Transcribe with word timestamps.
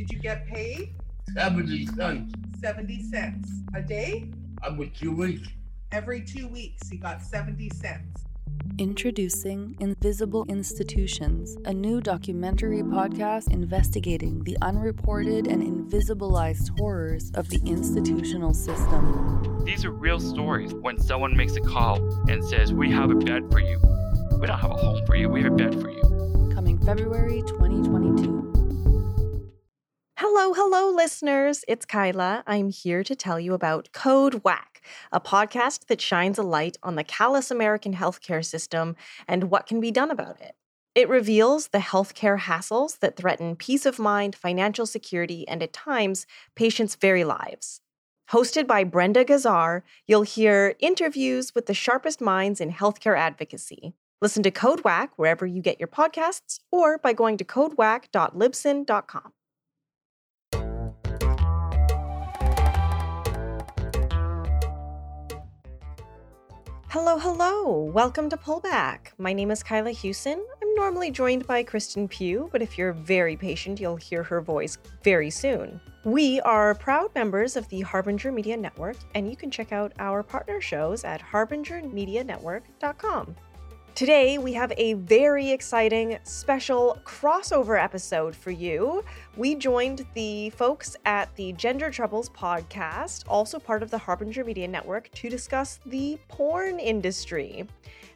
Did 0.00 0.12
you 0.12 0.18
get 0.18 0.46
paid? 0.46 0.94
70 1.34 1.84
cents. 1.88 2.32
70 2.58 3.02
cents. 3.02 3.50
A 3.74 3.82
day? 3.82 4.30
Every 4.66 4.88
two 4.88 5.14
weeks. 5.14 5.46
Every 5.92 6.22
two 6.22 6.48
weeks, 6.48 6.88
he 6.88 6.96
got 6.96 7.20
70 7.20 7.68
cents. 7.74 8.24
Introducing 8.78 9.76
Invisible 9.78 10.46
Institutions, 10.48 11.58
a 11.66 11.74
new 11.74 12.00
documentary 12.00 12.82
podcast 12.82 13.50
investigating 13.52 14.42
the 14.44 14.56
unreported 14.62 15.46
and 15.46 15.62
invisibilized 15.62 16.70
horrors 16.78 17.30
of 17.34 17.50
the 17.50 17.60
institutional 17.66 18.54
system. 18.54 19.62
These 19.66 19.84
are 19.84 19.90
real 19.90 20.18
stories. 20.18 20.72
When 20.72 20.98
someone 20.98 21.36
makes 21.36 21.56
a 21.56 21.60
call 21.60 21.96
and 22.30 22.42
says, 22.42 22.72
We 22.72 22.90
have 22.90 23.10
a 23.10 23.16
bed 23.16 23.52
for 23.52 23.60
you, 23.60 23.78
we 24.40 24.46
don't 24.46 24.58
have 24.58 24.70
a 24.70 24.76
home 24.76 25.04
for 25.04 25.14
you, 25.14 25.28
we 25.28 25.42
have 25.42 25.52
a 25.52 25.56
bed 25.56 25.78
for 25.78 25.90
you. 25.90 26.50
Coming 26.54 26.78
February 26.78 27.42
2022. 27.42 28.39
Hello, 30.22 30.52
hello, 30.52 30.90
listeners. 30.90 31.64
It's 31.66 31.86
Kyla. 31.86 32.44
I'm 32.46 32.68
here 32.68 33.02
to 33.02 33.16
tell 33.16 33.40
you 33.40 33.54
about 33.54 33.88
Code 33.94 34.44
Whack, 34.44 34.82
a 35.10 35.18
podcast 35.18 35.86
that 35.86 36.02
shines 36.02 36.36
a 36.36 36.42
light 36.42 36.76
on 36.82 36.96
the 36.96 37.04
callous 37.04 37.50
American 37.50 37.94
healthcare 37.94 38.44
system 38.44 38.96
and 39.26 39.44
what 39.44 39.64
can 39.64 39.80
be 39.80 39.90
done 39.90 40.10
about 40.10 40.38
it. 40.42 40.56
It 40.94 41.08
reveals 41.08 41.68
the 41.68 41.78
healthcare 41.78 42.38
hassles 42.38 42.98
that 42.98 43.16
threaten 43.16 43.56
peace 43.56 43.86
of 43.86 43.98
mind, 43.98 44.36
financial 44.36 44.84
security, 44.84 45.48
and 45.48 45.62
at 45.62 45.72
times, 45.72 46.26
patients' 46.54 46.96
very 46.96 47.24
lives. 47.24 47.80
Hosted 48.30 48.66
by 48.66 48.84
Brenda 48.84 49.24
Gazzar, 49.24 49.80
you'll 50.06 50.20
hear 50.20 50.74
interviews 50.80 51.54
with 51.54 51.64
the 51.64 51.72
sharpest 51.72 52.20
minds 52.20 52.60
in 52.60 52.72
healthcare 52.72 53.16
advocacy. 53.16 53.94
Listen 54.20 54.42
to 54.42 54.50
Code 54.50 54.84
Whack 54.84 55.12
wherever 55.16 55.46
you 55.46 55.62
get 55.62 55.80
your 55.80 55.88
podcasts 55.88 56.58
or 56.70 56.98
by 56.98 57.14
going 57.14 57.38
to 57.38 57.44
codewhack.libsyn.com. 57.46 59.32
Hello, 66.90 67.18
hello. 67.20 67.84
Welcome 67.94 68.28
to 68.30 68.36
Pullback. 68.36 69.12
My 69.16 69.32
name 69.32 69.52
is 69.52 69.62
Kyla 69.62 69.92
Hewson. 69.92 70.44
I'm 70.60 70.74
normally 70.74 71.12
joined 71.12 71.46
by 71.46 71.62
Kristen 71.62 72.08
Pugh, 72.08 72.48
but 72.50 72.62
if 72.62 72.76
you're 72.76 72.94
very 72.94 73.36
patient, 73.36 73.78
you'll 73.78 73.94
hear 73.94 74.24
her 74.24 74.40
voice 74.40 74.76
very 75.04 75.30
soon. 75.30 75.80
We 76.02 76.40
are 76.40 76.74
proud 76.74 77.14
members 77.14 77.54
of 77.54 77.68
the 77.68 77.82
Harbinger 77.82 78.32
Media 78.32 78.56
Network, 78.56 78.96
and 79.14 79.30
you 79.30 79.36
can 79.36 79.52
check 79.52 79.70
out 79.70 79.92
our 80.00 80.24
partner 80.24 80.60
shows 80.60 81.04
at 81.04 81.22
harbingermedianetwork.com. 81.22 83.36
Today, 84.00 84.38
we 84.38 84.54
have 84.54 84.72
a 84.78 84.94
very 84.94 85.50
exciting 85.50 86.18
special 86.22 86.98
crossover 87.04 87.78
episode 87.78 88.34
for 88.34 88.50
you. 88.50 89.04
We 89.36 89.54
joined 89.54 90.06
the 90.14 90.48
folks 90.48 90.96
at 91.04 91.36
the 91.36 91.52
Gender 91.52 91.90
Troubles 91.90 92.30
podcast, 92.30 93.24
also 93.28 93.58
part 93.58 93.82
of 93.82 93.90
the 93.90 93.98
Harbinger 93.98 94.42
Media 94.42 94.66
Network, 94.66 95.10
to 95.12 95.28
discuss 95.28 95.80
the 95.84 96.18
porn 96.28 96.78
industry. 96.78 97.66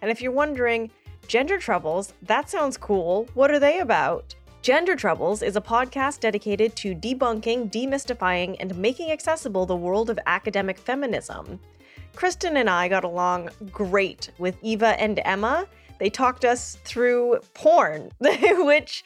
And 0.00 0.10
if 0.10 0.22
you're 0.22 0.32
wondering, 0.32 0.90
Gender 1.28 1.58
Troubles, 1.58 2.14
that 2.22 2.48
sounds 2.48 2.78
cool. 2.78 3.28
What 3.34 3.50
are 3.50 3.58
they 3.58 3.80
about? 3.80 4.34
Gender 4.62 4.96
Troubles 4.96 5.42
is 5.42 5.56
a 5.56 5.60
podcast 5.60 6.20
dedicated 6.20 6.74
to 6.76 6.94
debunking, 6.94 7.70
demystifying, 7.70 8.56
and 8.58 8.74
making 8.78 9.10
accessible 9.10 9.66
the 9.66 9.76
world 9.76 10.08
of 10.08 10.18
academic 10.24 10.78
feminism. 10.78 11.60
Kristen 12.14 12.56
and 12.56 12.70
I 12.70 12.88
got 12.88 13.04
along 13.04 13.50
great 13.70 14.30
with 14.38 14.56
Eva 14.62 15.00
and 15.00 15.20
Emma. 15.24 15.66
They 15.98 16.10
talked 16.10 16.44
us 16.44 16.78
through 16.84 17.40
porn, 17.54 18.10
which, 18.18 19.04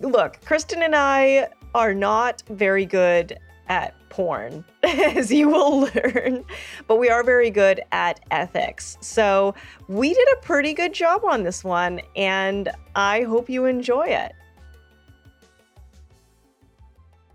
look, 0.00 0.38
Kristen 0.44 0.82
and 0.82 0.94
I 0.94 1.48
are 1.74 1.94
not 1.94 2.42
very 2.48 2.86
good 2.86 3.38
at 3.68 3.94
porn, 4.10 4.64
as 4.82 5.32
you 5.32 5.48
will 5.48 5.80
learn, 5.94 6.44
but 6.86 6.96
we 6.96 7.08
are 7.08 7.22
very 7.22 7.50
good 7.50 7.80
at 7.92 8.20
ethics. 8.30 8.96
So 9.00 9.54
we 9.88 10.14
did 10.14 10.28
a 10.34 10.36
pretty 10.42 10.72
good 10.72 10.92
job 10.92 11.24
on 11.24 11.42
this 11.42 11.64
one, 11.64 12.00
and 12.14 12.70
I 12.94 13.22
hope 13.22 13.48
you 13.48 13.64
enjoy 13.64 14.06
it. 14.06 14.32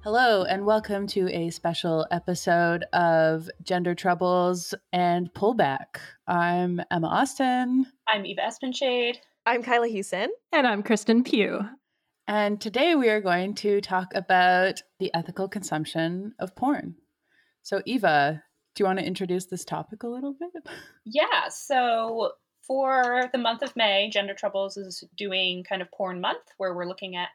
Hello, 0.01 0.45
and 0.45 0.65
welcome 0.65 1.07
to 1.07 1.29
a 1.29 1.49
special 1.49 2.07
episode 2.09 2.85
of 2.93 3.49
Gender 3.63 3.93
Troubles 3.93 4.73
and 4.93 5.31
Pullback. 5.33 5.97
I'm 6.25 6.81
Emma 6.89 7.07
Austin. 7.07 7.85
I'm 8.07 8.25
Eva 8.25 8.39
Espenshade. 8.43 9.17
I'm 9.45 9.61
Kyla 9.61 9.89
Hewson. 9.89 10.29
And 10.53 10.65
I'm 10.65 10.83
Kristen 10.83 11.25
Pugh. 11.25 11.67
And 12.29 12.61
today 12.61 12.95
we 12.95 13.09
are 13.09 13.19
going 13.19 13.55
to 13.55 13.81
talk 13.81 14.13
about 14.15 14.81
the 14.99 15.13
ethical 15.13 15.49
consumption 15.49 16.33
of 16.39 16.55
porn. 16.55 16.95
So, 17.61 17.81
Eva, 17.85 18.41
do 18.75 18.81
you 18.81 18.85
want 18.85 18.99
to 18.99 19.05
introduce 19.05 19.47
this 19.47 19.65
topic 19.65 20.03
a 20.03 20.07
little 20.07 20.33
bit? 20.33 20.65
Yeah. 21.03 21.49
So, 21.49 22.31
for 22.61 23.29
the 23.33 23.37
month 23.37 23.63
of 23.63 23.75
May, 23.75 24.09
Gender 24.09 24.33
Troubles 24.33 24.77
is 24.77 25.03
doing 25.17 25.65
kind 25.67 25.81
of 25.81 25.91
porn 25.91 26.21
month 26.21 26.53
where 26.55 26.73
we're 26.73 26.87
looking 26.87 27.17
at 27.17 27.27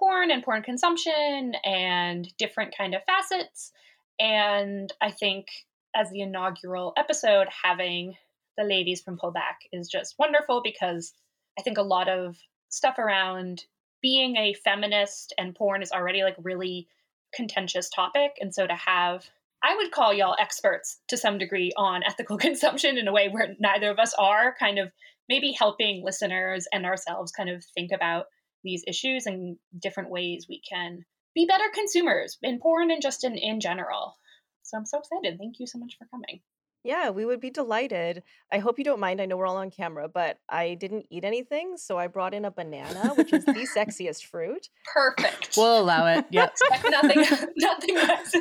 porn 0.00 0.30
and 0.30 0.42
porn 0.42 0.62
consumption 0.62 1.54
and 1.64 2.26
different 2.38 2.74
kind 2.76 2.94
of 2.94 3.02
facets. 3.04 3.70
And 4.18 4.92
I 5.00 5.10
think 5.12 5.46
as 5.94 6.10
the 6.10 6.22
inaugural 6.22 6.92
episode, 6.96 7.46
having 7.62 8.14
the 8.56 8.64
ladies 8.64 9.00
from 9.02 9.18
Pullback 9.18 9.68
is 9.72 9.88
just 9.88 10.16
wonderful 10.18 10.62
because 10.64 11.12
I 11.58 11.62
think 11.62 11.78
a 11.78 11.82
lot 11.82 12.08
of 12.08 12.36
stuff 12.70 12.98
around 12.98 13.64
being 14.02 14.36
a 14.36 14.54
feminist 14.54 15.34
and 15.38 15.54
porn 15.54 15.82
is 15.82 15.92
already 15.92 16.22
like 16.22 16.36
really 16.42 16.88
contentious 17.34 17.88
topic. 17.90 18.32
And 18.40 18.54
so 18.54 18.66
to 18.66 18.74
have 18.74 19.24
I 19.62 19.76
would 19.76 19.92
call 19.92 20.14
y'all 20.14 20.36
experts 20.40 21.00
to 21.08 21.18
some 21.18 21.36
degree 21.36 21.72
on 21.76 22.02
ethical 22.06 22.38
consumption 22.38 22.96
in 22.96 23.08
a 23.08 23.12
way 23.12 23.28
where 23.28 23.54
neither 23.58 23.90
of 23.90 23.98
us 23.98 24.14
are, 24.14 24.54
kind 24.58 24.78
of 24.78 24.90
maybe 25.28 25.52
helping 25.52 26.02
listeners 26.02 26.66
and 26.72 26.86
ourselves 26.86 27.30
kind 27.30 27.50
of 27.50 27.64
think 27.74 27.92
about 27.92 28.26
these 28.62 28.84
issues 28.86 29.26
and 29.26 29.56
different 29.78 30.10
ways 30.10 30.46
we 30.48 30.60
can 30.60 31.04
be 31.34 31.46
better 31.46 31.64
consumers 31.72 32.38
in 32.42 32.58
porn 32.60 32.90
and 32.90 33.02
just 33.02 33.24
in, 33.24 33.36
in 33.36 33.60
general. 33.60 34.16
So 34.62 34.76
I'm 34.78 34.86
so 34.86 34.98
excited. 34.98 35.38
Thank 35.38 35.60
you 35.60 35.66
so 35.66 35.78
much 35.78 35.96
for 35.98 36.06
coming. 36.06 36.40
Yeah, 36.82 37.10
we 37.10 37.26
would 37.26 37.40
be 37.40 37.50
delighted. 37.50 38.22
I 38.50 38.58
hope 38.58 38.78
you 38.78 38.84
don't 38.84 39.00
mind. 39.00 39.20
I 39.20 39.26
know 39.26 39.36
we're 39.36 39.46
all 39.46 39.58
on 39.58 39.70
camera, 39.70 40.08
but 40.08 40.38
I 40.48 40.74
didn't 40.74 41.06
eat 41.10 41.24
anything, 41.24 41.76
so 41.76 41.98
I 41.98 42.06
brought 42.06 42.32
in 42.32 42.46
a 42.46 42.50
banana, 42.50 43.12
which 43.16 43.34
is 43.34 43.44
the 43.44 43.52
sexiest 43.76 44.24
fruit. 44.24 44.70
Perfect. 44.90 45.56
We'll 45.58 45.78
allow 45.78 46.06
it. 46.06 46.24
Yep. 46.30 46.56
nothing, 46.88 47.18
nothing 47.56 47.94
less. 47.96 48.34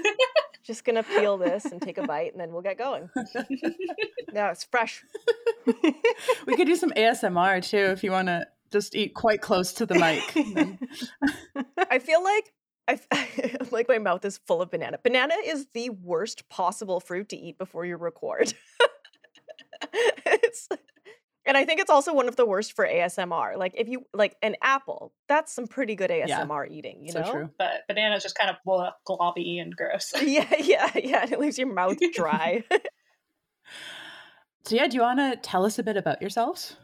Just 0.63 0.85
gonna 0.85 1.03
peel 1.03 1.37
this 1.37 1.65
and 1.65 1.81
take 1.81 1.97
a 1.97 2.07
bite, 2.07 2.31
and 2.31 2.39
then 2.39 2.53
we'll 2.53 2.61
get 2.61 2.77
going. 2.77 3.09
No, 4.31 4.47
it's 4.49 4.63
fresh. 4.63 5.03
we 6.45 6.55
could 6.55 6.67
do 6.67 6.75
some 6.75 6.91
ASMR 6.91 7.67
too 7.67 7.77
if 7.77 8.03
you 8.03 8.11
want 8.11 8.27
to 8.27 8.47
just 8.71 8.95
eat 8.95 9.13
quite 9.13 9.41
close 9.41 9.73
to 9.73 9.85
the 9.85 9.95
mic. 9.95 10.23
I 11.89 11.99
feel 11.99 12.23
like 12.23 12.51
I 12.89 12.99
like 13.71 13.87
my 13.87 13.99
mouth 13.99 14.25
is 14.25 14.39
full 14.47 14.61
of 14.61 14.71
banana. 14.71 14.99
Banana 15.03 15.35
is 15.45 15.67
the 15.73 15.89
worst 15.89 16.49
possible 16.49 16.99
fruit 16.99 17.29
to 17.29 17.37
eat 17.37 17.57
before 17.57 17.85
you 17.85 17.97
record. 17.97 18.53
it's, 19.93 20.67
and 21.45 21.55
I 21.55 21.65
think 21.65 21.79
it's 21.79 21.89
also 21.89 22.13
one 22.13 22.27
of 22.27 22.35
the 22.35 22.45
worst 22.45 22.73
for 22.73 22.85
ASMR. 22.87 23.57
Like 23.57 23.75
if 23.77 23.87
you 23.87 24.05
like 24.13 24.35
an 24.41 24.55
apple, 24.61 25.13
that's 25.27 25.53
some 25.53 25.67
pretty 25.67 25.95
good 25.95 26.09
ASMR 26.09 26.69
eating, 26.69 27.03
you 27.03 27.11
so 27.11 27.21
know? 27.21 27.31
true. 27.31 27.49
But 27.57 27.87
banana's 27.87 28.23
just 28.23 28.37
kind 28.37 28.49
of 28.49 28.57
blah, 28.65 28.91
globby 29.07 29.61
and 29.61 29.75
gross. 29.75 30.11
Yeah, 30.21 30.53
yeah, 30.59 30.89
yeah. 30.95 31.21
And 31.23 31.31
it 31.31 31.39
leaves 31.39 31.57
your 31.57 31.71
mouth 31.71 31.97
dry. 32.13 32.63
So 34.65 34.75
yeah, 34.75 34.87
do 34.87 34.95
you 34.95 35.01
want 35.01 35.19
to 35.19 35.37
tell 35.41 35.65
us 35.65 35.79
a 35.79 35.83
bit 35.83 35.97
about 35.97 36.21
yourselves? 36.21 36.75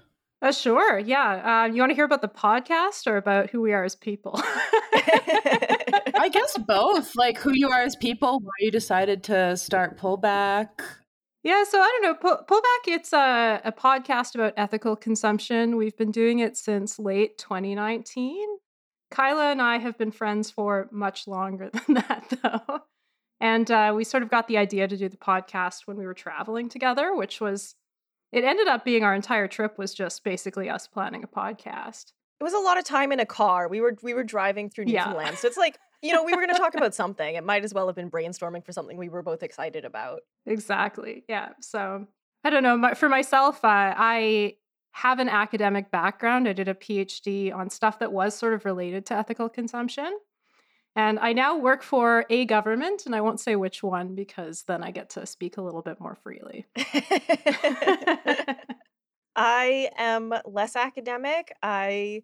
Uh, 0.41 0.51
sure. 0.51 0.99
Yeah. 0.99 1.65
Um, 1.65 1.75
you 1.75 1.81
want 1.81 1.91
to 1.91 1.95
hear 1.95 2.05
about 2.05 2.21
the 2.21 2.27
podcast 2.27 3.07
or 3.07 3.17
about 3.17 3.49
who 3.49 3.61
we 3.61 3.73
are 3.73 3.83
as 3.83 3.95
people? 3.95 4.33
I 6.17 6.29
guess 6.31 6.57
both. 6.67 7.15
Like 7.15 7.37
who 7.37 7.51
you 7.53 7.69
are 7.69 7.81
as 7.81 7.95
people, 7.95 8.39
why 8.39 8.51
you 8.59 8.71
decided 8.71 9.23
to 9.25 9.57
start 9.57 9.97
Pullback. 9.97 10.69
yeah. 11.43 11.63
So 11.63 11.79
I 11.79 11.99
don't 11.99 12.03
know. 12.03 12.13
Pull, 12.15 12.45
Pullback, 12.47 12.93
it's 12.93 13.13
a, 13.13 13.61
a 13.63 13.71
podcast 13.71 14.35
about 14.35 14.53
ethical 14.57 14.95
consumption. 14.95 15.77
We've 15.77 15.97
been 15.97 16.11
doing 16.11 16.39
it 16.39 16.57
since 16.57 16.99
late 16.99 17.37
2019. 17.37 18.45
Kyla 19.11 19.51
and 19.51 19.61
I 19.61 19.77
have 19.77 19.97
been 19.97 20.11
friends 20.11 20.51
for 20.51 20.89
much 20.91 21.27
longer 21.27 21.69
than 21.87 21.95
that, 21.95 22.33
though. 22.43 22.79
And 23.39 23.69
uh, 23.69 23.93
we 23.95 24.03
sort 24.03 24.23
of 24.23 24.29
got 24.29 24.47
the 24.47 24.57
idea 24.57 24.87
to 24.87 24.97
do 24.97 25.09
the 25.09 25.17
podcast 25.17 25.81
when 25.85 25.97
we 25.97 26.05
were 26.05 26.13
traveling 26.13 26.69
together, 26.69 27.15
which 27.15 27.39
was 27.39 27.75
it 28.31 28.43
ended 28.43 28.67
up 28.67 28.83
being 28.83 29.03
our 29.03 29.15
entire 29.15 29.47
trip 29.47 29.77
was 29.77 29.93
just 29.93 30.23
basically 30.23 30.69
us 30.69 30.87
planning 30.87 31.23
a 31.23 31.27
podcast. 31.27 32.11
It 32.39 32.43
was 32.43 32.53
a 32.53 32.59
lot 32.59 32.77
of 32.77 32.83
time 32.83 33.11
in 33.11 33.19
a 33.19 33.25
car. 33.25 33.67
We 33.67 33.79
were 33.81 33.95
we 34.03 34.13
were 34.13 34.23
driving 34.23 34.69
through 34.69 34.85
Yeah. 34.87 35.05
Newfoundland. 35.05 35.37
So 35.37 35.47
it's 35.47 35.57
like, 35.57 35.77
you 36.01 36.13
know, 36.13 36.23
we 36.23 36.33
were 36.33 36.41
going 36.41 36.53
to 36.53 36.59
talk 36.59 36.75
about 36.75 36.93
something. 36.93 37.35
It 37.35 37.43
might 37.45 37.63
as 37.63 37.73
well 37.73 37.87
have 37.87 37.95
been 37.95 38.11
brainstorming 38.11 38.65
for 38.65 38.71
something 38.73 38.97
we 38.97 39.09
were 39.09 39.23
both 39.23 39.41
excited 39.41 39.85
about. 39.85 40.21
Exactly. 40.45 41.23
Yeah. 41.29 41.49
So 41.61 42.07
I 42.43 42.49
don't 42.49 42.63
know. 42.63 42.77
My, 42.77 42.93
for 42.93 43.09
myself, 43.09 43.63
uh, 43.63 43.93
I 43.97 44.55
have 44.91 45.19
an 45.19 45.29
academic 45.29 45.91
background. 45.91 46.47
I 46.47 46.53
did 46.53 46.67
a 46.67 46.73
PhD 46.73 47.53
on 47.53 47.69
stuff 47.69 47.99
that 47.99 48.11
was 48.11 48.35
sort 48.35 48.53
of 48.53 48.65
related 48.65 49.05
to 49.07 49.13
ethical 49.15 49.49
consumption. 49.49 50.17
And 50.95 51.19
I 51.19 51.33
now 51.33 51.57
work 51.57 51.83
for 51.83 52.25
a 52.29 52.45
government, 52.45 53.05
and 53.05 53.13
I 53.13 53.21
won't 53.21 53.41
say 53.41 53.55
which 53.57 53.83
one 53.83 54.15
because 54.15 54.63
then 54.63 54.81
I 54.81 54.91
get 54.91 55.09
to 55.11 55.25
speak 55.25 55.57
a 55.57 55.61
little 55.61 55.81
bit 55.81 55.99
more 55.99 56.15
freely. 56.15 56.65
I 59.35 59.89
am 59.97 60.33
less 60.45 60.75
academic. 60.75 61.53
I 61.61 62.23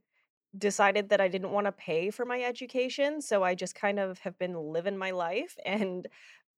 decided 0.57 1.09
that 1.09 1.21
I 1.21 1.29
didn't 1.29 1.51
want 1.51 1.67
to 1.67 1.71
pay 1.73 2.11
for 2.11 2.25
my 2.25 2.41
education, 2.43 3.21
so 3.21 3.43
I 3.43 3.55
just 3.55 3.75
kind 3.75 3.99
of 3.99 4.19
have 4.19 4.37
been 4.39 4.55
living 4.55 4.97
my 4.97 5.11
life 5.11 5.57
and 5.65 6.07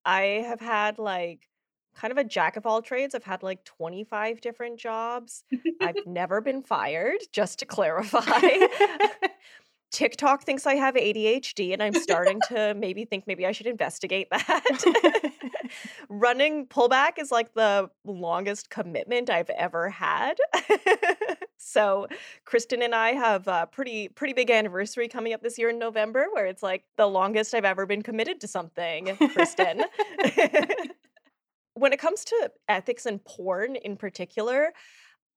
I 0.04 0.44
have 0.48 0.60
had 0.60 0.98
like 0.98 1.48
kind 1.96 2.12
of 2.12 2.18
a 2.18 2.24
jack 2.24 2.56
of 2.56 2.66
all 2.66 2.82
trades. 2.82 3.14
I've 3.14 3.24
had 3.24 3.42
like 3.42 3.64
25 3.64 4.40
different 4.40 4.78
jobs. 4.80 5.44
I've 5.80 5.96
never 6.06 6.40
been 6.40 6.62
fired, 6.62 7.20
just 7.32 7.60
to 7.60 7.66
clarify. 7.66 8.22
TikTok 9.94 10.42
thinks 10.42 10.66
I 10.66 10.74
have 10.74 10.96
ADHD, 10.96 11.72
and 11.72 11.80
I'm 11.80 11.94
starting 11.94 12.40
to 12.48 12.74
maybe 12.74 13.04
think 13.04 13.28
maybe 13.28 13.46
I 13.46 13.52
should 13.52 13.68
investigate 13.68 14.28
that. 14.32 15.30
Running 16.08 16.66
pullback 16.66 17.12
is 17.18 17.30
like 17.30 17.54
the 17.54 17.88
longest 18.04 18.70
commitment 18.70 19.30
I've 19.30 19.50
ever 19.50 19.88
had. 19.88 20.34
so, 21.58 22.08
Kristen 22.44 22.82
and 22.82 22.92
I 22.92 23.12
have 23.12 23.46
a 23.46 23.68
pretty 23.70 24.08
pretty 24.08 24.32
big 24.32 24.50
anniversary 24.50 25.06
coming 25.06 25.32
up 25.32 25.42
this 25.42 25.58
year 25.58 25.70
in 25.70 25.78
November, 25.78 26.26
where 26.32 26.46
it's 26.46 26.62
like 26.62 26.82
the 26.96 27.06
longest 27.06 27.54
I've 27.54 27.64
ever 27.64 27.86
been 27.86 28.02
committed 28.02 28.40
to 28.40 28.48
something. 28.48 29.16
Kristen. 29.32 29.84
when 31.74 31.92
it 31.92 32.00
comes 32.00 32.24
to 32.24 32.50
ethics 32.68 33.06
and 33.06 33.24
porn 33.24 33.76
in 33.76 33.96
particular, 33.96 34.72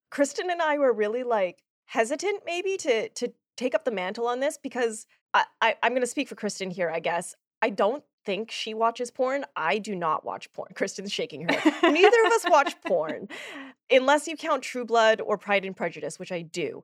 Kristen 0.10 0.50
and 0.50 0.64
I 0.64 0.80
were 0.80 0.94
really 0.94 1.24
like 1.24 1.62
hesitant 1.86 2.42
maybe 2.44 2.76
to 2.78 3.10
to 3.10 3.32
take 3.58 3.76
up 3.76 3.84
the 3.84 3.92
mantle 3.92 4.28
on 4.28 4.40
this 4.40 4.58
because 4.62 5.06
I, 5.34 5.46
I 5.62 5.76
I'm 5.84 5.92
going 5.92 6.02
to 6.02 6.08
speak 6.08 6.30
for 6.30 6.36
Kristen 6.36 6.70
here. 6.72 6.90
I 6.90 7.00
guess 7.00 7.36
I 7.62 7.70
don't 7.70 8.04
think 8.26 8.52
she 8.52 8.74
watches 8.74 9.10
porn. 9.10 9.46
I 9.56 9.78
do 9.80 9.96
not 9.96 10.24
watch 10.26 10.52
porn. 10.54 10.70
Kristen's 10.76 11.12
shaking 11.12 11.48
her 11.48 11.54
head. 11.54 11.94
Neither 11.94 12.18
of 12.26 12.32
us 12.34 12.46
watch 12.50 12.76
porn, 12.86 13.28
unless 13.92 14.28
you 14.28 14.38
count 14.38 14.64
True 14.64 14.86
Blood 14.86 15.22
or 15.22 15.38
Pride 15.38 15.66
and 15.66 15.76
Prejudice, 15.76 16.20
which 16.20 16.32
I 16.32 16.42
do. 16.42 16.84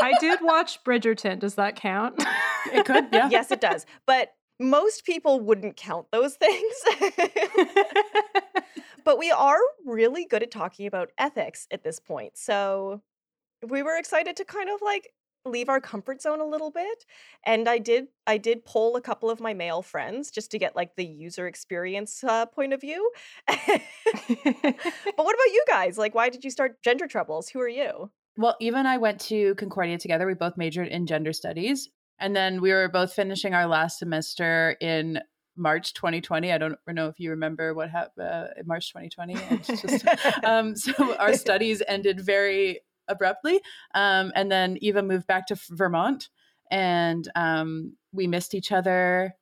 I 0.00 0.14
did 0.20 0.40
watch 0.42 0.82
Bridgerton. 0.84 1.38
Does 1.38 1.56
that 1.56 1.76
count? 1.76 2.22
It 2.72 2.84
could, 2.86 3.08
yeah. 3.12 3.28
Yes, 3.30 3.50
it 3.50 3.60
does. 3.60 3.86
But 4.06 4.32
most 4.60 5.04
people 5.04 5.40
wouldn't 5.40 5.76
count 5.76 6.06
those 6.12 6.34
things. 6.36 6.74
but 9.04 9.18
we 9.18 9.30
are 9.30 9.58
really 9.84 10.24
good 10.24 10.42
at 10.42 10.50
talking 10.50 10.86
about 10.86 11.10
ethics 11.18 11.66
at 11.70 11.82
this 11.82 11.98
point. 11.98 12.36
So 12.36 13.02
we 13.66 13.82
were 13.82 13.96
excited 13.96 14.36
to 14.36 14.44
kind 14.44 14.68
of 14.68 14.80
like 14.82 15.12
leave 15.44 15.68
our 15.68 15.80
comfort 15.80 16.22
zone 16.22 16.40
a 16.40 16.46
little 16.46 16.70
bit 16.70 17.04
and 17.44 17.68
i 17.68 17.78
did 17.78 18.06
i 18.26 18.38
did 18.38 18.64
poll 18.64 18.96
a 18.96 19.00
couple 19.00 19.30
of 19.30 19.40
my 19.40 19.52
male 19.52 19.82
friends 19.82 20.30
just 20.30 20.50
to 20.50 20.58
get 20.58 20.76
like 20.76 20.94
the 20.96 21.04
user 21.04 21.46
experience 21.46 22.22
uh, 22.24 22.46
point 22.46 22.72
of 22.72 22.80
view 22.80 23.10
but 23.48 23.56
what 25.16 25.34
about 25.34 25.52
you 25.52 25.64
guys 25.68 25.98
like 25.98 26.14
why 26.14 26.28
did 26.28 26.44
you 26.44 26.50
start 26.50 26.82
gender 26.82 27.06
troubles 27.06 27.48
who 27.48 27.60
are 27.60 27.68
you 27.68 28.10
Well, 28.36 28.56
Eva 28.60 28.78
and 28.78 28.88
I 28.88 28.96
went 28.96 29.20
to 29.22 29.54
Concordia 29.56 29.98
together. 29.98 30.26
We 30.26 30.34
both 30.34 30.56
majored 30.56 30.88
in 30.88 31.06
gender 31.06 31.32
studies. 31.32 31.90
And 32.18 32.34
then 32.34 32.60
we 32.60 32.72
were 32.72 32.88
both 32.88 33.12
finishing 33.12 33.52
our 33.52 33.66
last 33.66 33.98
semester 33.98 34.76
in 34.80 35.20
March 35.56 35.92
2020. 35.94 36.52
I 36.52 36.58
don't 36.58 36.78
know 36.88 37.08
if 37.08 37.18
you 37.18 37.30
remember 37.30 37.74
what 37.74 37.90
happened 37.90 38.26
uh, 38.26 38.46
in 38.56 38.66
March 38.66 38.92
2020. 38.92 39.34
It's 39.50 39.82
just, 39.82 40.44
um, 40.44 40.76
so 40.76 41.16
our 41.16 41.34
studies 41.34 41.82
ended 41.86 42.20
very 42.20 42.80
abruptly. 43.08 43.60
Um, 43.94 44.32
and 44.34 44.50
then 44.50 44.78
Eva 44.80 45.02
moved 45.02 45.26
back 45.26 45.46
to 45.48 45.56
Vermont 45.70 46.28
and 46.70 47.28
um, 47.34 47.96
we 48.12 48.26
missed 48.26 48.54
each 48.54 48.72
other. 48.72 49.34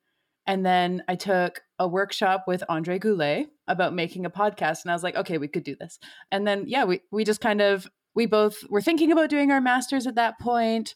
And 0.47 0.65
then 0.67 1.03
I 1.07 1.15
took 1.15 1.61
a 1.79 1.87
workshop 1.87 2.45
with 2.47 2.65
Andre 2.69 2.99
Goulet 2.99 3.49
about 3.69 3.95
making 3.95 4.27
a 4.27 4.31
podcast. 4.31 4.83
And 4.83 4.91
I 4.91 4.95
was 4.95 5.03
like, 5.03 5.17
okay, 5.17 5.39
we 5.39 5.49
could 5.49 5.62
do 5.62 5.77
this. 5.77 5.99
And 6.33 6.47
then, 6.47 6.65
yeah, 6.67 6.85
we, 6.85 7.01
we 7.11 7.25
just 7.25 7.41
kind 7.41 7.61
of, 7.61 7.87
we 8.15 8.27
both 8.27 8.65
were 8.69 8.83
thinking 8.83 9.12
about 9.12 9.31
doing 9.31 9.53
our 9.53 9.61
masters 9.61 10.07
at 10.07 10.17
that 10.17 10.41
point 10.41 10.95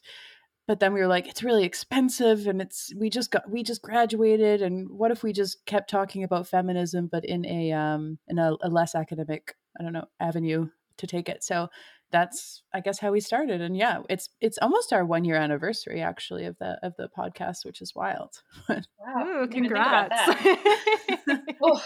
but 0.67 0.79
then 0.79 0.93
we 0.93 0.99
were 0.99 1.07
like 1.07 1.27
it's 1.27 1.43
really 1.43 1.63
expensive 1.63 2.47
and 2.47 2.61
it's 2.61 2.93
we 2.95 3.09
just 3.09 3.31
got 3.31 3.49
we 3.49 3.63
just 3.63 3.81
graduated 3.81 4.61
and 4.61 4.89
what 4.89 5.11
if 5.11 5.23
we 5.23 5.33
just 5.33 5.65
kept 5.65 5.89
talking 5.89 6.23
about 6.23 6.47
feminism 6.47 7.07
but 7.11 7.25
in 7.25 7.45
a 7.45 7.71
um 7.71 8.17
in 8.27 8.37
a, 8.37 8.55
a 8.61 8.69
less 8.69 8.95
academic 8.95 9.55
i 9.79 9.83
don't 9.83 9.93
know 9.93 10.05
avenue 10.19 10.67
to 10.97 11.07
take 11.07 11.29
it 11.29 11.43
so 11.43 11.67
that's 12.11 12.61
i 12.73 12.79
guess 12.79 12.99
how 12.99 13.11
we 13.11 13.19
started 13.19 13.61
and 13.61 13.75
yeah 13.75 13.99
it's 14.09 14.29
it's 14.41 14.57
almost 14.61 14.93
our 14.93 15.05
one 15.05 15.25
year 15.25 15.35
anniversary 15.35 16.01
actually 16.01 16.45
of 16.45 16.57
the 16.59 16.77
of 16.83 16.93
the 16.97 17.09
podcast 17.17 17.65
which 17.65 17.81
is 17.81 17.93
wild 17.95 18.41
But 18.67 18.85
Wow. 18.99 19.23
Ooh, 19.27 19.47
didn't 19.47 19.65
even 19.65 19.69
think 19.69 19.71
about 19.71 20.11
congrats. 20.11 21.57
Oh, 21.61 21.83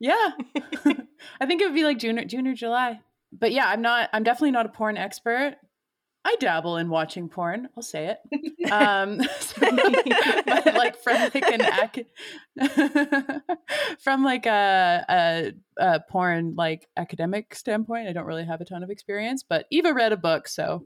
yeah 0.00 0.30
i 1.40 1.46
think 1.46 1.60
it 1.62 1.66
would 1.66 1.74
be 1.74 1.84
like 1.84 1.98
june 1.98 2.18
or 2.18 2.24
june 2.24 2.46
or 2.48 2.54
july 2.54 3.00
but 3.32 3.52
yeah 3.52 3.66
i'm 3.68 3.82
not 3.82 4.10
i'm 4.12 4.22
definitely 4.22 4.50
not 4.50 4.66
a 4.66 4.70
porn 4.70 4.96
expert 4.96 5.56
i 6.24 6.36
dabble 6.40 6.76
in 6.76 6.88
watching 6.88 7.28
porn 7.28 7.68
i'll 7.76 7.82
say 7.82 8.06
it 8.16 8.70
um 8.72 9.18
but 9.60 10.74
like 10.74 10.96
from 11.02 11.16
like 11.34 11.52
an 11.52 11.60
ac- 11.62 12.06
from 14.02 14.24
like 14.24 14.46
a, 14.46 15.04
a, 15.08 15.52
a 15.78 16.00
porn 16.08 16.54
like 16.56 16.88
academic 16.96 17.54
standpoint 17.54 18.08
i 18.08 18.12
don't 18.12 18.26
really 18.26 18.44
have 18.44 18.60
a 18.60 18.64
ton 18.64 18.82
of 18.82 18.90
experience 18.90 19.42
but 19.46 19.66
eva 19.70 19.92
read 19.92 20.12
a 20.12 20.16
book 20.16 20.48
so 20.48 20.84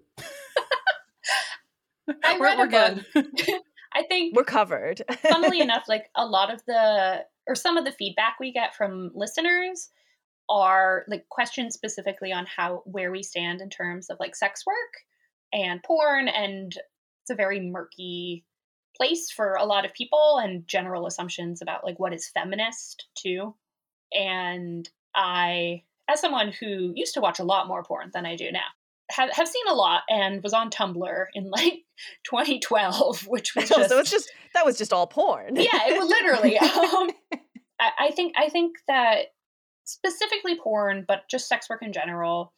I 2.25 2.38
We're- 2.38 2.55
a 2.55 2.58
we're 2.58 2.67
book. 2.69 3.05
good. 3.14 3.25
I 3.94 4.02
think 4.05 4.34
we're 4.37 4.44
covered 4.44 5.02
funnily 5.31 5.61
enough, 5.67 5.84
like 5.88 6.06
a 6.14 6.25
lot 6.26 6.52
of 6.52 6.62
the 6.67 7.25
or 7.46 7.55
some 7.55 7.76
of 7.76 7.84
the 7.84 7.93
feedback 7.93 8.37
we 8.38 8.52
get 8.52 8.75
from 8.75 9.11
listeners 9.14 9.91
are 10.49 11.05
like 11.08 11.29
questions 11.31 11.75
specifically 11.75 12.32
on 12.32 12.46
how 12.46 12.82
where 12.87 13.11
we 13.11 13.23
stand 13.23 13.61
in 13.61 13.69
terms 13.70 14.08
of 14.08 14.17
like 14.20 14.34
sex 14.37 14.64
work 14.67 14.76
and 15.53 15.83
porn 15.83 16.29
and 16.29 16.73
it's 17.23 17.31
a 17.31 17.35
very 17.35 17.61
murky 17.61 18.45
place 18.97 19.31
for 19.31 19.55
a 19.55 19.65
lot 19.65 19.85
of 19.85 19.95
people 19.95 20.41
and 20.43 20.67
general 20.67 21.06
assumptions 21.06 21.62
about 21.62 21.85
like 21.85 21.99
what 21.99 22.12
is 22.12 22.29
feminist 22.29 23.06
too 23.17 23.55
and 24.12 24.89
i 25.15 25.83
as 26.11 26.21
someone 26.21 26.53
who 26.53 26.93
used 26.95 27.15
to 27.15 27.21
watch 27.21 27.39
a 27.39 27.45
lot 27.45 27.69
more 27.69 27.83
porn 27.83 28.11
than 28.12 28.27
i 28.27 28.37
do 28.37 28.50
now 28.50 28.61
have, 29.11 29.31
have 29.31 29.49
seen 29.49 29.65
a 29.71 29.75
lot 29.75 30.03
and 30.11 30.43
was 30.43 30.53
on 30.53 30.71
tumblr 30.71 31.27
in 31.35 31.51
like 31.51 31.85
2012 32.25 33.27
which 33.27 33.55
was 33.55 33.69
just 33.69 33.89
so 33.91 33.99
it's 33.99 34.11
just 34.11 34.31
that 34.55 34.65
was 34.65 34.77
just 34.77 34.93
all 34.93 35.06
porn 35.06 35.56
yeah, 35.56 35.89
it 35.89 35.99
was 35.99 36.09
literally. 36.09 36.59
Um, 36.99 37.11
I, 37.81 38.06
I 38.06 38.11
think 38.11 38.34
I 38.37 38.49
think 38.49 38.77
that 38.89 39.27
specifically 39.84 40.58
porn, 40.58 41.05
but 41.06 41.29
just 41.31 41.49
sex 41.49 41.69
work 41.70 41.82
in 41.82 41.93
general, 41.93 42.53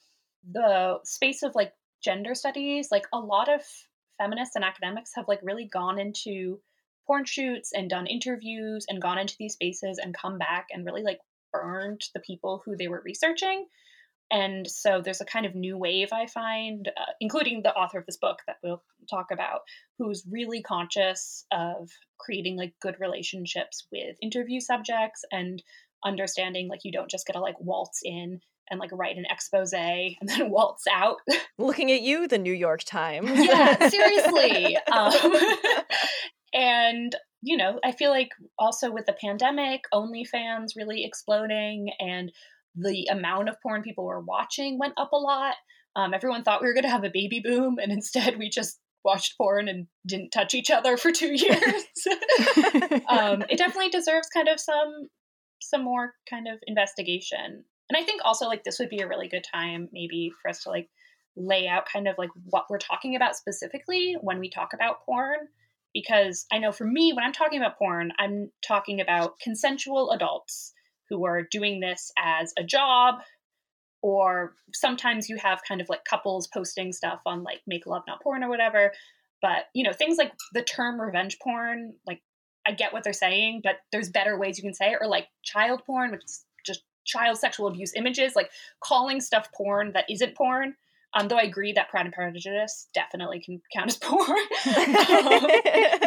the 0.51 0.99
space 1.05 1.43
of 1.43 1.55
like 1.55 1.73
gender 2.03 2.35
studies, 2.35 2.89
like 2.91 3.07
a 3.13 3.19
lot 3.19 3.53
of 3.53 3.63
feminists 4.19 4.57
and 4.57 4.65
academics 4.65 5.13
have 5.17 5.29
like 5.29 5.41
really 5.43 5.67
gone 5.67 5.99
into 5.99 6.61
porn 7.07 7.25
shoots 7.25 7.73
and 7.75 7.91
done 7.91 8.07
interviews 8.07 8.87
and 8.89 9.03
gone 9.03 9.19
into 9.19 9.35
these 9.39 9.55
spaces 9.55 9.99
and 9.99 10.17
come 10.17 10.39
back 10.39 10.67
and 10.71 10.85
really 10.85 11.03
like 11.03 11.19
burned 11.53 12.03
the 12.15 12.21
people 12.21 12.63
who 12.65 12.77
they 12.77 12.89
were 12.89 13.03
researching. 13.05 13.67
And 14.31 14.71
so 14.71 15.01
there's 15.03 15.21
a 15.21 15.25
kind 15.25 15.45
of 15.45 15.57
new 15.57 15.77
wave 15.77 16.11
I 16.13 16.27
find, 16.27 16.87
uh, 16.89 17.13
including 17.21 17.63
the 17.63 17.75
author 17.75 17.99
of 17.99 18.07
this 18.07 18.17
book 18.17 18.39
that 18.47 18.59
we'll 18.63 18.83
talk 19.09 19.33
about, 19.33 19.63
who's 19.99 20.25
really 20.31 20.63
conscious 20.63 21.45
of 21.51 21.91
creating 22.19 22.57
like 22.57 22.75
good 22.81 22.95
relationships 23.01 23.89
with 23.91 24.17
interview 24.23 24.61
subjects 24.61 25.25
and 25.33 25.61
understanding 26.05 26.69
like 26.69 26.81
you 26.85 26.93
don't 26.93 27.11
just 27.11 27.27
get 27.27 27.33
to 27.33 27.41
like 27.41 27.61
waltz 27.61 28.01
in 28.05 28.41
and 28.71 28.81
like 28.81 28.91
write 28.93 29.17
an 29.17 29.27
expose 29.29 29.73
and 29.73 30.17
then 30.29 30.51
waltz 30.51 30.85
out. 30.93 31.17
looking 31.59 31.91
at 31.93 32.03
you 32.03 32.27
the 32.27 32.39
new 32.39 32.53
york 32.53 32.83
times 32.85 33.31
yeah, 33.35 33.89
seriously. 33.89 34.77
Um, 34.93 35.13
and 36.53 37.17
you 37.43 37.57
know, 37.57 37.79
I 37.85 37.93
feel 37.93 38.11
like 38.11 38.31
also 38.59 38.91
with 38.91 39.07
the 39.07 39.15
pandemic, 39.15 39.83
OnlyFans 39.95 40.77
really 40.77 41.05
exploding 41.05 41.91
and 41.99 42.33
the 42.75 43.07
amount 43.11 43.49
of 43.49 43.57
porn 43.63 43.83
people 43.83 44.05
were 44.05 44.21
watching 44.21 44.79
went 44.79 44.95
up 44.97 45.13
a 45.13 45.17
lot. 45.17 45.55
Um, 45.97 46.13
everyone 46.13 46.43
thought 46.43 46.61
we 46.61 46.67
were 46.67 46.75
going 46.75 46.85
to 46.85 46.91
have 46.91 47.05
a 47.05 47.11
baby 47.13 47.41
boom, 47.43 47.79
and 47.81 47.91
instead 47.91 48.39
we 48.39 48.49
just 48.49 48.79
watched 49.05 49.39
porn 49.39 49.69
and 49.69 49.87
didn't 50.07 50.31
touch 50.31 50.55
each 50.55 50.71
other 50.71 50.97
for 50.97 51.11
two 51.11 51.33
years. 51.33 51.85
um, 53.09 53.43
it 53.49 53.59
definitely 53.59 53.91
deserves 53.91 54.29
kind 54.29 54.49
of 54.49 54.61
some 54.61 55.09
some 55.63 55.85
more 55.85 56.15
kind 56.29 56.47
of 56.49 56.59
investigation. 56.67 57.65
And 57.91 58.01
I 58.01 58.05
think 58.05 58.23
also 58.25 58.47
like 58.47 58.63
this 58.63 58.79
would 58.79 58.89
be 58.89 59.01
a 59.01 59.09
really 59.09 59.29
good 59.29 59.45
time 59.53 59.89
maybe 59.93 60.33
for 60.41 60.49
us 60.49 60.63
to 60.63 60.71
like 60.71 60.89
lay 61.37 61.67
out 61.67 61.89
kind 61.93 62.07
of 62.07 62.17
like 62.19 62.31
what 62.45 62.67
we're 62.71 62.79
talking 62.79 63.17
about 63.17 63.37
specifically 63.37 64.17
when 64.21 64.39
we 64.39 64.49
talk 64.49 64.73
about 64.73 65.05
porn. 65.05 65.39
Because 65.93 66.47
I 66.53 66.59
know 66.59 66.71
for 66.71 66.85
me 66.85 67.13
when 67.13 67.25
I'm 67.25 67.33
talking 67.33 67.61
about 67.61 67.77
porn, 67.77 68.13
I'm 68.19 68.51
talking 68.67 69.01
about 69.01 69.41
consensual 69.41 70.13
adults 70.13 70.73
who 71.09 71.27
are 71.27 71.43
doing 71.51 71.81
this 71.81 72.13
as 72.17 72.53
a 72.57 72.63
job 72.63 73.17
or 74.03 74.55
sometimes 74.73 75.29
you 75.29 75.37
have 75.37 75.61
kind 75.67 75.81
of 75.81 75.89
like 75.89 76.05
couples 76.05 76.47
posting 76.47 76.93
stuff 76.93 77.21
on 77.27 77.43
like 77.43 77.61
make 77.67 77.87
love 77.87 78.05
not 78.07 78.23
porn 78.23 78.45
or 78.45 78.49
whatever. 78.49 78.93
But 79.43 79.65
you 79.75 79.83
know 79.83 79.93
things 79.93 80.17
like 80.17 80.33
the 80.55 80.63
term 80.63 81.01
revenge 81.01 81.39
porn 81.43 81.95
like 82.07 82.23
I 82.67 82.73
get 82.73 82.93
what 82.93 83.05
they're 83.05 83.13
saying, 83.13 83.63
but 83.65 83.77
there's 83.91 84.11
better 84.11 84.39
ways 84.39 84.59
you 84.59 84.63
can 84.63 84.75
say 84.75 84.93
it, 84.93 84.99
or 85.01 85.09
like 85.09 85.27
child 85.43 85.83
porn, 85.87 86.11
which 86.11 86.25
is 86.25 86.45
child 87.05 87.39
sexual 87.39 87.67
abuse 87.67 87.93
images, 87.95 88.35
like 88.37 88.51
calling 88.83 89.21
stuff 89.21 89.49
porn 89.55 89.93
that 89.93 90.05
isn't 90.09 90.37
porn. 90.37 90.75
Um, 91.13 91.27
though 91.27 91.39
I 91.39 91.43
agree 91.43 91.73
that 91.73 91.89
Pride 91.89 92.07
and 92.07 92.15
Prejudice 92.15 92.89
definitely 92.95 93.41
can 93.41 93.61
count 93.75 93.91
as 93.91 93.97
porn. 94.01 94.21
um, 94.31 95.41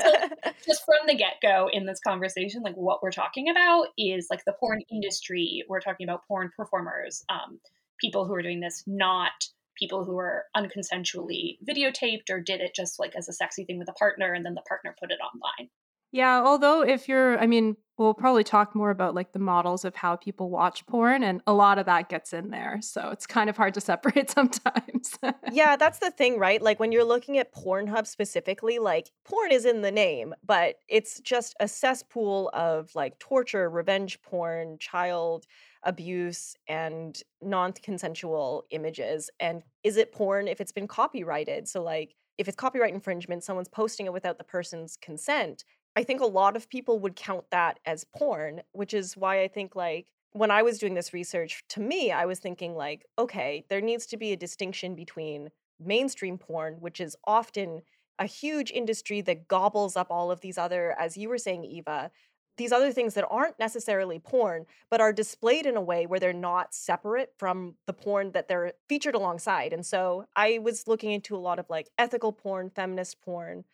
so 0.01 0.61
just 0.65 0.85
from 0.85 1.07
the 1.07 1.15
get 1.15 1.35
go 1.41 1.69
in 1.71 1.85
this 1.85 1.99
conversation, 1.99 2.61
like 2.61 2.75
what 2.75 3.03
we're 3.03 3.11
talking 3.11 3.49
about 3.49 3.87
is 3.97 4.27
like 4.29 4.45
the 4.45 4.53
porn 4.53 4.81
industry. 4.89 5.63
We're 5.67 5.81
talking 5.81 6.07
about 6.07 6.25
porn 6.27 6.51
performers, 6.55 7.23
um, 7.29 7.59
people 7.99 8.25
who 8.25 8.33
are 8.33 8.41
doing 8.41 8.61
this, 8.61 8.83
not 8.87 9.31
people 9.77 10.05
who 10.05 10.17
are 10.17 10.45
unconsensually 10.55 11.57
videotaped 11.67 12.29
or 12.29 12.39
did 12.39 12.61
it 12.61 12.75
just 12.75 12.99
like 12.99 13.15
as 13.15 13.27
a 13.27 13.33
sexy 13.33 13.65
thing 13.65 13.79
with 13.79 13.89
a 13.89 13.93
partner 13.93 14.33
and 14.33 14.45
then 14.45 14.53
the 14.53 14.61
partner 14.61 14.95
put 14.99 15.11
it 15.11 15.17
online. 15.19 15.69
Yeah, 16.11 16.43
although 16.45 16.81
if 16.81 17.09
you're, 17.09 17.39
I 17.39 17.47
mean, 17.47 17.75
we'll 17.97 18.13
probably 18.13 18.43
talk 18.43 18.75
more 18.75 18.89
about 18.89 19.13
like 19.15 19.31
the 19.33 19.39
models 19.39 19.85
of 19.85 19.95
how 19.95 20.15
people 20.15 20.49
watch 20.49 20.85
porn, 20.85 21.23
and 21.23 21.41
a 21.45 21.53
lot 21.53 21.77
of 21.77 21.85
that 21.85 22.09
gets 22.09 22.33
in 22.33 22.49
there. 22.49 22.79
So 22.81 23.09
it's 23.11 23.27
kind 23.27 23.49
of 23.49 23.57
hard 23.57 23.73
to 23.75 23.81
separate 23.93 24.29
sometimes. 24.29 25.17
yeah, 25.51 25.75
that's 25.75 25.99
the 25.99 26.11
thing, 26.11 26.39
right? 26.39 26.61
Like 26.61 26.79
when 26.79 26.91
you're 26.91 27.03
looking 27.03 27.37
at 27.37 27.53
Pornhub 27.53 28.07
specifically, 28.07 28.79
like 28.79 29.11
porn 29.25 29.51
is 29.51 29.65
in 29.65 29.81
the 29.81 29.91
name, 29.91 30.33
but 30.45 30.75
it's 30.87 31.19
just 31.19 31.55
a 31.59 31.67
cesspool 31.67 32.49
of 32.53 32.93
like 32.95 33.19
torture, 33.19 33.69
revenge 33.69 34.21
porn, 34.21 34.77
child 34.79 35.45
abuse, 35.83 36.55
and 36.67 37.21
non 37.41 37.73
consensual 37.73 38.65
images. 38.71 39.29
And 39.39 39.63
is 39.83 39.97
it 39.97 40.11
porn 40.11 40.47
if 40.47 40.61
it's 40.61 40.71
been 40.71 40.87
copyrighted? 40.87 41.67
So, 41.67 41.83
like, 41.83 42.15
if 42.37 42.47
it's 42.47 42.57
copyright 42.57 42.93
infringement, 42.93 43.43
someone's 43.43 43.69
posting 43.69 44.07
it 44.07 44.13
without 44.13 44.37
the 44.37 44.43
person's 44.43 44.97
consent 44.97 45.63
I 45.95 46.03
think 46.03 46.21
a 46.21 46.25
lot 46.25 46.55
of 46.55 46.69
people 46.69 46.99
would 46.99 47.15
count 47.15 47.45
that 47.51 47.79
as 47.85 48.03
porn, 48.03 48.61
which 48.71 48.93
is 48.93 49.15
why 49.15 49.41
I 49.41 49.47
think 49.47 49.75
like 49.75 50.07
when 50.31 50.49
I 50.49 50.63
was 50.63 50.79
doing 50.79 50.95
this 50.95 51.13
research, 51.13 51.63
to 51.69 51.79
me, 51.79 52.11
I 52.11 52.25
was 52.25 52.39
thinking 52.39 52.75
like, 52.75 53.05
okay, 53.19 53.65
there 53.69 53.81
needs 53.81 54.07
to 54.07 54.17
be 54.17 54.31
a 54.31 54.37
distinction 54.37 54.95
between 54.95 55.49
mainstream 55.79 56.37
porn, 56.37 56.75
which 56.79 56.99
is 56.99 57.15
often 57.25 57.83
a 58.17 58.25
huge 58.25 58.71
industry 58.71 59.21
that 59.21 59.47
gobbles 59.47 59.95
up 59.95 60.07
all 60.09 60.31
of 60.31 60.41
these 60.41 60.57
other, 60.57 60.95
as 60.99 61.17
you 61.17 61.29
were 61.29 61.37
saying, 61.37 61.65
Eva, 61.65 62.09
these 62.57 62.71
other 62.71 62.91
things 62.91 63.15
that 63.15 63.27
aren't 63.29 63.57
necessarily 63.57 64.19
porn, 64.19 64.65
but 64.89 65.01
are 65.01 65.13
displayed 65.13 65.65
in 65.65 65.75
a 65.75 65.81
way 65.81 66.05
where 66.05 66.19
they're 66.19 66.33
not 66.33 66.73
separate 66.73 67.33
from 67.37 67.75
the 67.87 67.93
porn 67.93 68.31
that 68.31 68.47
they're 68.47 68.73
featured 68.87 69.15
alongside. 69.15 69.73
And 69.73 69.85
so 69.85 70.25
I 70.35 70.59
was 70.59 70.87
looking 70.87 71.11
into 71.11 71.35
a 71.35 71.37
lot 71.37 71.57
of 71.57 71.69
like 71.69 71.89
ethical 71.97 72.31
porn, 72.31 72.69
feminist 72.69 73.21
porn, 73.21 73.65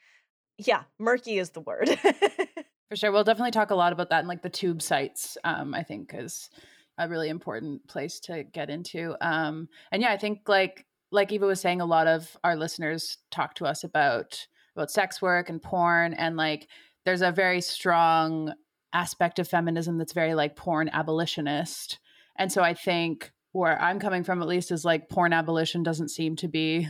yeah, 0.59 0.83
murky 0.97 1.39
is 1.39 1.51
the 1.51 1.61
word. 1.61 1.89
For 2.89 2.95
sure. 2.95 3.11
We'll 3.11 3.23
definitely 3.23 3.51
talk 3.51 3.69
a 3.69 3.75
lot 3.75 3.93
about 3.93 4.09
that 4.09 4.19
and 4.19 4.27
like 4.27 4.41
the 4.41 4.49
tube 4.49 4.81
sites, 4.81 5.37
um, 5.43 5.73
I 5.73 5.83
think 5.83 6.11
is 6.13 6.49
a 6.97 7.07
really 7.07 7.29
important 7.29 7.87
place 7.87 8.19
to 8.21 8.43
get 8.43 8.69
into. 8.69 9.15
Um, 9.21 9.69
and 9.91 10.01
yeah, 10.01 10.11
I 10.11 10.17
think 10.17 10.41
like 10.47 10.85
like 11.11 11.31
Eva 11.31 11.45
was 11.45 11.61
saying, 11.61 11.81
a 11.81 11.85
lot 11.85 12.07
of 12.07 12.37
our 12.43 12.55
listeners 12.55 13.17
talk 13.31 13.55
to 13.55 13.65
us 13.65 13.83
about 13.83 14.47
about 14.75 14.91
sex 14.91 15.21
work 15.21 15.49
and 15.49 15.61
porn 15.61 16.13
and 16.13 16.35
like 16.35 16.67
there's 17.05 17.21
a 17.21 17.31
very 17.31 17.61
strong 17.61 18.53
aspect 18.93 19.39
of 19.39 19.47
feminism 19.47 19.97
that's 19.97 20.13
very 20.13 20.33
like 20.33 20.55
porn 20.55 20.89
abolitionist. 20.89 21.99
And 22.37 22.51
so 22.51 22.63
I 22.63 22.73
think 22.73 23.31
where 23.51 23.79
I'm 23.81 23.99
coming 23.99 24.23
from 24.23 24.41
at 24.41 24.47
least 24.47 24.71
is 24.71 24.85
like 24.85 25.09
porn 25.09 25.33
abolition 25.33 25.83
doesn't 25.83 26.09
seem 26.09 26.35
to 26.37 26.47
be 26.47 26.87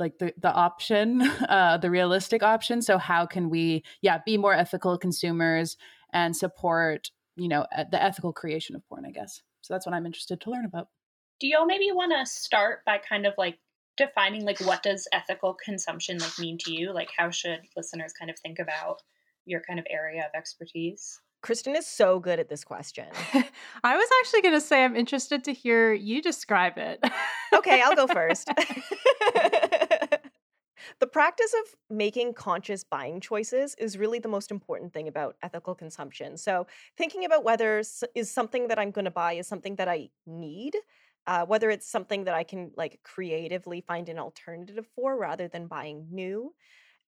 like 0.00 0.18
the 0.18 0.32
the 0.38 0.52
option 0.52 1.22
uh 1.48 1.76
the 1.78 1.90
realistic 1.90 2.42
option 2.42 2.82
so 2.82 2.98
how 2.98 3.26
can 3.26 3.50
we 3.50 3.84
yeah 4.00 4.18
be 4.24 4.36
more 4.36 4.54
ethical 4.54 4.98
consumers 4.98 5.76
and 6.12 6.36
support 6.36 7.10
you 7.36 7.48
know 7.48 7.66
the 7.90 8.02
ethical 8.02 8.32
creation 8.32 8.74
of 8.74 8.86
porn 8.88 9.04
i 9.06 9.10
guess 9.10 9.42
so 9.60 9.72
that's 9.74 9.86
what 9.86 9.94
i'm 9.94 10.06
interested 10.06 10.40
to 10.40 10.50
learn 10.50 10.64
about 10.64 10.88
do 11.38 11.46
y'all 11.46 11.66
maybe 11.66 11.90
want 11.92 12.12
to 12.12 12.26
start 12.26 12.84
by 12.84 12.98
kind 12.98 13.26
of 13.26 13.34
like 13.38 13.58
defining 13.96 14.44
like 14.44 14.60
what 14.60 14.82
does 14.82 15.06
ethical 15.12 15.54
consumption 15.62 16.18
like 16.18 16.38
mean 16.38 16.56
to 16.58 16.72
you 16.72 16.92
like 16.92 17.10
how 17.16 17.30
should 17.30 17.60
listeners 17.76 18.12
kind 18.18 18.30
of 18.30 18.38
think 18.38 18.58
about 18.58 19.02
your 19.44 19.60
kind 19.60 19.78
of 19.78 19.86
area 19.90 20.20
of 20.20 20.30
expertise 20.34 21.20
Kristen 21.42 21.74
is 21.74 21.86
so 21.86 22.18
good 22.18 22.38
at 22.38 22.48
this 22.48 22.64
question. 22.64 23.06
I 23.82 23.96
was 23.96 24.08
actually 24.20 24.42
going 24.42 24.54
to 24.54 24.60
say 24.60 24.84
I'm 24.84 24.94
interested 24.94 25.44
to 25.44 25.54
hear 25.54 25.92
you 25.92 26.20
describe 26.20 26.76
it. 26.76 27.02
okay, 27.54 27.80
I'll 27.80 27.96
go 27.96 28.06
first. 28.12 28.48
The 30.98 31.06
practice 31.06 31.52
of 31.64 31.96
making 31.96 32.34
conscious 32.34 32.84
buying 32.84 33.20
choices 33.20 33.74
is 33.76 33.98
really 33.98 34.18
the 34.18 34.28
most 34.28 34.50
important 34.50 34.92
thing 34.92 35.08
about 35.08 35.36
ethical 35.42 35.74
consumption. 35.74 36.36
So, 36.36 36.66
thinking 36.96 37.24
about 37.24 37.44
whether 37.44 37.82
is 38.14 38.30
something 38.30 38.68
that 38.68 38.78
I'm 38.78 38.90
going 38.90 39.04
to 39.04 39.10
buy 39.10 39.34
is 39.34 39.46
something 39.46 39.76
that 39.76 39.88
I 39.88 40.10
need, 40.26 40.76
uh, 41.26 41.46
whether 41.46 41.70
it's 41.70 41.90
something 41.90 42.24
that 42.24 42.34
I 42.34 42.44
can 42.44 42.72
like 42.76 43.00
creatively 43.02 43.80
find 43.80 44.08
an 44.08 44.18
alternative 44.18 44.86
for 44.94 45.18
rather 45.18 45.48
than 45.48 45.66
buying 45.66 46.06
new, 46.10 46.54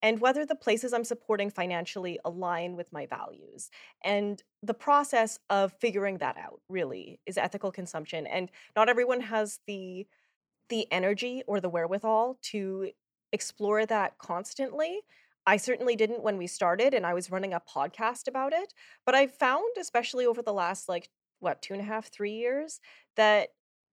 and 0.02 0.20
whether 0.20 0.44
the 0.44 0.56
places 0.56 0.92
I'm 0.92 1.04
supporting 1.04 1.48
financially 1.50 2.18
align 2.24 2.76
with 2.76 2.92
my 2.92 3.06
values. 3.06 3.70
And 4.04 4.42
the 4.62 4.74
process 4.74 5.38
of 5.48 5.72
figuring 5.80 6.18
that 6.18 6.36
out 6.36 6.60
really 6.68 7.20
is 7.24 7.38
ethical 7.38 7.70
consumption. 7.70 8.26
And 8.26 8.50
not 8.76 8.88
everyone 8.88 9.20
has 9.20 9.60
the 9.66 10.06
the 10.68 10.90
energy 10.90 11.42
or 11.46 11.60
the 11.60 11.68
wherewithal 11.68 12.38
to 12.40 12.90
explore 13.32 13.86
that 13.86 14.18
constantly. 14.18 15.00
I 15.46 15.56
certainly 15.56 15.96
didn't 15.96 16.22
when 16.22 16.36
we 16.36 16.46
started, 16.46 16.94
and 16.94 17.04
I 17.04 17.14
was 17.14 17.30
running 17.30 17.52
a 17.52 17.60
podcast 17.60 18.28
about 18.28 18.52
it. 18.52 18.72
But 19.04 19.14
I 19.14 19.26
found, 19.26 19.76
especially 19.80 20.24
over 20.26 20.42
the 20.42 20.52
last 20.52 20.88
like, 20.88 21.08
what, 21.40 21.60
two 21.62 21.74
and 21.74 21.82
a 21.82 21.86
half, 21.86 22.08
three 22.08 22.34
years, 22.34 22.80
that 23.16 23.48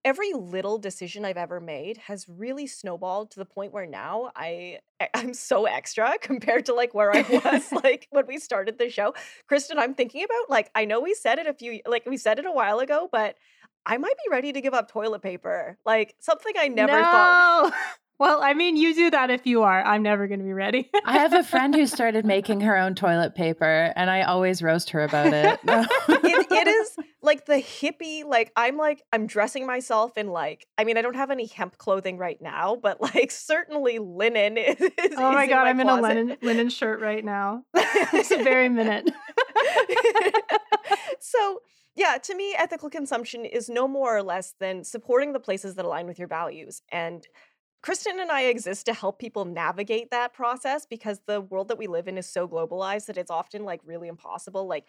every 0.05 0.31
little 0.33 0.77
decision 0.77 1.25
I've 1.25 1.37
ever 1.37 1.59
made 1.59 1.97
has 1.97 2.27
really 2.29 2.67
snowballed 2.67 3.31
to 3.31 3.39
the 3.39 3.45
point 3.45 3.73
where 3.73 3.85
now 3.85 4.31
I 4.35 4.79
eh, 4.99 5.07
I'm 5.13 5.33
so 5.33 5.65
extra 5.65 6.13
compared 6.21 6.65
to 6.67 6.73
like 6.73 6.93
where 6.93 7.11
I 7.15 7.21
was 7.21 7.71
like 7.83 8.07
when 8.11 8.27
we 8.27 8.37
started 8.37 8.77
the 8.77 8.89
show. 8.89 9.13
Kristen, 9.47 9.79
I'm 9.79 9.93
thinking 9.93 10.23
about 10.23 10.49
like 10.49 10.69
I 10.75 10.85
know 10.85 11.01
we 11.01 11.13
said 11.13 11.39
it 11.39 11.47
a 11.47 11.53
few 11.53 11.81
like 11.85 12.05
we 12.05 12.17
said 12.17 12.39
it 12.39 12.45
a 12.45 12.51
while 12.51 12.79
ago, 12.79 13.09
but 13.11 13.35
I 13.85 13.97
might 13.97 14.15
be 14.23 14.29
ready 14.29 14.53
to 14.53 14.61
give 14.61 14.73
up 14.73 14.91
toilet 14.91 15.21
paper. 15.21 15.77
Like 15.85 16.15
something 16.19 16.53
I 16.57 16.67
never 16.67 16.99
no. 16.99 17.03
thought. 17.03 17.73
Well, 18.19 18.41
I 18.43 18.53
mean, 18.53 18.75
you 18.75 18.93
do 18.93 19.09
that 19.11 19.29
if 19.29 19.47
you 19.47 19.63
are. 19.63 19.81
I'm 19.81 20.03
never 20.03 20.27
going 20.27 20.39
to 20.39 20.45
be 20.45 20.51
ready. 20.51 20.91
I 21.05 21.19
have 21.19 21.31
a 21.31 21.41
friend 21.41 21.73
who 21.73 21.87
started 21.87 22.25
making 22.25 22.59
her 22.61 22.75
own 22.75 22.93
toilet 22.93 23.33
paper, 23.33 23.93
and 23.95 24.09
I 24.09 24.23
always 24.23 24.61
roast 24.61 24.89
her 24.89 25.01
about 25.05 25.27
it. 25.27 25.57
it, 25.67 26.47
it 26.51 26.67
is 26.67 26.97
like 27.21 27.45
the 27.45 27.53
hippie, 27.53 28.25
like, 28.25 28.51
I'm 28.57 28.75
like, 28.75 29.03
I'm 29.13 29.25
dressing 29.25 29.65
myself 29.65 30.17
in 30.17 30.27
like, 30.27 30.67
I 30.77 30.83
mean, 30.83 30.97
I 30.97 31.01
don't 31.01 31.15
have 31.15 31.31
any 31.31 31.45
hemp 31.45 31.77
clothing 31.77 32.17
right 32.17 32.41
now, 32.41 32.75
but 32.75 32.99
like, 32.99 33.31
certainly 33.31 33.99
linen 33.99 34.57
is. 34.57 34.81
is 34.81 34.91
oh 35.15 35.31
my 35.31 35.45
is 35.45 35.49
God, 35.49 35.67
in 35.69 35.79
I'm 35.79 35.85
closet. 35.85 36.11
in 36.11 36.17
a 36.17 36.21
linen, 36.23 36.37
linen 36.41 36.69
shirt 36.69 36.99
right 36.99 37.23
now. 37.23 37.63
it's 37.73 38.31
a 38.31 38.43
very 38.43 38.67
minute. 38.67 39.09
so, 41.21 41.61
yeah, 41.95 42.17
to 42.17 42.35
me, 42.35 42.53
ethical 42.57 42.89
consumption 42.89 43.45
is 43.45 43.69
no 43.69 43.87
more 43.87 44.17
or 44.17 44.23
less 44.23 44.55
than 44.59 44.83
supporting 44.83 45.31
the 45.31 45.39
places 45.39 45.75
that 45.75 45.85
align 45.85 46.05
with 46.05 46.19
your 46.19 46.27
values. 46.27 46.81
And 46.91 47.25
Kristen 47.81 48.19
and 48.19 48.31
I 48.31 48.43
exist 48.43 48.85
to 48.87 48.93
help 48.93 49.19
people 49.19 49.45
navigate 49.45 50.11
that 50.11 50.33
process 50.33 50.85
because 50.85 51.21
the 51.25 51.41
world 51.41 51.69
that 51.69 51.77
we 51.77 51.87
live 51.87 52.07
in 52.07 52.17
is 52.17 52.27
so 52.27 52.47
globalized 52.47 53.05
that 53.05 53.17
it's 53.17 53.31
often 53.31 53.63
like 53.63 53.81
really 53.85 54.07
impossible. 54.07 54.67
Like 54.67 54.85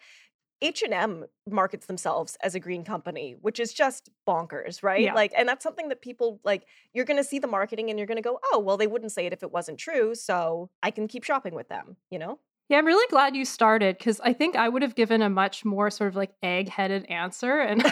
H&M 0.61 1.25
markets 1.49 1.87
themselves 1.87 2.37
as 2.43 2.53
a 2.53 2.59
green 2.59 2.83
company, 2.83 3.35
which 3.41 3.59
is 3.59 3.73
just 3.73 4.09
bonkers, 4.27 4.83
right? 4.83 5.01
Yeah. 5.01 5.13
Like 5.13 5.33
and 5.35 5.47
that's 5.47 5.63
something 5.63 5.89
that 5.89 6.01
people 6.01 6.39
like 6.43 6.63
you're 6.93 7.05
going 7.05 7.17
to 7.17 7.23
see 7.23 7.39
the 7.39 7.47
marketing 7.47 7.89
and 7.89 7.97
you're 7.97 8.07
going 8.07 8.17
to 8.17 8.21
go, 8.21 8.39
"Oh, 8.51 8.59
well 8.59 8.77
they 8.77 8.87
wouldn't 8.87 9.11
say 9.11 9.25
it 9.25 9.33
if 9.33 9.41
it 9.41 9.51
wasn't 9.51 9.79
true, 9.79 10.13
so 10.13 10.69
I 10.83 10.91
can 10.91 11.07
keep 11.07 11.23
shopping 11.23 11.55
with 11.55 11.69
them," 11.69 11.95
you 12.11 12.19
know? 12.19 12.39
Yeah, 12.69 12.77
I'm 12.77 12.85
really 12.85 13.07
glad 13.09 13.35
you 13.35 13.43
started 13.43 13.97
because 13.97 14.21
I 14.21 14.33
think 14.33 14.55
I 14.55 14.69
would 14.69 14.81
have 14.81 14.95
given 14.95 15.21
a 15.21 15.29
much 15.29 15.65
more 15.65 15.89
sort 15.89 16.09
of 16.09 16.15
like 16.15 16.31
egg-headed 16.43 17.05
answer, 17.07 17.59
and 17.59 17.83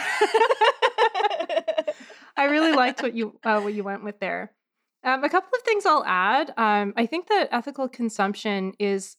I 2.36 2.44
really 2.44 2.72
liked 2.72 3.02
what 3.02 3.14
you 3.14 3.38
uh, 3.42 3.60
what 3.60 3.74
you 3.74 3.82
went 3.82 4.04
with 4.04 4.20
there. 4.20 4.52
Um, 5.02 5.24
a 5.24 5.28
couple 5.28 5.50
of 5.56 5.62
things 5.62 5.86
I'll 5.86 6.04
add. 6.04 6.52
Um, 6.56 6.92
I 6.96 7.06
think 7.06 7.28
that 7.28 7.48
ethical 7.52 7.88
consumption 7.88 8.74
is, 8.78 9.16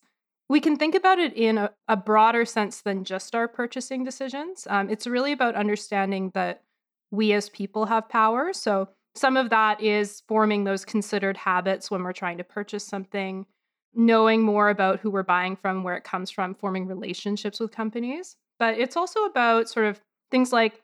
we 0.48 0.60
can 0.60 0.76
think 0.76 0.94
about 0.94 1.18
it 1.18 1.32
in 1.34 1.58
a, 1.58 1.70
a 1.88 1.96
broader 1.96 2.44
sense 2.44 2.82
than 2.82 3.04
just 3.04 3.34
our 3.34 3.48
purchasing 3.48 4.04
decisions. 4.04 4.66
Um, 4.70 4.90
it's 4.90 5.06
really 5.06 5.32
about 5.32 5.54
understanding 5.54 6.30
that 6.34 6.62
we 7.10 7.32
as 7.32 7.48
people 7.48 7.86
have 7.86 8.08
power. 8.08 8.52
So 8.52 8.88
some 9.14 9.36
of 9.36 9.50
that 9.50 9.82
is 9.82 10.22
forming 10.28 10.64
those 10.64 10.84
considered 10.84 11.36
habits 11.36 11.90
when 11.90 12.02
we're 12.02 12.12
trying 12.12 12.38
to 12.38 12.44
purchase 12.44 12.86
something, 12.86 13.46
knowing 13.94 14.42
more 14.42 14.70
about 14.70 15.00
who 15.00 15.10
we're 15.10 15.22
buying 15.22 15.56
from, 15.56 15.82
where 15.82 15.96
it 15.96 16.04
comes 16.04 16.30
from, 16.30 16.54
forming 16.54 16.86
relationships 16.86 17.60
with 17.60 17.72
companies. 17.72 18.36
But 18.58 18.78
it's 18.78 18.96
also 18.96 19.24
about 19.24 19.68
sort 19.68 19.86
of 19.86 20.00
things 20.30 20.52
like 20.52 20.80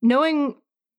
knowing 0.00 0.56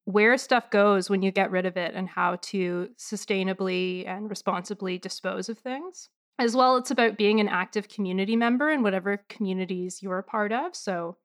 where 0.08 0.38
stuff 0.38 0.70
goes 0.70 1.10
when 1.10 1.22
you 1.22 1.32
get 1.32 1.52
rid 1.52 1.66
of 1.66 1.76
it 1.76 1.94
and 1.94 2.08
how 2.08 2.38
to 2.38 2.88
sustainably 2.98 4.08
and 4.08 4.30
responsibly 4.30 4.98
dispose 4.98 5.50
of 5.50 5.60
things. 5.60 6.08
As 6.40 6.56
well, 6.56 6.78
it's 6.78 6.92
about 6.92 7.18
being 7.18 7.42
an 7.42 7.50
active 7.50 7.90
community 7.90 8.38
member 8.38 8.70
in 8.70 8.84
whatever 8.84 9.22
communities 9.28 10.02
you're 10.02 10.20
a 10.20 10.24
part 10.24 10.54
of. 10.54 10.78
So, 10.78 11.18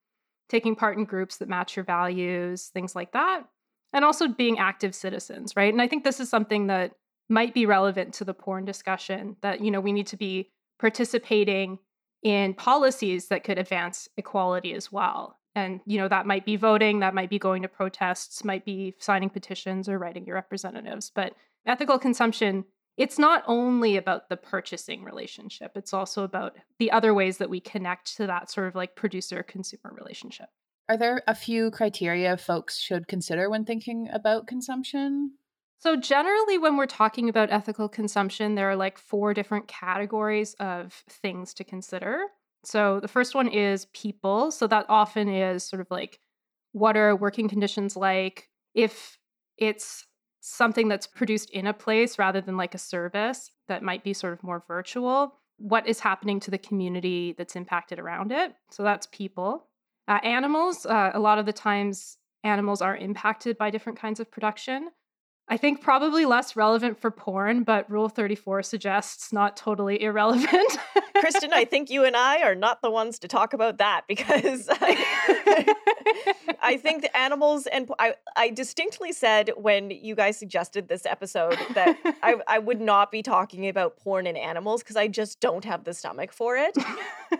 taking 0.48 0.74
part 0.74 0.98
in 0.98 1.04
groups 1.04 1.36
that 1.36 1.48
match 1.48 1.76
your 1.76 1.84
values, 1.84 2.70
things 2.74 2.96
like 2.96 3.12
that. 3.12 3.44
And 3.92 4.04
also 4.04 4.26
being 4.26 4.58
active 4.58 4.96
citizens, 4.96 5.54
right? 5.54 5.72
And 5.72 5.80
I 5.80 5.86
think 5.86 6.02
this 6.02 6.18
is 6.18 6.28
something 6.28 6.66
that 6.66 6.94
might 7.28 7.54
be 7.54 7.66
relevant 7.66 8.14
to 8.14 8.24
the 8.24 8.34
porn 8.34 8.64
discussion 8.64 9.36
that, 9.42 9.60
you 9.60 9.70
know, 9.70 9.80
we 9.80 9.92
need 9.92 10.08
to 10.08 10.16
be 10.16 10.50
participating 10.80 11.78
in 12.24 12.54
policies 12.54 13.28
that 13.28 13.44
could 13.44 13.58
advance 13.58 14.08
equality 14.16 14.74
as 14.74 14.90
well. 14.90 15.38
And, 15.54 15.80
you 15.86 15.98
know, 15.98 16.08
that 16.08 16.26
might 16.26 16.46
be 16.46 16.56
voting, 16.56 17.00
that 17.00 17.14
might 17.14 17.30
be 17.30 17.38
going 17.38 17.62
to 17.62 17.68
protests, 17.68 18.44
might 18.44 18.64
be 18.64 18.94
signing 18.98 19.30
petitions 19.30 19.88
or 19.88 19.98
writing 19.98 20.24
your 20.24 20.36
representatives. 20.36 21.10
But 21.14 21.34
ethical 21.66 21.98
consumption, 21.98 22.64
it's 22.96 23.18
not 23.18 23.42
only 23.46 23.96
about 23.96 24.28
the 24.28 24.36
purchasing 24.36 25.04
relationship, 25.04 25.72
it's 25.74 25.92
also 25.92 26.24
about 26.24 26.56
the 26.78 26.90
other 26.90 27.12
ways 27.14 27.38
that 27.38 27.50
we 27.50 27.60
connect 27.60 28.16
to 28.16 28.26
that 28.26 28.50
sort 28.50 28.68
of 28.68 28.74
like 28.74 28.96
producer 28.96 29.42
consumer 29.42 29.92
relationship. 29.94 30.48
Are 30.88 30.96
there 30.96 31.22
a 31.26 31.34
few 31.34 31.70
criteria 31.70 32.36
folks 32.36 32.78
should 32.78 33.08
consider 33.08 33.48
when 33.48 33.64
thinking 33.64 34.08
about 34.12 34.46
consumption? 34.46 35.32
So, 35.78 35.96
generally, 35.96 36.58
when 36.58 36.76
we're 36.76 36.86
talking 36.86 37.28
about 37.28 37.50
ethical 37.50 37.88
consumption, 37.88 38.54
there 38.54 38.70
are 38.70 38.76
like 38.76 38.98
four 38.98 39.34
different 39.34 39.68
categories 39.68 40.54
of 40.60 40.92
things 41.08 41.54
to 41.54 41.64
consider. 41.64 42.26
So, 42.64 43.00
the 43.00 43.08
first 43.08 43.34
one 43.34 43.48
is 43.48 43.86
people. 43.86 44.50
So, 44.50 44.66
that 44.68 44.86
often 44.88 45.28
is 45.28 45.64
sort 45.64 45.80
of 45.80 45.90
like 45.90 46.20
what 46.72 46.96
are 46.96 47.14
working 47.16 47.48
conditions 47.48 47.96
like? 47.96 48.48
If 48.74 49.18
it's 49.58 50.06
something 50.40 50.88
that's 50.88 51.06
produced 51.06 51.50
in 51.50 51.66
a 51.66 51.74
place 51.74 52.18
rather 52.18 52.40
than 52.40 52.56
like 52.56 52.74
a 52.74 52.78
service 52.78 53.50
that 53.68 53.82
might 53.82 54.02
be 54.04 54.12
sort 54.12 54.32
of 54.32 54.42
more 54.42 54.64
virtual, 54.66 55.34
what 55.58 55.86
is 55.86 56.00
happening 56.00 56.40
to 56.40 56.50
the 56.50 56.58
community 56.58 57.34
that's 57.36 57.56
impacted 57.56 57.98
around 57.98 58.32
it? 58.32 58.54
So, 58.70 58.82
that's 58.82 59.06
people. 59.12 59.66
Uh, 60.08 60.18
animals, 60.24 60.86
uh, 60.86 61.10
a 61.14 61.20
lot 61.20 61.38
of 61.38 61.46
the 61.46 61.52
times, 61.52 62.18
animals 62.44 62.82
are 62.82 62.96
impacted 62.96 63.56
by 63.56 63.70
different 63.70 63.98
kinds 63.98 64.18
of 64.20 64.30
production. 64.30 64.90
I 65.48 65.56
think 65.56 65.80
probably 65.80 66.24
less 66.24 66.56
relevant 66.56 66.98
for 66.98 67.10
porn, 67.10 67.64
but 67.64 67.90
Rule 67.90 68.08
34 68.08 68.62
suggests 68.62 69.32
not 69.32 69.56
totally 69.56 70.02
irrelevant. 70.02 70.78
Kristen, 71.16 71.52
I 71.52 71.64
think 71.64 71.90
you 71.90 72.04
and 72.04 72.16
I 72.16 72.42
are 72.42 72.54
not 72.54 72.80
the 72.80 72.90
ones 72.90 73.18
to 73.20 73.28
talk 73.28 73.52
about 73.52 73.78
that 73.78 74.02
because 74.08 74.68
I, 74.70 75.74
I 76.60 76.76
think 76.78 77.02
the 77.02 77.16
animals 77.16 77.66
and 77.66 77.90
I, 77.98 78.14
I 78.36 78.50
distinctly 78.50 79.12
said 79.12 79.50
when 79.56 79.90
you 79.90 80.14
guys 80.14 80.38
suggested 80.38 80.88
this 80.88 81.04
episode 81.06 81.58
that 81.74 81.96
I, 82.22 82.36
I 82.48 82.58
would 82.58 82.80
not 82.80 83.10
be 83.10 83.22
talking 83.22 83.68
about 83.68 83.98
porn 83.98 84.26
and 84.26 84.38
animals 84.38 84.82
because 84.82 84.96
I 84.96 85.08
just 85.08 85.40
don't 85.40 85.64
have 85.64 85.84
the 85.84 85.92
stomach 85.92 86.32
for 86.32 86.56
it. 86.56 86.76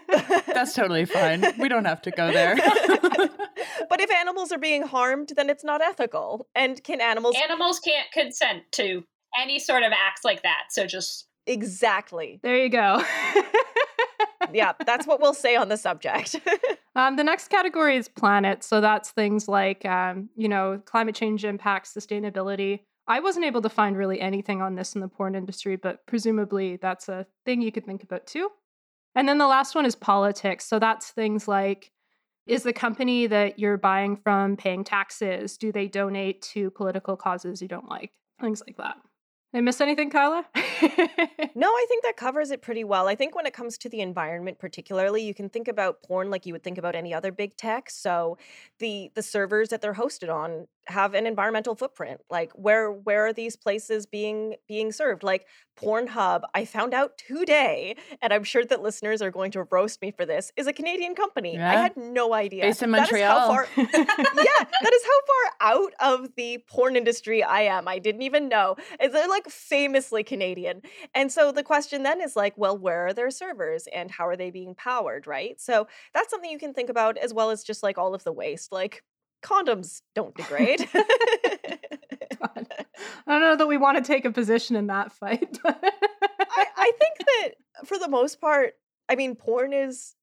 That's 0.47 0.75
totally 0.75 1.05
fine. 1.05 1.45
We 1.59 1.69
don't 1.69 1.87
have 1.87 2.03
to 2.03 2.11
go 2.11 2.33
there. 2.33 2.57
but 2.57 4.01
if 4.01 4.11
animals 4.13 4.53
are 4.53 4.59
being 4.59 4.83
harmed, 4.83 5.33
then 5.35 5.49
it's 5.49 5.65
not 5.65 5.81
ethical. 5.81 6.47
And 6.55 6.83
can 6.85 7.01
animals 7.01 7.37
Animals 7.43 7.81
can't 7.93 8.13
consent 8.13 8.63
to 8.73 9.05
any 9.41 9.59
sort 9.59 9.83
of 9.83 9.93
acts 9.93 10.25
like 10.25 10.43
that. 10.43 10.65
So 10.71 10.87
just 10.87 11.27
exactly? 11.47 12.41
there 12.43 12.59
you 12.59 12.69
go. 12.69 13.03
Yeah, 14.53 14.73
that's 14.85 15.07
what 15.07 15.21
we'll 15.21 15.35
say 15.35 15.57
on 15.57 15.69
the 15.69 15.77
subject. 15.77 16.37
um, 16.97 17.17
the 17.17 17.25
next 17.25 17.49
category 17.49 17.97
is 17.97 18.09
planet. 18.09 18.63
So 18.63 18.81
that's 18.81 19.11
things 19.11 19.49
like, 19.49 19.85
um, 19.85 20.29
you 20.37 20.49
know, 20.49 20.81
climate 20.85 21.15
change 21.15 21.45
impacts, 21.45 21.95
sustainability. 21.95 22.81
I 23.07 23.21
wasn't 23.21 23.47
able 23.47 23.63
to 23.63 23.69
find 23.69 23.97
really 23.97 24.21
anything 24.21 24.63
on 24.63 24.75
this 24.75 24.95
in 24.95 25.01
the 25.01 25.09
porn 25.09 25.35
industry, 25.35 25.77
but 25.77 26.07
presumably 26.07 26.77
that's 26.77 27.09
a 27.09 27.27
thing 27.45 27.61
you 27.61 27.73
could 27.73 27.85
think 27.85 28.03
about 28.03 28.27
too. 28.27 28.49
And 29.15 29.29
then 29.29 29.39
the 29.39 29.47
last 29.47 29.75
one 29.75 29.87
is 29.87 29.97
politics. 29.97 30.67
So 30.67 30.79
that's 30.79 31.11
things 31.11 31.49
like 31.49 31.91
is 32.47 32.63
the 32.63 32.73
company 32.73 33.27
that 33.27 33.59
you're 33.59 33.77
buying 33.77 34.17
from 34.17 34.57
paying 34.57 34.85
taxes? 34.85 35.57
Do 35.57 35.73
they 35.73 35.87
donate 35.87 36.43
to 36.43 36.71
political 36.71 37.17
causes 37.17 37.63
you 37.63 37.69
don't 37.69 37.89
like? 37.89 38.13
Things 38.41 38.63
like 38.67 38.77
that. 38.79 38.97
Did 39.53 39.59
I 39.59 39.61
miss 39.61 39.83
anything, 39.83 40.09
Kyla? 40.09 40.47
no, 40.55 41.69
I 41.69 41.87
think 41.89 42.05
that 42.05 42.15
covers 42.17 42.51
it 42.51 42.63
pretty 42.63 42.85
well. 42.85 43.07
I 43.07 43.15
think 43.15 43.37
when 43.37 43.45
it 43.45 43.53
comes 43.53 43.77
to 43.79 43.89
the 43.91 44.01
environment 44.01 44.59
particularly, 44.59 45.23
you 45.23 45.35
can 45.35 45.51
think 45.51 45.69
about 45.69 46.03
porn 46.03 46.31
like 46.31 46.47
you 46.47 46.55
would 46.55 46.65
think 46.65 46.79
about 46.79 46.95
any 46.95 47.13
other 47.13 47.31
big 47.31 47.55
tech. 47.59 47.91
So 47.91 48.39
the 48.79 49.11
the 49.15 49.23
servers 49.23 49.69
that 49.69 49.83
they're 49.83 49.95
hosted 49.95 50.35
on 50.35 50.69
have 50.89 51.15
an 51.15 51.27
environmental 51.27 51.75
footprint 51.75 52.21
like 52.31 52.53
where 52.55 52.91
where 52.91 53.27
are 53.27 53.33
these 53.33 53.57
places 53.57 54.07
being 54.07 54.57
being 54.69 54.93
served? 54.93 55.23
Like 55.23 55.47
pornhub 55.81 56.43
i 56.55 56.65
found 56.65 56.93
out 56.93 57.17
today 57.17 57.97
and 58.21 58.33
i'm 58.33 58.45
sure 58.45 58.65
that 58.65 58.83
listeners 58.83 59.23
are 59.23 59.31
going 59.31 59.51
to 59.51 59.63
roast 59.71 60.03
me 60.03 60.11
for 60.11 60.27
this 60.27 60.53
is 60.57 60.67
a 60.67 60.73
canadian 60.73 61.15
company. 61.15 61.55
Yeah. 61.55 61.71
i 61.71 61.75
had 61.77 61.97
no 61.97 62.35
idea. 62.35 62.63
Based 62.63 62.83
in 62.83 62.91
is 62.91 62.93
Montreal. 62.93 63.41
how 63.41 63.47
far, 63.49 63.67
yeah 63.77 63.87
that 63.87 64.93
is 64.93 65.03
how 65.05 65.21
far 65.31 65.73
out 65.73 65.93
of 66.01 66.29
the 66.37 66.63
porn 66.69 66.97
industry 66.97 67.43
i 67.43 67.63
am. 67.63 67.89
I 67.89 67.99
didn't 67.99 68.23
even 68.23 68.49
know. 68.49 68.77
And 69.01 69.15
they're 69.15 69.29
like 69.29 69.49
famously 69.49 70.23
canadian. 70.23 70.83
And 71.15 71.33
so 71.33 71.53
the 71.53 71.63
question 71.63 72.03
then 72.03 72.21
is 72.21 72.37
like 72.37 72.57
well 72.57 72.77
where 72.77 73.07
are 73.07 73.15
their 73.15 73.31
servers 73.31 73.89
and 73.95 74.11
how 74.11 74.27
are 74.27 74.37
they 74.37 74.51
being 74.51 74.75
powered 74.75 75.27
right? 75.27 75.61
So 75.61 75.87
that's 76.13 76.31
something 76.31 76.51
you 76.51 76.59
can 76.59 76.75
think 76.75 76.91
about 76.91 77.17
as 77.17 77.33
well 77.33 77.51
as 77.51 77.65
just 77.65 77.83
like 77.83 77.99
all 77.99 78.15
of 78.15 78.25
the 78.25 78.33
waste. 78.33 78.73
Like 78.73 79.03
condoms 79.43 80.03
don't 80.15 80.35
degrade. 80.35 80.89
I 83.27 83.33
don't 83.33 83.41
know 83.41 83.57
that 83.57 83.67
we 83.67 83.77
want 83.77 83.99
to 83.99 84.05
take 84.05 84.25
a 84.25 84.31
position 84.31 84.77
in 84.77 84.87
that 84.89 85.13
fight. 85.13 85.59
I, 85.65 86.67
I 86.77 86.93
think 86.99 87.19
that 87.19 87.87
for 87.87 87.99
the 87.99 88.09
most 88.09 88.41
part, 88.41 88.75
I 89.09 89.17
mean, 89.17 89.35
porn 89.37 89.73
is 89.73 90.15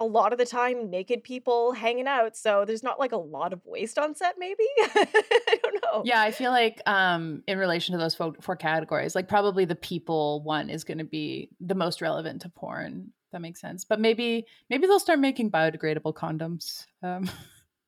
a 0.00 0.04
lot 0.04 0.32
of 0.32 0.38
the 0.38 0.46
time 0.46 0.90
naked 0.90 1.22
people 1.22 1.72
hanging 1.72 2.06
out, 2.06 2.36
so 2.36 2.64
there's 2.66 2.82
not 2.82 2.98
like 2.98 3.12
a 3.12 3.16
lot 3.16 3.52
of 3.52 3.60
waste 3.64 3.98
on 3.98 4.14
set, 4.14 4.34
maybe? 4.38 4.64
I 4.80 5.58
don't 5.62 5.84
know. 5.84 6.02
Yeah, 6.04 6.20
I 6.20 6.30
feel 6.30 6.50
like 6.50 6.80
um, 6.86 7.42
in 7.46 7.58
relation 7.58 7.92
to 7.92 7.98
those 7.98 8.14
four, 8.14 8.34
four 8.40 8.56
categories, 8.56 9.14
like 9.14 9.28
probably 9.28 9.64
the 9.64 9.76
people 9.76 10.42
one 10.42 10.70
is 10.70 10.84
going 10.84 10.98
to 10.98 11.04
be 11.04 11.50
the 11.60 11.74
most 11.74 12.00
relevant 12.00 12.42
to 12.42 12.48
porn. 12.48 13.12
That 13.32 13.40
makes 13.40 13.60
sense. 13.60 13.84
But 13.84 13.98
maybe 13.98 14.46
maybe 14.68 14.86
they'll 14.86 14.98
start 14.98 15.18
making 15.18 15.50
biodegradable 15.50 16.14
condoms. 16.14 16.84
Um, 17.02 17.30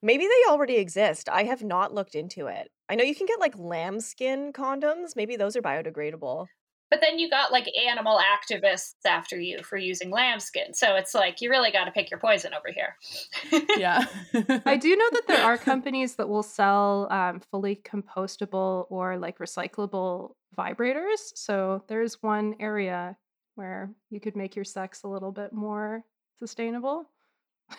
Maybe 0.04 0.26
they 0.26 0.50
already 0.50 0.76
exist. 0.76 1.30
I 1.30 1.44
have 1.44 1.64
not 1.64 1.94
looked 1.94 2.14
into 2.14 2.46
it. 2.46 2.70
I 2.90 2.94
know 2.94 3.04
you 3.04 3.14
can 3.14 3.26
get 3.26 3.40
like 3.40 3.58
lamb 3.58 4.00
condoms. 4.00 5.16
Maybe 5.16 5.36
those 5.36 5.56
are 5.56 5.62
biodegradable. 5.62 6.46
But 6.90 7.00
then 7.00 7.18
you 7.18 7.30
got 7.30 7.50
like 7.50 7.66
animal 7.88 8.20
activists 8.20 8.96
after 9.06 9.40
you 9.40 9.62
for 9.62 9.78
using 9.78 10.10
lambskin. 10.10 10.74
So 10.74 10.96
it's 10.96 11.14
like 11.14 11.40
you 11.40 11.48
really 11.48 11.70
got 11.70 11.86
to 11.86 11.90
pick 11.90 12.10
your 12.10 12.20
poison 12.20 12.52
over 12.52 12.68
here. 12.70 13.64
yeah. 13.78 14.04
I 14.66 14.76
do 14.76 14.94
know 14.94 15.08
that 15.10 15.26
there 15.26 15.42
are 15.42 15.56
companies 15.72 16.16
that 16.16 16.28
will 16.28 16.42
sell 16.42 17.10
um, 17.10 17.40
fully 17.50 17.80
compostable 17.82 18.84
or 18.90 19.16
like 19.16 19.38
recyclable 19.38 20.32
vibrators. 20.54 21.32
So 21.34 21.82
there's 21.88 22.22
one 22.22 22.56
area 22.60 23.16
where 23.54 23.90
you 24.10 24.20
could 24.20 24.36
make 24.36 24.54
your 24.54 24.66
sex 24.66 25.02
a 25.02 25.08
little 25.08 25.32
bit 25.32 25.54
more 25.54 26.04
sustainable. 26.38 27.06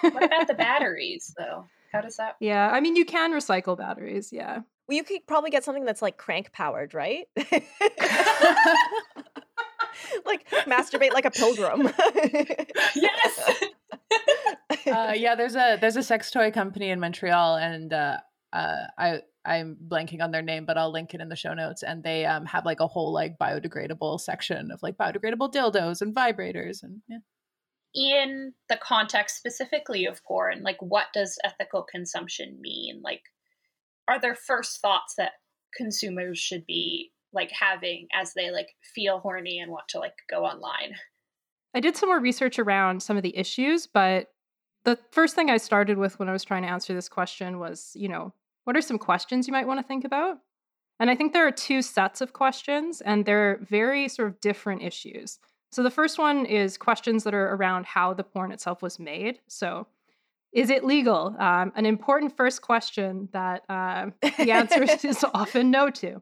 what 0.02 0.24
about 0.24 0.48
the 0.48 0.54
batteries 0.58 1.32
though? 1.38 1.66
How 1.95 2.01
does 2.01 2.17
that 2.17 2.36
Yeah, 2.39 2.69
I 2.69 2.79
mean, 2.81 2.95
you 2.95 3.05
can 3.05 3.31
recycle 3.31 3.77
batteries. 3.77 4.29
Yeah. 4.31 4.60
Well, 4.88 4.95
you 4.95 5.03
could 5.03 5.25
probably 5.25 5.49
get 5.49 5.63
something 5.63 5.86
that's 5.86 6.01
like 6.01 6.17
crank 6.17 6.51
powered, 6.51 6.93
right? 6.93 7.25
like 10.25 10.47
masturbate 10.67 11.13
like 11.13 11.25
a 11.25 11.31
pilgrim. 11.31 11.89
Yes. 12.95 13.63
uh, 14.88 15.13
yeah, 15.15 15.36
there's 15.36 15.55
a 15.55 15.77
there's 15.79 15.95
a 15.95 16.03
sex 16.03 16.29
toy 16.31 16.51
company 16.51 16.89
in 16.89 16.99
Montreal, 16.99 17.55
and 17.55 17.91
uh, 17.91 18.17
uh, 18.53 18.84
I 18.97 19.21
I'm 19.45 19.77
blanking 19.88 20.21
on 20.21 20.31
their 20.31 20.41
name, 20.41 20.65
but 20.65 20.77
I'll 20.77 20.91
link 20.91 21.13
it 21.13 21.21
in 21.21 21.29
the 21.29 21.36
show 21.36 21.53
notes. 21.53 21.84
And 21.84 22.03
they 22.03 22.25
um, 22.25 22.45
have 22.45 22.65
like 22.65 22.79
a 22.79 22.88
whole 22.88 23.13
like 23.13 23.38
biodegradable 23.39 24.19
section 24.19 24.71
of 24.71 24.81
like 24.84 24.97
biodegradable 24.97 25.51
dildos 25.51 26.01
and 26.01 26.15
vibrators, 26.15 26.84
and 26.84 27.01
yeah. 27.08 27.19
In 27.95 28.53
the 28.69 28.77
context 28.77 29.38
specifically 29.38 30.05
of 30.05 30.23
porn, 30.23 30.62
like 30.63 30.77
what 30.81 31.08
does 31.13 31.39
ethical 31.43 31.84
consumption 31.84 32.60
mean? 32.60 33.01
Like, 33.01 33.21
are 34.08 34.19
there 34.19 34.36
first 34.36 34.81
thoughts 34.81 35.15
that 35.17 35.34
consumers 35.75 36.38
should 36.38 36.65
be 36.65 37.12
like 37.34 37.51
having 37.51 38.08
as 38.13 38.34
they 38.34 38.51
like 38.51 38.69
feel 38.93 39.19
horny 39.19 39.60
and 39.60 39.71
want 39.71 39.88
to 39.89 39.99
like 39.99 40.15
go 40.29 40.43
online? 40.43 40.95
I 41.73 41.79
did 41.79 41.97
some 41.97 42.10
more 42.10 42.19
research 42.19 42.60
around 42.60 43.01
some 43.01 43.17
of 43.17 43.23
the 43.23 43.36
issues, 43.36 43.88
but 43.88 44.27
the 44.84 44.99
first 45.12 45.36
thing 45.36 45.49
I 45.49 45.58
started 45.58 45.97
with 45.97 46.19
when 46.19 46.29
I 46.29 46.34
was 46.34 46.43
trying 46.43 46.63
to 46.63 46.69
answer 46.69 46.93
this 46.93 47.10
question 47.10 47.60
was, 47.60 47.91
you 47.95 48.08
know, 48.08 48.34
what 48.65 48.77
are 48.77 48.81
some 48.81 48.97
questions 48.97 49.47
you 49.47 49.53
might 49.53 49.67
want 49.67 49.79
to 49.79 49.88
think 49.88 50.05
about? 50.05 50.38
And 50.99 51.10
I 51.10 51.15
think 51.15 51.34
there 51.34 51.45
are 51.45 51.51
two 51.51 51.81
sets 51.81 52.21
of 52.21 52.31
questions, 52.31 53.01
and 53.01 53.25
they're 53.25 53.60
very 53.62 54.08
sort 54.08 54.29
of 54.29 54.39
different 54.39 54.81
issues. 54.81 55.39
So 55.76 55.84
the 55.84 55.92
first 55.92 56.18
one 56.18 56.46
is 56.46 56.78
questions 56.78 57.26
that 57.26 57.34
are 57.34 57.54
around 57.54 57.86
how 57.86 58.14
the 58.14 58.24
porn 58.24 58.54
itself 58.54 58.82
was 58.82 58.98
made. 58.98 59.40
So, 59.50 59.88
is 60.54 60.70
it 60.70 60.86
legal? 60.86 61.36
Um, 61.38 61.74
an 61.76 61.86
important 61.86 62.38
first 62.38 62.62
question 62.62 63.28
that 63.34 63.64
uh, 63.68 64.12
the 64.22 64.52
answer 64.54 64.84
is 65.06 65.26
often 65.34 65.72
no 65.72 65.90
to. 65.90 66.22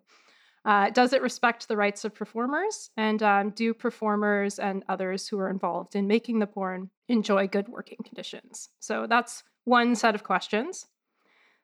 Uh, 0.65 0.89
does 0.89 1.13
it 1.13 1.21
respect 1.21 1.67
the 1.67 1.77
rights 1.77 2.03
of 2.03 2.15
performers? 2.15 2.89
And 2.97 3.21
um, 3.21 3.51
do 3.51 3.75
performers 3.75 4.57
and 4.57 4.83
others 4.89 5.27
who 5.27 5.37
are 5.37 5.51
involved 5.51 5.95
in 5.95 6.07
making 6.07 6.39
the 6.39 6.47
porn 6.47 6.89
enjoy 7.07 7.47
good 7.47 7.67
working 7.69 7.99
conditions? 8.03 8.69
So 8.79 9.05
that's 9.07 9.43
one 9.65 9.93
set 9.93 10.15
of 10.15 10.23
questions. 10.23 10.87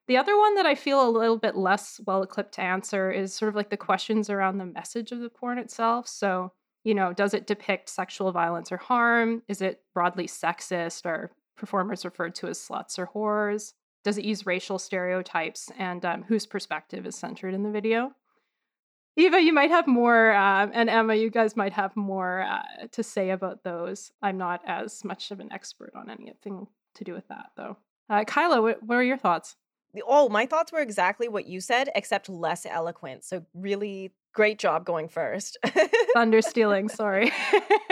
The 0.08 0.18
other 0.18 0.38
one 0.38 0.54
that 0.58 0.68
I 0.68 0.76
feel 0.76 1.08
a 1.08 1.10
little 1.10 1.40
bit 1.40 1.56
less 1.56 2.00
well 2.06 2.22
equipped 2.22 2.54
to 2.54 2.62
answer 2.62 3.10
is 3.10 3.34
sort 3.34 3.50
of 3.50 3.56
like 3.56 3.72
the 3.72 3.78
questions 3.78 4.30
around 4.30 4.60
the 4.60 4.66
message 4.66 5.12
of 5.12 5.22
the 5.22 5.30
porn 5.30 5.58
itself. 5.58 6.08
So, 6.08 6.52
you 6.84 6.94
know, 6.94 7.14
does 7.14 7.34
it 7.34 7.48
depict 7.48 7.90
sexual 7.90 8.32
violence 8.32 8.72
or 8.72 8.78
harm? 8.78 9.44
Is 9.48 9.62
it 9.62 9.82
broadly 9.94 10.28
sexist? 10.28 11.06
Are 11.06 11.32
performers 11.58 12.06
referred 12.06 12.36
to 12.36 12.48
as 12.48 12.60
sluts 12.60 12.98
or 12.98 13.08
whores? 13.08 13.74
Does 14.04 14.18
it 14.18 14.26
use 14.26 14.46
racial 14.46 14.80
stereotypes? 14.80 15.70
And 15.78 16.06
um, 16.06 16.24
whose 16.24 16.46
perspective 16.46 17.06
is 17.06 17.16
centered 17.16 17.54
in 17.54 17.64
the 17.64 17.72
video? 17.72 18.14
Eva, 19.18 19.42
you 19.42 19.52
might 19.52 19.70
have 19.70 19.86
more, 19.86 20.32
uh, 20.32 20.68
and 20.72 20.90
Emma, 20.90 21.14
you 21.16 21.30
guys 21.30 21.58
might 21.58 21.74
have 21.74 21.96
more 21.98 22.42
uh, 22.42 22.88
to 22.92 23.04
say 23.04 23.32
about 23.32 23.64
those. 23.64 24.14
I'm 24.22 24.38
not 24.38 24.62
as 24.66 25.04
much 25.04 25.32
of 25.32 25.42
an 25.42 25.52
expert 25.52 25.92
on 25.94 26.10
anything 26.10 26.68
to 26.96 27.04
do 27.04 27.14
with 27.14 27.28
that, 27.28 27.48
though. 27.58 27.76
Uh, 28.10 28.24
Kyla, 28.24 28.62
what, 28.62 28.82
what 28.82 28.96
are 28.96 29.04
your 29.04 29.18
thoughts? 29.18 29.58
Oh, 30.08 30.30
my 30.30 30.46
thoughts 30.46 30.72
were 30.72 30.80
exactly 30.80 31.28
what 31.28 31.48
you 31.48 31.60
said, 31.60 31.90
except 31.96 32.30
less 32.30 32.66
eloquent. 32.66 33.26
So, 33.26 33.44
really 33.54 34.14
great 34.34 34.60
job 34.60 34.86
going 34.86 35.08
first. 35.08 35.58
Thunder 36.14 36.42
stealing, 36.42 36.90
sorry. 36.90 37.32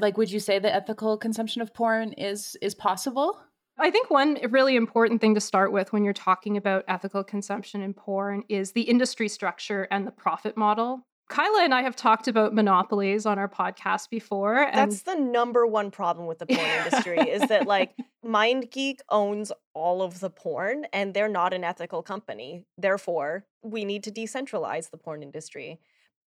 like, 0.00 0.16
would 0.16 0.30
you 0.30 0.40
say 0.40 0.58
the 0.58 0.74
ethical 0.74 1.16
consumption 1.16 1.62
of 1.62 1.74
porn 1.74 2.12
is 2.12 2.56
is 2.60 2.74
possible? 2.74 3.38
I 3.78 3.90
think 3.90 4.08
one 4.08 4.38
really 4.50 4.76
important 4.76 5.20
thing 5.20 5.34
to 5.34 5.40
start 5.40 5.72
with 5.72 5.92
when 5.92 6.04
you're 6.04 6.12
talking 6.12 6.56
about 6.56 6.84
ethical 6.86 7.24
consumption 7.24 7.82
in 7.82 7.92
porn 7.92 8.44
is 8.48 8.72
the 8.72 8.82
industry 8.82 9.28
structure 9.28 9.88
and 9.90 10.06
the 10.06 10.12
profit 10.12 10.56
model. 10.56 11.04
Kyla 11.28 11.64
and 11.64 11.74
I 11.74 11.82
have 11.82 11.96
talked 11.96 12.28
about 12.28 12.54
monopolies 12.54 13.24
on 13.26 13.38
our 13.38 13.48
podcast 13.48 14.10
before. 14.10 14.58
And 14.58 14.76
That's 14.90 15.02
the 15.02 15.14
number 15.14 15.66
one 15.66 15.90
problem 15.90 16.26
with 16.26 16.38
the 16.38 16.46
porn 16.46 16.60
industry 16.84 17.18
is 17.18 17.48
that 17.48 17.66
like 17.66 17.94
MindGeek 18.24 19.00
owns 19.08 19.50
all 19.72 20.02
of 20.02 20.20
the 20.20 20.30
porn 20.30 20.86
and 20.92 21.14
they're 21.14 21.28
not 21.28 21.54
an 21.54 21.64
ethical 21.64 22.02
company. 22.02 22.64
Therefore, 22.76 23.46
we 23.62 23.84
need 23.84 24.04
to 24.04 24.12
decentralize 24.12 24.90
the 24.90 24.98
porn 24.98 25.22
industry. 25.22 25.80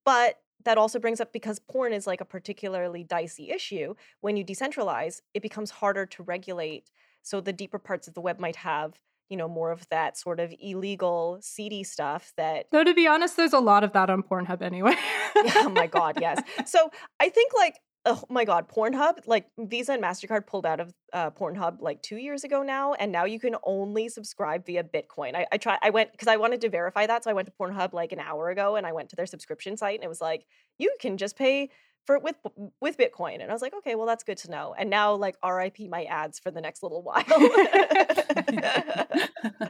But 0.06 0.40
that 0.66 0.78
also 0.78 1.00
brings 1.00 1.20
up 1.20 1.34
because 1.34 1.60
porn 1.60 1.92
is 1.92 2.08
like 2.08 2.22
a 2.22 2.26
particularly 2.26 3.04
dicey 3.04 3.50
issue. 3.50 3.96
When 4.22 4.38
you 4.38 4.46
decentralize, 4.46 5.22
it 5.34 5.42
becomes 5.42 5.72
harder 5.72 6.06
to 6.06 6.24
regulate. 6.24 6.90
So 7.22 7.42
the 7.42 7.54
deeper 7.54 7.80
parts 7.80 8.08
of 8.08 8.14
the 8.14 8.22
web 8.22 8.40
might 8.40 8.58
have 8.58 9.00
you 9.34 9.38
know 9.38 9.48
more 9.48 9.72
of 9.72 9.90
that 9.90 10.16
sort 10.16 10.40
of 10.40 10.54
illegal 10.60 11.40
seedy 11.42 11.84
stuff 11.84 12.32
that 12.38 12.68
though 12.72 12.84
to 12.84 12.94
be 12.94 13.08
honest 13.08 13.36
there's 13.36 13.52
a 13.52 13.60
lot 13.60 13.84
of 13.84 13.92
that 13.94 14.12
on 14.12 14.22
pornhub 14.22 14.62
anyway. 14.62 14.94
Oh 15.56 15.70
my 15.70 15.88
god 15.88 16.20
yes. 16.22 16.40
So 16.68 16.92
i 17.20 17.30
think 17.30 17.52
like 17.56 17.80
oh 18.06 18.22
my 18.30 18.46
god 18.46 18.70
pornhub 18.70 19.16
like 19.26 19.48
visa 19.58 19.94
and 19.94 20.04
mastercard 20.04 20.46
pulled 20.46 20.68
out 20.68 20.80
of 20.80 20.94
uh, 21.14 21.32
pornhub 21.32 21.82
like 21.82 22.00
two 22.04 22.18
years 22.18 22.44
ago 22.44 22.62
now 22.62 22.94
and 22.94 23.12
now 23.12 23.26
you 23.26 23.40
can 23.40 23.56
only 23.64 24.08
subscribe 24.08 24.68
via 24.68 24.84
bitcoin. 24.84 25.34
I, 25.36 25.48
I 25.52 25.58
try 25.58 25.80
i 25.82 25.90
went 25.90 26.12
because 26.12 26.28
i 26.28 26.38
wanted 26.38 26.62
to 26.62 26.70
verify 26.70 27.08
that 27.08 27.24
so 27.24 27.32
i 27.32 27.34
went 27.34 27.48
to 27.48 27.54
pornhub 27.60 27.92
like 27.92 28.12
an 28.12 28.20
hour 28.20 28.52
ago 28.52 28.76
and 28.76 28.86
i 28.86 28.92
went 28.92 29.10
to 29.10 29.16
their 29.16 29.26
subscription 29.26 29.78
site 29.78 29.96
and 29.96 30.04
it 30.04 30.10
was 30.10 30.22
like 30.22 30.46
you 30.78 30.96
can 31.02 31.18
just 31.18 31.36
pay 31.36 31.70
for 32.06 32.20
with 32.20 32.36
with 32.82 32.98
Bitcoin. 32.98 33.42
And 33.42 33.50
I 33.50 33.54
was 33.54 33.62
like, 33.62 33.74
okay, 33.76 33.96
well 33.96 34.08
that's 34.08 34.24
good 34.24 34.38
to 34.40 34.52
know. 34.52 34.76
And 34.78 34.90
now 34.90 35.16
like 35.16 35.36
RIP 35.46 35.90
my 35.90 36.04
ads 36.06 36.40
for 36.40 36.52
the 36.52 36.62
next 36.62 36.84
little 36.84 37.04
while. 37.04 37.24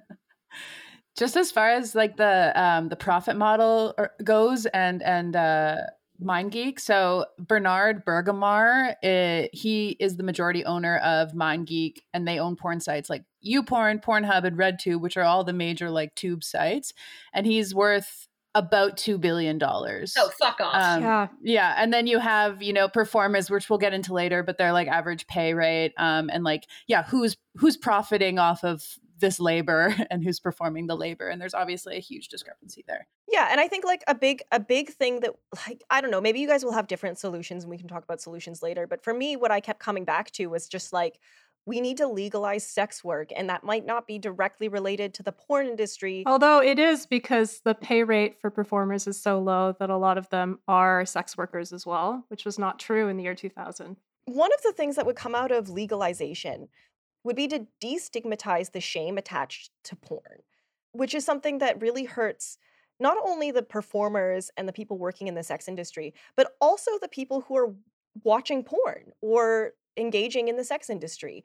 Just 1.15 1.37
as 1.37 1.51
far 1.51 1.69
as 1.69 1.93
like 1.93 2.17
the 2.17 2.51
um 2.59 2.89
the 2.89 2.95
profit 2.95 3.35
model 3.35 3.95
goes 4.23 4.65
and 4.67 5.03
and 5.03 5.35
uh 5.35 5.77
MindGeek. 6.21 6.79
So 6.79 7.25
Bernard 7.37 8.05
Bergmair, 8.05 8.95
uh, 9.03 9.47
he 9.51 9.97
is 9.99 10.15
the 10.15 10.23
majority 10.23 10.63
owner 10.63 10.97
of 10.97 11.33
MindGeek, 11.33 11.97
and 12.13 12.27
they 12.27 12.39
own 12.39 12.55
porn 12.55 12.79
sites 12.79 13.09
like 13.09 13.23
YouPorn, 13.45 14.03
Pornhub, 14.03 14.45
and 14.45 14.57
RedTube, 14.57 15.01
which 15.01 15.17
are 15.17 15.23
all 15.23 15.43
the 15.43 15.53
major 15.53 15.89
like 15.89 16.15
tube 16.15 16.43
sites. 16.43 16.93
And 17.33 17.45
he's 17.45 17.75
worth 17.75 18.27
about 18.55 18.97
two 18.97 19.17
billion 19.17 19.57
dollars. 19.57 20.13
Oh, 20.17 20.29
fuck 20.39 20.59
off! 20.61 20.75
Um, 20.75 21.01
yeah, 21.01 21.27
yeah, 21.41 21.75
and 21.77 21.93
then 21.93 22.07
you 22.07 22.19
have 22.19 22.61
you 22.61 22.73
know 22.73 22.87
performers, 22.87 23.49
which 23.49 23.69
we'll 23.69 23.79
get 23.79 23.93
into 23.93 24.13
later, 24.13 24.43
but 24.43 24.57
they're 24.57 24.73
like 24.73 24.87
average 24.87 25.27
pay 25.27 25.53
rate, 25.53 25.93
um, 25.97 26.29
and 26.31 26.43
like 26.43 26.67
yeah, 26.87 27.03
who's 27.03 27.37
who's 27.55 27.77
profiting 27.77 28.39
off 28.39 28.63
of 28.63 28.83
this 29.19 29.39
labor 29.39 29.95
and 30.11 30.23
who's 30.23 30.39
performing 30.39 30.87
the 30.87 30.95
labor, 30.95 31.27
and 31.27 31.41
there's 31.41 31.53
obviously 31.53 31.95
a 31.95 31.99
huge 31.99 32.27
discrepancy 32.27 32.83
there. 32.87 33.07
Yeah, 33.31 33.47
and 33.49 33.59
I 33.59 33.67
think 33.67 33.85
like 33.85 34.03
a 34.07 34.13
big 34.13 34.43
a 34.51 34.59
big 34.59 34.89
thing 34.89 35.21
that 35.21 35.31
like 35.67 35.81
I 35.89 36.01
don't 36.01 36.11
know, 36.11 36.21
maybe 36.21 36.39
you 36.39 36.47
guys 36.47 36.63
will 36.63 36.73
have 36.73 36.87
different 36.87 37.17
solutions, 37.17 37.63
and 37.63 37.71
we 37.71 37.77
can 37.77 37.87
talk 37.87 38.03
about 38.03 38.21
solutions 38.21 38.61
later. 38.61 38.85
But 38.85 39.03
for 39.03 39.13
me, 39.13 39.35
what 39.35 39.51
I 39.51 39.59
kept 39.59 39.79
coming 39.79 40.05
back 40.05 40.31
to 40.31 40.47
was 40.47 40.67
just 40.67 40.93
like 40.93 41.19
we 41.65 41.79
need 41.79 41.97
to 41.97 42.07
legalize 42.07 42.67
sex 42.67 43.03
work 43.03 43.29
and 43.35 43.49
that 43.49 43.63
might 43.63 43.85
not 43.85 44.05
be 44.05 44.19
directly 44.19 44.67
related 44.67 45.13
to 45.13 45.23
the 45.23 45.31
porn 45.31 45.67
industry. 45.67 46.23
Although 46.25 46.61
it 46.61 46.77
is 46.77 47.05
because 47.05 47.61
the 47.63 47.73
pay 47.73 48.03
rate 48.03 48.39
for 48.41 48.49
performers 48.49 49.07
is 49.07 49.21
so 49.21 49.39
low 49.39 49.75
that 49.79 49.89
a 49.89 49.97
lot 49.97 50.17
of 50.17 50.29
them 50.29 50.59
are 50.67 51.05
sex 51.05 51.37
workers 51.37 51.71
as 51.71 51.85
well 51.85 52.25
which 52.27 52.45
was 52.45 52.59
not 52.59 52.79
true 52.79 53.07
in 53.07 53.17
the 53.17 53.23
year 53.23 53.35
2000 53.35 53.97
one 54.25 54.51
of 54.53 54.61
the 54.63 54.71
things 54.71 54.95
that 54.95 55.05
would 55.05 55.15
come 55.15 55.35
out 55.35 55.51
of 55.51 55.69
legalization 55.69 56.69
would 57.23 57.35
be 57.35 57.47
to 57.47 57.67
destigmatize 57.81 58.71
the 58.71 58.79
shame 58.79 59.17
attached 59.17 59.71
to 59.83 59.95
porn 59.95 60.41
which 60.91 61.13
is 61.13 61.25
something 61.25 61.57
that 61.59 61.81
really 61.81 62.05
hurts 62.05 62.57
not 62.99 63.17
only 63.25 63.51
the 63.51 63.63
performers 63.63 64.51
and 64.55 64.67
the 64.67 64.73
people 64.73 64.97
working 64.97 65.27
in 65.27 65.35
the 65.35 65.43
sex 65.43 65.67
industry 65.67 66.13
but 66.35 66.55
also 66.61 66.91
the 67.01 67.07
people 67.07 67.41
who 67.41 67.57
are 67.57 67.73
watching 68.23 68.63
porn 68.63 69.11
or 69.21 69.73
engaging 69.97 70.47
in 70.47 70.57
the 70.57 70.63
sex 70.63 70.89
industry. 70.89 71.43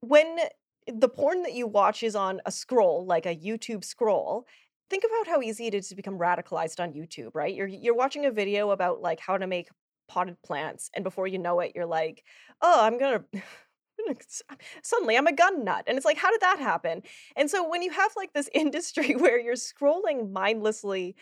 When 0.00 0.38
the 0.86 1.08
porn 1.08 1.42
that 1.42 1.54
you 1.54 1.66
watch 1.66 2.02
is 2.02 2.16
on 2.16 2.40
a 2.44 2.52
scroll, 2.52 3.06
like 3.06 3.26
a 3.26 3.36
YouTube 3.36 3.84
scroll, 3.84 4.46
think 4.90 5.04
about 5.04 5.32
how 5.32 5.40
easy 5.40 5.66
it 5.66 5.74
is 5.74 5.88
to 5.88 5.94
become 5.94 6.18
radicalized 6.18 6.80
on 6.80 6.92
YouTube, 6.92 7.30
right? 7.34 7.54
You're 7.54 7.68
you're 7.68 7.94
watching 7.94 8.26
a 8.26 8.30
video 8.30 8.70
about 8.70 9.00
like 9.00 9.20
how 9.20 9.38
to 9.38 9.46
make 9.46 9.68
potted 10.08 10.36
plants 10.42 10.90
and 10.94 11.04
before 11.04 11.26
you 11.26 11.38
know 11.38 11.60
it 11.60 11.72
you're 11.74 11.86
like, 11.86 12.24
"Oh, 12.60 12.80
I'm 12.82 12.98
going 12.98 13.24
to 13.32 13.42
suddenly 14.82 15.16
I'm 15.16 15.26
a 15.26 15.32
gun 15.32 15.64
nut. 15.64 15.84
And 15.86 15.96
it's 15.96 16.04
like, 16.04 16.16
how 16.16 16.30
did 16.30 16.40
that 16.40 16.58
happen? 16.58 17.02
And 17.36 17.50
so 17.50 17.68
when 17.68 17.82
you 17.82 17.90
have 17.90 18.12
like 18.16 18.32
this 18.32 18.48
industry 18.54 19.14
where 19.14 19.38
you're 19.38 19.54
scrolling 19.54 20.30
mindlessly 20.30 21.16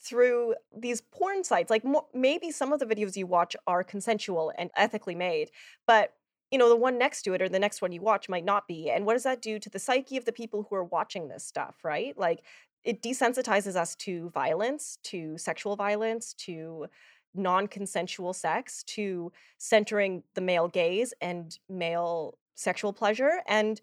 through 0.00 0.54
these 0.76 1.00
porn 1.00 1.44
sites. 1.44 1.70
Like 1.70 1.84
mo- 1.84 2.08
maybe 2.14 2.50
some 2.50 2.72
of 2.72 2.80
the 2.80 2.86
videos 2.86 3.16
you 3.16 3.26
watch 3.26 3.56
are 3.66 3.82
consensual 3.82 4.52
and 4.58 4.70
ethically 4.76 5.14
made, 5.14 5.50
but 5.86 6.14
you 6.50 6.58
know 6.58 6.68
the 6.68 6.76
one 6.76 6.98
next 6.98 7.22
to 7.22 7.34
it 7.34 7.42
or 7.42 7.48
the 7.48 7.58
next 7.58 7.82
one 7.82 7.92
you 7.92 8.00
watch 8.00 8.28
might 8.28 8.44
not 8.44 8.68
be. 8.68 8.90
And 8.90 9.04
what 9.04 9.14
does 9.14 9.24
that 9.24 9.42
do 9.42 9.58
to 9.58 9.70
the 9.70 9.78
psyche 9.78 10.16
of 10.16 10.24
the 10.24 10.32
people 10.32 10.66
who 10.68 10.76
are 10.76 10.84
watching 10.84 11.28
this 11.28 11.44
stuff, 11.44 11.76
right? 11.82 12.16
Like 12.16 12.44
it 12.84 13.02
desensitizes 13.02 13.74
us 13.74 13.96
to 13.96 14.30
violence, 14.30 14.98
to 15.04 15.36
sexual 15.38 15.74
violence, 15.74 16.34
to 16.34 16.86
non-consensual 17.34 18.32
sex, 18.32 18.84
to 18.84 19.32
centering 19.58 20.22
the 20.34 20.40
male 20.40 20.68
gaze 20.68 21.12
and 21.20 21.58
male 21.68 22.38
sexual 22.54 22.92
pleasure 22.92 23.42
and 23.46 23.80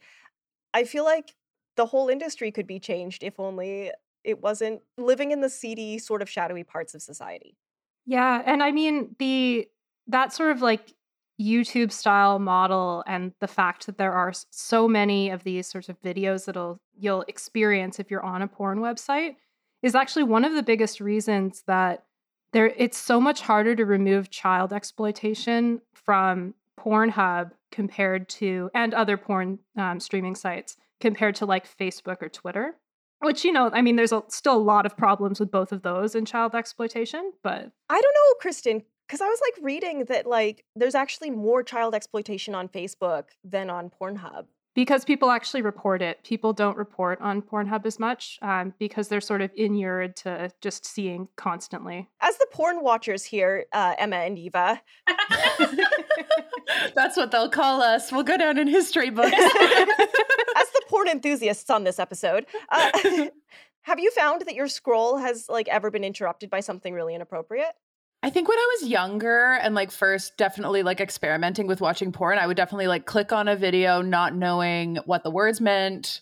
I 0.73 0.84
feel 0.84 1.04
like 1.04 1.36
the 1.76 1.86
whole 1.86 2.10
industry 2.10 2.52
could 2.52 2.67
be 2.67 2.80
changed 2.80 3.23
if 3.23 3.39
only 3.39 3.91
it 4.23 4.41
wasn't 4.41 4.81
living 4.97 5.31
in 5.31 5.41
the 5.41 5.49
seedy 5.49 5.97
sort 5.97 6.21
of 6.21 6.29
shadowy 6.29 6.63
parts 6.63 6.93
of 6.93 7.01
society. 7.01 7.57
Yeah 8.05 8.41
and 8.45 8.62
i 8.62 8.71
mean 8.71 9.15
the 9.19 9.67
that 10.07 10.33
sort 10.33 10.51
of 10.51 10.62
like 10.62 10.93
youtube 11.41 11.91
style 11.91 12.38
model 12.39 13.03
and 13.07 13.33
the 13.39 13.47
fact 13.47 13.86
that 13.86 13.97
there 13.97 14.13
are 14.13 14.33
so 14.51 14.88
many 14.88 15.29
of 15.29 15.43
these 15.43 15.67
sorts 15.67 15.89
of 15.89 15.99
videos 16.01 16.45
that'll 16.45 16.79
you'll 16.97 17.23
experience 17.27 17.99
if 17.99 18.12
you're 18.12 18.23
on 18.23 18.41
a 18.41 18.47
porn 18.47 18.79
website 18.79 19.36
is 19.81 19.95
actually 19.95 20.23
one 20.23 20.45
of 20.45 20.53
the 20.53 20.63
biggest 20.63 20.99
reasons 20.99 21.63
that 21.65 22.03
there 22.51 22.67
it's 22.77 22.97
so 22.97 23.19
much 23.19 23.41
harder 23.41 23.75
to 23.75 23.86
remove 23.86 24.29
child 24.29 24.71
exploitation 24.71 25.81
from 25.93 26.53
pornhub 26.79 27.51
compared 27.71 28.29
to 28.29 28.69
and 28.75 28.93
other 28.93 29.17
porn 29.17 29.57
um, 29.77 29.99
streaming 29.99 30.36
sites 30.36 30.77
compared 30.99 31.36
to 31.36 31.45
like 31.45 31.67
facebook 31.77 32.21
or 32.21 32.29
twitter 32.29 32.75
which 33.23 33.43
you 33.43 33.51
know 33.51 33.69
i 33.73 33.81
mean 33.81 33.95
there's 33.95 34.12
a, 34.12 34.23
still 34.27 34.55
a 34.55 34.57
lot 34.57 34.86
of 34.86 34.95
problems 34.95 35.39
with 35.39 35.51
both 35.51 35.71
of 35.71 35.81
those 35.81 36.15
in 36.15 36.25
child 36.25 36.53
exploitation 36.53 37.31
but 37.43 37.71
i 37.89 38.01
don't 38.01 38.03
know 38.03 38.33
kristen 38.39 38.83
because 39.07 39.21
i 39.21 39.25
was 39.25 39.39
like 39.41 39.63
reading 39.63 40.05
that 40.05 40.25
like 40.25 40.65
there's 40.75 40.95
actually 40.95 41.29
more 41.29 41.63
child 41.63 41.93
exploitation 41.95 42.55
on 42.55 42.67
facebook 42.67 43.25
than 43.43 43.69
on 43.69 43.89
pornhub. 43.89 44.45
Because 44.75 45.05
people 45.05 45.29
actually 45.29 45.62
report 45.62 46.01
it. 46.01 46.23
People 46.23 46.51
don't 46.51 46.75
report 46.77 47.21
on 47.21 47.43
pornhub 47.43 47.86
as 47.86 47.99
much 47.99 48.39
um, 48.41 48.73
because 48.79 49.07
they're 49.07 49.21
sort 49.21 49.41
of 49.41 49.51
inured 49.55 50.15
to 50.17 50.49
just 50.62 50.83
seeing 50.83 51.27
constantly. 51.36 52.09
As 52.21 52.36
the 52.38 52.47
porn 52.51 52.81
watchers 52.81 53.23
here 53.23 53.65
uh, 53.71 53.93
emma 53.99 54.15
and 54.15 54.39
eva. 54.39 54.81
That's 56.95 57.15
what 57.17 57.29
they'll 57.29 57.49
call 57.49 57.83
us. 57.83 58.12
We'll 58.12 58.23
go 58.23 58.36
down 58.36 58.57
in 58.57 58.67
history 58.67 59.12
books 59.12 59.31
as 61.07 61.13
enthusiasts 61.13 61.69
on 61.69 61.83
this 61.83 61.99
episode. 61.99 62.45
Uh, 62.69 62.91
Have 63.83 63.99
you 63.99 64.11
found 64.11 64.43
that 64.45 64.55
your 64.55 64.69
scroll 64.69 65.17
has 65.17 65.47
like 65.49 65.67
ever 65.67 65.91
been 65.91 66.05
interrupted 66.05 66.49
by 66.49 66.61
something 66.61 66.93
really 66.93 67.15
inappropriate? 67.15 67.73
I 68.23 68.29
think 68.29 68.47
when 68.47 68.57
I 68.57 68.77
was 68.79 68.89
younger 68.89 69.59
and 69.61 69.75
like 69.75 69.91
first 69.91 70.37
definitely 70.37 70.83
like 70.83 71.01
experimenting 71.01 71.67
with 71.67 71.81
watching 71.81 72.13
porn, 72.13 72.37
I 72.37 72.47
would 72.47 72.55
definitely 72.55 72.87
like 72.87 73.05
click 73.05 73.33
on 73.33 73.49
a 73.49 73.57
video 73.57 74.01
not 74.01 74.33
knowing 74.33 74.97
what 75.05 75.23
the 75.23 75.31
words 75.31 75.59
meant 75.59 76.21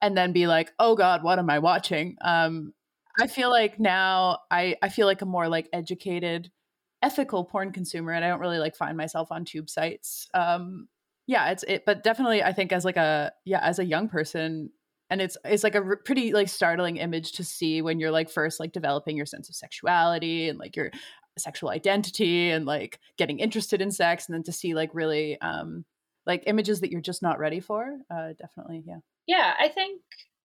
and 0.00 0.16
then 0.16 0.32
be 0.32 0.46
like, 0.46 0.72
"Oh 0.78 0.96
god, 0.96 1.22
what 1.22 1.38
am 1.38 1.50
I 1.50 1.58
watching?" 1.58 2.16
Um 2.22 2.72
I 3.20 3.26
feel 3.26 3.50
like 3.50 3.78
now 3.78 4.38
I 4.50 4.76
I 4.80 4.88
feel 4.88 5.06
like 5.06 5.20
a 5.20 5.26
more 5.26 5.48
like 5.48 5.68
educated 5.74 6.50
ethical 7.02 7.44
porn 7.44 7.72
consumer 7.72 8.12
and 8.12 8.24
I 8.24 8.28
don't 8.28 8.40
really 8.40 8.58
like 8.58 8.74
find 8.74 8.96
myself 8.96 9.30
on 9.30 9.44
tube 9.44 9.68
sites. 9.68 10.28
Um 10.32 10.88
yeah, 11.26 11.50
it's 11.50 11.64
it 11.64 11.84
but 11.86 12.02
definitely 12.02 12.42
I 12.42 12.52
think 12.52 12.72
as 12.72 12.84
like 12.84 12.96
a 12.96 13.32
yeah, 13.44 13.60
as 13.60 13.78
a 13.78 13.84
young 13.84 14.08
person 14.08 14.70
and 15.10 15.20
it's 15.20 15.36
it's 15.44 15.64
like 15.64 15.74
a 15.74 15.96
pretty 16.04 16.32
like 16.32 16.48
startling 16.48 16.96
image 16.96 17.32
to 17.32 17.44
see 17.44 17.82
when 17.82 17.98
you're 17.98 18.10
like 18.10 18.30
first 18.30 18.60
like 18.60 18.72
developing 18.72 19.16
your 19.16 19.26
sense 19.26 19.48
of 19.48 19.54
sexuality 19.54 20.48
and 20.48 20.58
like 20.58 20.76
your 20.76 20.90
sexual 21.38 21.70
identity 21.70 22.50
and 22.50 22.66
like 22.66 22.98
getting 23.16 23.38
interested 23.38 23.80
in 23.80 23.90
sex 23.90 24.26
and 24.26 24.34
then 24.34 24.42
to 24.42 24.52
see 24.52 24.74
like 24.74 24.90
really 24.92 25.40
um 25.40 25.84
like 26.26 26.44
images 26.46 26.80
that 26.80 26.90
you're 26.90 27.00
just 27.00 27.22
not 27.22 27.38
ready 27.38 27.60
for 27.60 27.98
uh 28.10 28.28
definitely 28.38 28.82
yeah. 28.86 28.98
Yeah, 29.26 29.54
I 29.58 29.68
think 29.68 30.00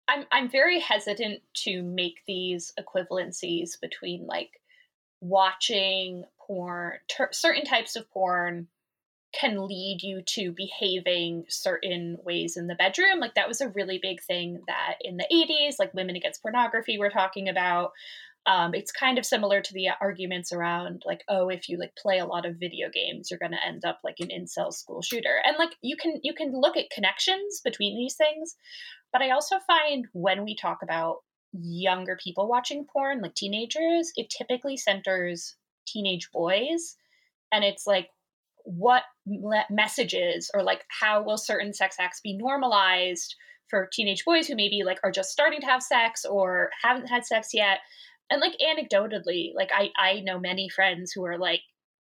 I'm 0.08 0.24
I'm 0.30 0.48
very 0.48 0.80
hesitant 0.80 1.42
to 1.64 1.82
make 1.82 2.22
these 2.26 2.72
equivalencies 2.78 3.80
between 3.80 4.26
like 4.26 4.50
watching 5.20 6.24
porn, 6.38 6.98
ter- 7.08 7.32
certain 7.32 7.64
types 7.64 7.96
of 7.96 8.08
porn 8.10 8.68
can 9.38 9.66
lead 9.66 9.98
you 10.02 10.22
to 10.22 10.52
behaving 10.52 11.44
certain 11.48 12.16
ways 12.24 12.56
in 12.56 12.66
the 12.66 12.74
bedroom. 12.74 13.20
Like 13.20 13.34
that 13.34 13.48
was 13.48 13.60
a 13.60 13.68
really 13.68 13.98
big 14.00 14.22
thing 14.22 14.60
that 14.66 14.96
in 15.00 15.16
the 15.16 15.26
80s, 15.32 15.74
like 15.78 15.92
women 15.94 16.16
against 16.16 16.42
pornography 16.42 16.98
we're 16.98 17.10
talking 17.10 17.48
about. 17.48 17.92
Um, 18.46 18.74
it's 18.74 18.92
kind 18.92 19.18
of 19.18 19.26
similar 19.26 19.60
to 19.60 19.72
the 19.72 19.88
arguments 20.00 20.52
around 20.52 21.02
like, 21.04 21.24
oh, 21.28 21.48
if 21.48 21.68
you 21.68 21.78
like 21.78 21.96
play 21.96 22.18
a 22.18 22.26
lot 22.26 22.46
of 22.46 22.60
video 22.60 22.88
games, 22.92 23.28
you're 23.28 23.40
gonna 23.40 23.58
end 23.66 23.84
up 23.84 23.98
like 24.04 24.16
an 24.20 24.28
incel 24.28 24.72
school 24.72 25.02
shooter. 25.02 25.42
And 25.44 25.56
like 25.58 25.70
you 25.82 25.96
can 25.96 26.20
you 26.22 26.32
can 26.32 26.52
look 26.52 26.76
at 26.76 26.90
connections 26.94 27.60
between 27.64 27.96
these 27.96 28.14
things, 28.14 28.54
but 29.12 29.20
I 29.20 29.30
also 29.30 29.56
find 29.66 30.06
when 30.12 30.44
we 30.44 30.54
talk 30.54 30.78
about 30.82 31.16
younger 31.52 32.16
people 32.22 32.48
watching 32.48 32.84
porn, 32.84 33.20
like 33.20 33.34
teenagers, 33.34 34.12
it 34.16 34.30
typically 34.30 34.76
centers 34.76 35.56
teenage 35.86 36.30
boys. 36.32 36.96
And 37.52 37.64
it's 37.64 37.86
like, 37.86 38.08
what 38.66 39.04
messages 39.70 40.50
or 40.52 40.62
like 40.62 40.84
how 40.88 41.22
will 41.22 41.38
certain 41.38 41.72
sex 41.72 41.96
acts 42.00 42.20
be 42.20 42.36
normalized 42.36 43.34
for 43.70 43.88
teenage 43.92 44.24
boys 44.24 44.46
who 44.46 44.56
maybe 44.56 44.82
like 44.84 44.98
are 45.04 45.10
just 45.10 45.30
starting 45.30 45.60
to 45.60 45.66
have 45.66 45.82
sex 45.82 46.24
or 46.24 46.70
haven't 46.82 47.06
had 47.06 47.24
sex 47.24 47.50
yet? 47.54 47.78
And 48.28 48.40
like 48.40 48.54
anecdotally, 48.60 49.52
like 49.54 49.70
I, 49.72 49.90
I 49.96 50.20
know 50.20 50.40
many 50.40 50.68
friends 50.68 51.12
who 51.12 51.24
are 51.24 51.38
like, 51.38 51.60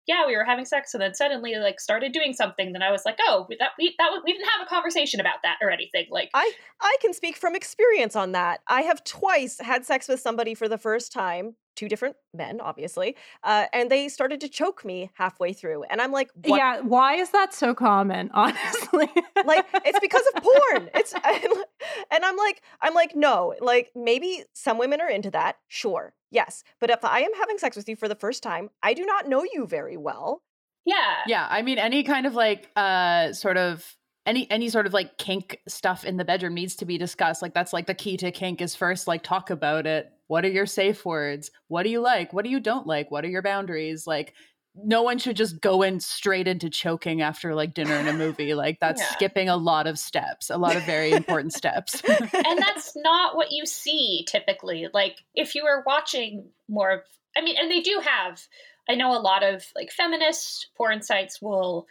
yeah, 0.07 0.27
we 0.27 0.37
were 0.37 0.45
having 0.45 0.65
sex, 0.65 0.95
and 0.95 1.03
then 1.03 1.15
suddenly 1.15 1.55
like 1.57 1.79
started 1.79 2.13
doing 2.13 2.33
something. 2.33 2.73
Then 2.73 2.83
I 2.83 2.91
was 2.91 3.03
like, 3.05 3.19
oh, 3.21 3.47
that 3.59 3.71
we 3.79 3.95
that 3.99 4.11
we 4.25 4.33
didn't 4.33 4.49
have 4.49 4.67
a 4.67 4.69
conversation 4.69 5.21
about 5.21 5.37
that 5.45 5.59
or 5.61 5.71
anything. 5.71 6.07
Like, 6.11 6.31
I 6.35 6.53
I 6.81 6.97
can 7.01 7.13
speak 7.13 7.37
from 7.37 7.55
experience 7.55 8.17
on 8.17 8.33
that. 8.33 8.61
I 8.67 8.83
have 8.83 9.05
twice 9.05 9.61
had 9.61 9.85
sex 9.85 10.09
with 10.09 10.21
somebody 10.21 10.55
for 10.55 10.69
the 10.69 10.79
first 10.79 11.13
time, 11.13 11.55
two 11.77 11.89
different 11.89 12.17
men, 12.35 12.61
obviously, 12.61 13.17
uh, 13.45 13.67
and 13.73 13.91
they 13.91 14.09
started 14.09 14.41
to 14.41 14.49
choke 14.49 14.85
me 14.85 15.11
halfway 15.15 15.53
through, 15.53 15.85
and 15.85 16.01
I'm 16.01 16.13
like, 16.13 16.31
what? 16.45 16.57
Yeah, 16.59 16.81
why 16.81 17.15
is 17.17 17.31
that 17.31 17.55
so 17.55 17.75
common? 17.75 18.31
Honestly, 18.35 19.09
like 19.45 19.67
it's 19.85 20.01
because 20.01 20.25
of 20.35 20.43
porn. 20.43 20.91
It's 20.95 21.15
and 22.11 22.25
I'm 22.25 22.37
like, 22.37 22.63
I'm 22.81 22.95
like, 22.95 23.15
no, 23.17 23.55
like 23.61 23.91
maybe 23.95 24.45
some 24.55 24.79
women 24.79 25.01
are 25.01 25.11
into 25.11 25.31
that, 25.31 25.57
sure, 25.69 26.15
yes, 26.31 26.65
but 26.81 26.91
if 26.91 27.05
I 27.05 27.21
am 27.21 27.35
having 27.39 27.59
sex 27.59 27.77
with 27.77 27.89
you 27.89 27.97
for 27.97 28.09
the 28.09 28.15
first 28.15 28.43
time, 28.43 28.71
I 28.83 28.95
do 28.95 29.05
not 29.05 29.29
know 29.29 29.45
you 29.53 29.67
very 29.67 29.97
well. 29.97 30.43
yeah, 30.85 31.19
yeah 31.27 31.47
i 31.49 31.63
mean 31.63 31.79
any 31.79 32.03
kind 32.03 32.27
of 32.27 32.35
like 32.35 32.69
uh 32.75 33.33
sort 33.33 33.57
of 33.57 33.97
any 34.27 34.49
any 34.51 34.69
sort 34.69 34.87
of 34.87 34.93
like 34.93 35.19
kink 35.19 35.59
stuff 35.67 36.05
in 36.05 36.17
the 36.17 36.25
bedroom 36.25 36.55
needs 36.55 36.77
to 36.77 36.85
be 36.85 36.99
discussed. 36.99 37.43
Like 37.43 37.55
that's 37.55 37.73
like 37.73 37.87
the 37.87 37.95
key 37.95 38.17
to 38.19 38.31
kink 38.31 38.61
is 38.61 38.75
first 38.75 39.07
like 39.09 39.23
talk 39.23 39.51
about 39.51 39.87
it. 39.87 40.11
What 40.29 40.45
are 40.45 40.51
your 40.51 40.67
safe 40.67 41.05
words? 41.05 41.51
What 41.69 41.83
do 41.83 41.91
you 41.91 42.01
like? 42.01 42.33
What 42.33 42.45
do 42.45 42.51
you 42.51 42.61
don't 42.61 42.87
like? 42.87 43.11
What 43.11 43.25
are 43.25 43.29
your 43.29 43.43
boundaries? 43.43 44.07
Like 44.07 44.35
no 44.75 45.03
one 45.03 45.19
should 45.19 45.37
just 45.37 45.61
go 45.61 45.83
in 45.83 46.01
straight 46.01 46.49
into 46.49 46.71
choking 46.71 47.21
after 47.21 47.55
like 47.55 47.75
dinner 47.75 47.95
in 47.97 48.09
a 48.09 48.13
movie. 48.13 48.55
Like 48.55 48.79
that's 48.81 49.01
Yeah. 49.01 49.09
skipping 49.09 49.49
a 49.49 49.57
lot 49.57 49.87
of 49.87 49.99
steps 49.99 50.49
a 50.51 50.57
lot 50.57 50.77
of 50.77 50.85
very 50.85 51.13
important 51.13 51.53
steps. 51.53 52.01
And 52.09 52.29
that's 52.59 52.97
not 52.97 53.37
what 53.37 53.51
you 53.51 53.67
see 53.67 54.25
typically. 54.29 54.89
Like 54.95 55.19
if 55.35 55.55
you 55.55 55.65
are 55.67 55.83
watching 55.87 56.49
more 56.69 56.91
of 56.91 57.01
I 57.37 57.41
mean, 57.43 57.57
and 57.59 57.71
they 57.71 57.81
do 57.81 58.01
have 58.03 58.41
I 58.89 58.95
know 58.95 59.17
a 59.17 59.21
lot 59.21 59.43
of 59.43 59.65
like 59.75 59.91
feminist 59.91 60.69
porn 60.77 61.03
sites 61.03 61.43
will 61.43 61.87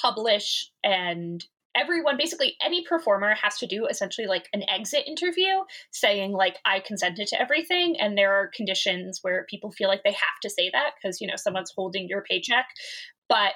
publish 0.00 0.70
and 0.82 1.44
everyone 1.76 2.16
basically 2.16 2.56
any 2.64 2.84
performer 2.84 3.34
has 3.34 3.58
to 3.58 3.66
do 3.66 3.86
essentially 3.86 4.26
like 4.26 4.48
an 4.52 4.62
exit 4.68 5.04
interview 5.06 5.52
saying 5.92 6.32
like 6.32 6.56
I 6.64 6.80
consented 6.80 7.26
to 7.28 7.40
everything 7.40 7.96
and 7.98 8.16
there 8.16 8.34
are 8.34 8.50
conditions 8.54 9.20
where 9.22 9.46
people 9.48 9.72
feel 9.72 9.88
like 9.88 10.02
they 10.04 10.12
have 10.12 10.40
to 10.42 10.50
say 10.50 10.70
that 10.72 10.90
because 10.96 11.20
you 11.20 11.26
know 11.26 11.36
someone's 11.36 11.72
holding 11.74 12.08
your 12.08 12.22
paycheck. 12.22 12.66
But 13.28 13.52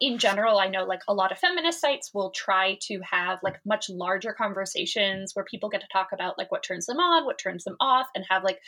in 0.00 0.18
general 0.18 0.58
i 0.58 0.66
know 0.66 0.84
like 0.84 1.02
a 1.06 1.14
lot 1.14 1.30
of 1.30 1.38
feminist 1.38 1.80
sites 1.80 2.10
will 2.12 2.32
try 2.32 2.76
to 2.80 2.98
have 3.08 3.38
like 3.44 3.60
much 3.64 3.88
larger 3.88 4.32
conversations 4.32 5.30
where 5.34 5.44
people 5.44 5.68
get 5.68 5.80
to 5.80 5.86
talk 5.92 6.08
about 6.12 6.36
like 6.38 6.50
what 6.50 6.64
turns 6.64 6.86
them 6.86 6.96
on 6.96 7.24
what 7.24 7.38
turns 7.38 7.62
them 7.62 7.76
off 7.78 8.08
and 8.16 8.24
have 8.28 8.42
like 8.42 8.58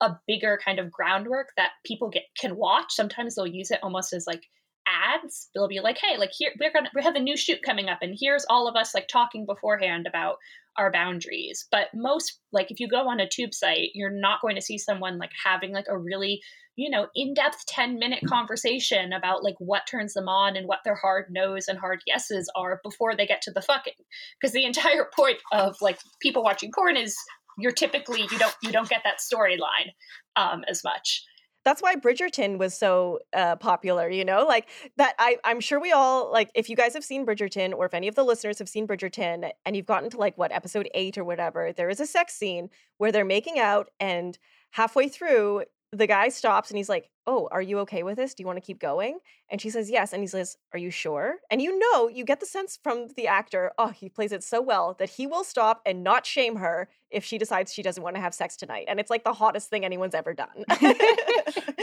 a 0.00 0.16
bigger 0.26 0.58
kind 0.64 0.78
of 0.78 0.90
groundwork 0.90 1.48
that 1.56 1.70
people 1.84 2.08
get 2.08 2.24
can 2.38 2.56
watch. 2.56 2.86
Sometimes 2.90 3.34
they'll 3.34 3.46
use 3.46 3.70
it 3.70 3.80
almost 3.82 4.12
as 4.12 4.26
like 4.26 4.42
ads 4.88 5.48
they'll 5.54 5.68
be 5.68 5.80
like 5.80 5.98
hey 5.98 6.16
like 6.16 6.30
here 6.32 6.50
we're 6.60 6.72
gonna 6.72 6.90
we 6.94 7.02
have 7.02 7.14
a 7.14 7.20
new 7.20 7.36
shoot 7.36 7.60
coming 7.64 7.88
up 7.88 7.98
and 8.02 8.16
here's 8.18 8.46
all 8.48 8.68
of 8.68 8.76
us 8.76 8.94
like 8.94 9.08
talking 9.08 9.46
beforehand 9.46 10.06
about 10.06 10.36
our 10.78 10.92
boundaries. 10.92 11.66
But 11.70 11.88
most 11.92 12.38
like 12.52 12.70
if 12.70 12.80
you 12.80 12.88
go 12.88 13.08
on 13.08 13.20
a 13.20 13.28
tube 13.28 13.52
site 13.52 13.90
you're 13.94 14.10
not 14.10 14.40
going 14.40 14.54
to 14.54 14.62
see 14.62 14.78
someone 14.78 15.18
like 15.18 15.32
having 15.44 15.72
like 15.72 15.86
a 15.88 15.98
really 15.98 16.40
you 16.76 16.88
know 16.88 17.08
in-depth 17.14 17.66
10 17.66 17.98
minute 17.98 18.22
conversation 18.26 19.12
about 19.12 19.42
like 19.42 19.56
what 19.58 19.86
turns 19.90 20.14
them 20.14 20.28
on 20.28 20.56
and 20.56 20.66
what 20.66 20.78
their 20.84 20.94
hard 20.94 21.26
no's 21.30 21.66
and 21.68 21.78
hard 21.78 22.00
yeses 22.06 22.50
are 22.56 22.80
before 22.84 23.16
they 23.16 23.26
get 23.26 23.42
to 23.42 23.50
the 23.50 23.60
fucking 23.60 23.92
because 24.40 24.52
the 24.52 24.64
entire 24.64 25.08
point 25.14 25.38
of 25.52 25.76
like 25.82 25.98
people 26.22 26.42
watching 26.42 26.70
porn 26.72 26.96
is 26.96 27.16
you're 27.58 27.72
typically 27.72 28.22
you 28.22 28.38
don't 28.38 28.54
you 28.62 28.70
don't 28.70 28.88
get 28.88 29.02
that 29.04 29.18
storyline 29.18 29.90
um 30.36 30.62
as 30.70 30.82
much 30.84 31.24
That's 31.64 31.82
why 31.82 31.96
Bridgerton 31.96 32.58
was 32.58 32.74
so 32.74 33.18
uh, 33.32 33.56
popular, 33.56 34.08
you 34.08 34.24
know, 34.24 34.44
like 34.44 34.68
that. 34.96 35.14
I, 35.18 35.36
I'm 35.44 35.60
sure 35.60 35.80
we 35.80 35.92
all 35.92 36.32
like 36.32 36.50
if 36.54 36.70
you 36.70 36.76
guys 36.76 36.94
have 36.94 37.04
seen 37.04 37.26
Bridgerton, 37.26 37.74
or 37.74 37.86
if 37.86 37.94
any 37.94 38.08
of 38.08 38.14
the 38.14 38.24
listeners 38.24 38.58
have 38.58 38.68
seen 38.68 38.86
Bridgerton, 38.86 39.50
and 39.66 39.76
you've 39.76 39.86
gotten 39.86 40.08
to 40.10 40.16
like 40.16 40.38
what 40.38 40.52
episode 40.52 40.88
eight 40.94 41.18
or 41.18 41.24
whatever, 41.24 41.72
there 41.72 41.90
is 41.90 42.00
a 42.00 42.06
sex 42.06 42.34
scene 42.34 42.70
where 42.98 43.12
they're 43.12 43.24
making 43.24 43.58
out, 43.58 43.90
and 44.00 44.38
halfway 44.70 45.08
through, 45.08 45.64
the 45.92 46.06
guy 46.06 46.28
stops 46.28 46.70
and 46.70 46.76
he's 46.76 46.88
like, 46.88 47.10
"Oh, 47.26 47.48
are 47.50 47.62
you 47.62 47.78
okay 47.80 48.02
with 48.02 48.16
this? 48.16 48.34
Do 48.34 48.42
you 48.42 48.46
want 48.46 48.58
to 48.58 48.66
keep 48.66 48.78
going?" 48.78 49.18
And 49.50 49.60
she 49.60 49.70
says, 49.70 49.90
"Yes." 49.90 50.12
And 50.12 50.22
he 50.22 50.26
says, 50.26 50.56
"Are 50.72 50.78
you 50.78 50.90
sure?" 50.90 51.36
And 51.50 51.62
you 51.62 51.78
know, 51.78 52.08
you 52.08 52.24
get 52.24 52.40
the 52.40 52.46
sense 52.46 52.78
from 52.82 53.08
the 53.16 53.26
actor, 53.26 53.72
oh, 53.78 53.88
he 53.88 54.08
plays 54.08 54.32
it 54.32 54.44
so 54.44 54.60
well 54.60 54.94
that 54.98 55.10
he 55.10 55.26
will 55.26 55.44
stop 55.44 55.80
and 55.86 56.04
not 56.04 56.26
shame 56.26 56.56
her 56.56 56.88
if 57.10 57.24
she 57.24 57.38
decides 57.38 57.72
she 57.72 57.82
doesn't 57.82 58.02
want 58.02 58.16
to 58.16 58.22
have 58.22 58.34
sex 58.34 58.56
tonight. 58.56 58.84
And 58.88 59.00
it's 59.00 59.10
like 59.10 59.24
the 59.24 59.32
hottest 59.32 59.70
thing 59.70 59.84
anyone's 59.84 60.14
ever 60.14 60.34
done. 60.34 60.64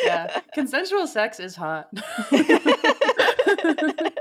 yeah 0.05 0.39
consensual 0.53 1.07
sex 1.07 1.39
is 1.39 1.55
hot 1.55 1.87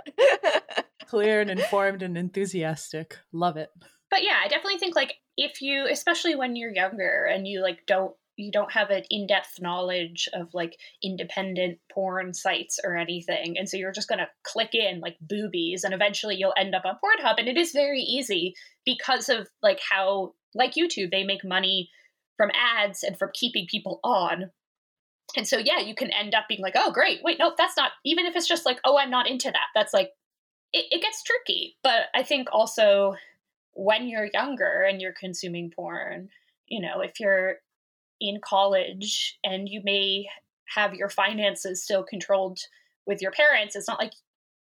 clear 1.07 1.41
and 1.41 1.51
informed 1.51 2.03
and 2.03 2.17
enthusiastic 2.17 3.19
love 3.33 3.57
it 3.57 3.71
but 4.11 4.23
yeah 4.23 4.37
i 4.43 4.49
definitely 4.49 4.79
think 4.79 4.97
like 4.97 5.15
if 5.37 5.61
you 5.61 5.87
especially 5.91 6.35
when 6.35 6.57
you're 6.57 6.75
younger 6.75 7.29
and 7.31 7.47
you 7.47 7.63
like 7.63 7.81
don't 7.87 8.15
you 8.37 8.51
don't 8.51 8.73
have 8.73 8.91
an 8.91 9.05
in-depth 9.11 9.61
knowledge 9.61 10.29
of 10.33 10.49
like 10.53 10.77
independent 11.03 11.79
porn 11.93 12.35
sites 12.35 12.79
or 12.83 12.97
anything 12.97 13.57
and 13.59 13.69
so 13.69 13.77
you're 13.77 13.93
just 13.93 14.09
going 14.09 14.19
to 14.19 14.29
click 14.43 14.75
in 14.75 15.01
like 15.01 15.17
boobies 15.21 15.85
and 15.85 15.95
eventually 15.95 16.37
you'll 16.37 16.55
end 16.57 16.75
up 16.75 16.85
on 16.85 16.95
pornhub 16.95 17.35
and 17.39 17.49
it 17.49 17.57
is 17.57 17.73
very 17.73 18.01
easy 18.01 18.55
because 18.85 19.29
of 19.29 19.49
like 19.63 19.81
how 19.91 20.33
like 20.55 20.75
youtube 20.75 21.11
they 21.11 21.25
make 21.25 21.45
money 21.45 21.89
from 22.37 22.51
ads 22.55 23.03
and 23.03 23.19
from 23.19 23.31
keeping 23.33 23.67
people 23.71 24.01
on. 24.03 24.51
And 25.37 25.49
so 25.49 25.59
yeah 25.59 25.81
you 25.81 25.95
can 25.95 26.11
end 26.13 26.35
up 26.35 26.45
being 26.49 26.61
like 26.61 26.75
oh 26.77 26.93
great 26.93 27.21
wait 27.25 27.39
no 27.39 27.53
that's 27.57 27.77
not 27.77 27.93
even 28.05 28.27
if 28.27 28.37
it's 28.37 28.47
just 28.47 28.67
like 28.67 28.79
oh 28.85 28.99
i'm 28.99 29.11
not 29.11 29.29
into 29.29 29.51
that 29.51 29.67
that's 29.75 29.93
like 29.93 30.11
it, 30.73 30.85
it 30.91 31.03
gets 31.03 31.25
tricky 31.25 31.77
but 31.83 32.03
i 32.15 32.23
think 32.23 32.49
also 32.53 33.17
when 33.73 34.07
you're 34.07 34.29
younger 34.33 34.87
and 34.89 35.01
you're 35.01 35.15
consuming 35.19 35.73
porn 35.75 36.29
you 36.69 36.81
know 36.81 37.01
if 37.01 37.19
you're 37.19 37.57
in 38.21 38.41
college 38.43 39.39
and 39.45 39.69
you 39.69 39.81
may 39.85 40.27
have 40.75 40.95
your 40.95 41.09
finances 41.09 41.83
still 41.83 42.03
controlled 42.03 42.59
with 43.07 43.21
your 43.21 43.33
parents 43.33 43.77
it's 43.77 43.89
not 43.89 43.99
like 43.99 44.13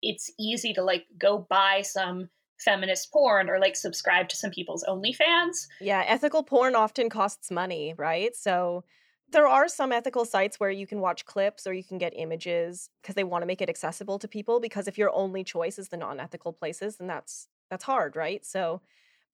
it's 0.03 0.31
easy 0.39 0.73
to 0.73 0.83
like 0.83 1.07
go 1.19 1.47
buy 1.49 1.83
some 1.83 2.29
feminist 2.59 3.13
porn 3.13 3.49
or 3.49 3.59
like 3.59 3.77
subscribe 3.77 4.29
to 4.29 4.37
some 4.37 4.51
people's 4.51 4.85
OnlyFans. 4.85 5.67
Yeah, 5.81 6.05
ethical 6.07 6.43
porn 6.43 6.75
often 6.75 7.09
costs 7.09 7.51
money, 7.51 7.95
right? 7.97 8.35
So 8.35 8.85
there 9.31 9.47
are 9.49 9.69
some 9.69 9.93
ethical 9.93 10.25
sites 10.25 10.61
where 10.61 10.71
you 10.71 10.87
can 10.87 11.01
watch 11.01 11.25
clips 11.25 11.67
or 11.67 11.73
you 11.73 11.83
can 11.83 11.99
get 11.99 12.13
images 12.17 12.91
because 13.03 13.15
they 13.15 13.25
want 13.25 13.43
to 13.43 13.47
make 13.47 13.63
it 13.63 13.69
accessible 13.69 14.19
to 14.19 14.29
people 14.29 14.61
because 14.61 14.87
if 14.87 14.99
your 14.99 15.13
only 15.15 15.43
choice 15.43 15.79
is 15.79 15.89
the 15.89 15.97
non-ethical 15.97 16.53
places, 16.53 16.97
then 16.97 17.07
that's 17.07 17.49
that's 17.71 17.85
hard, 17.85 18.15
right? 18.15 18.45
So 18.45 18.83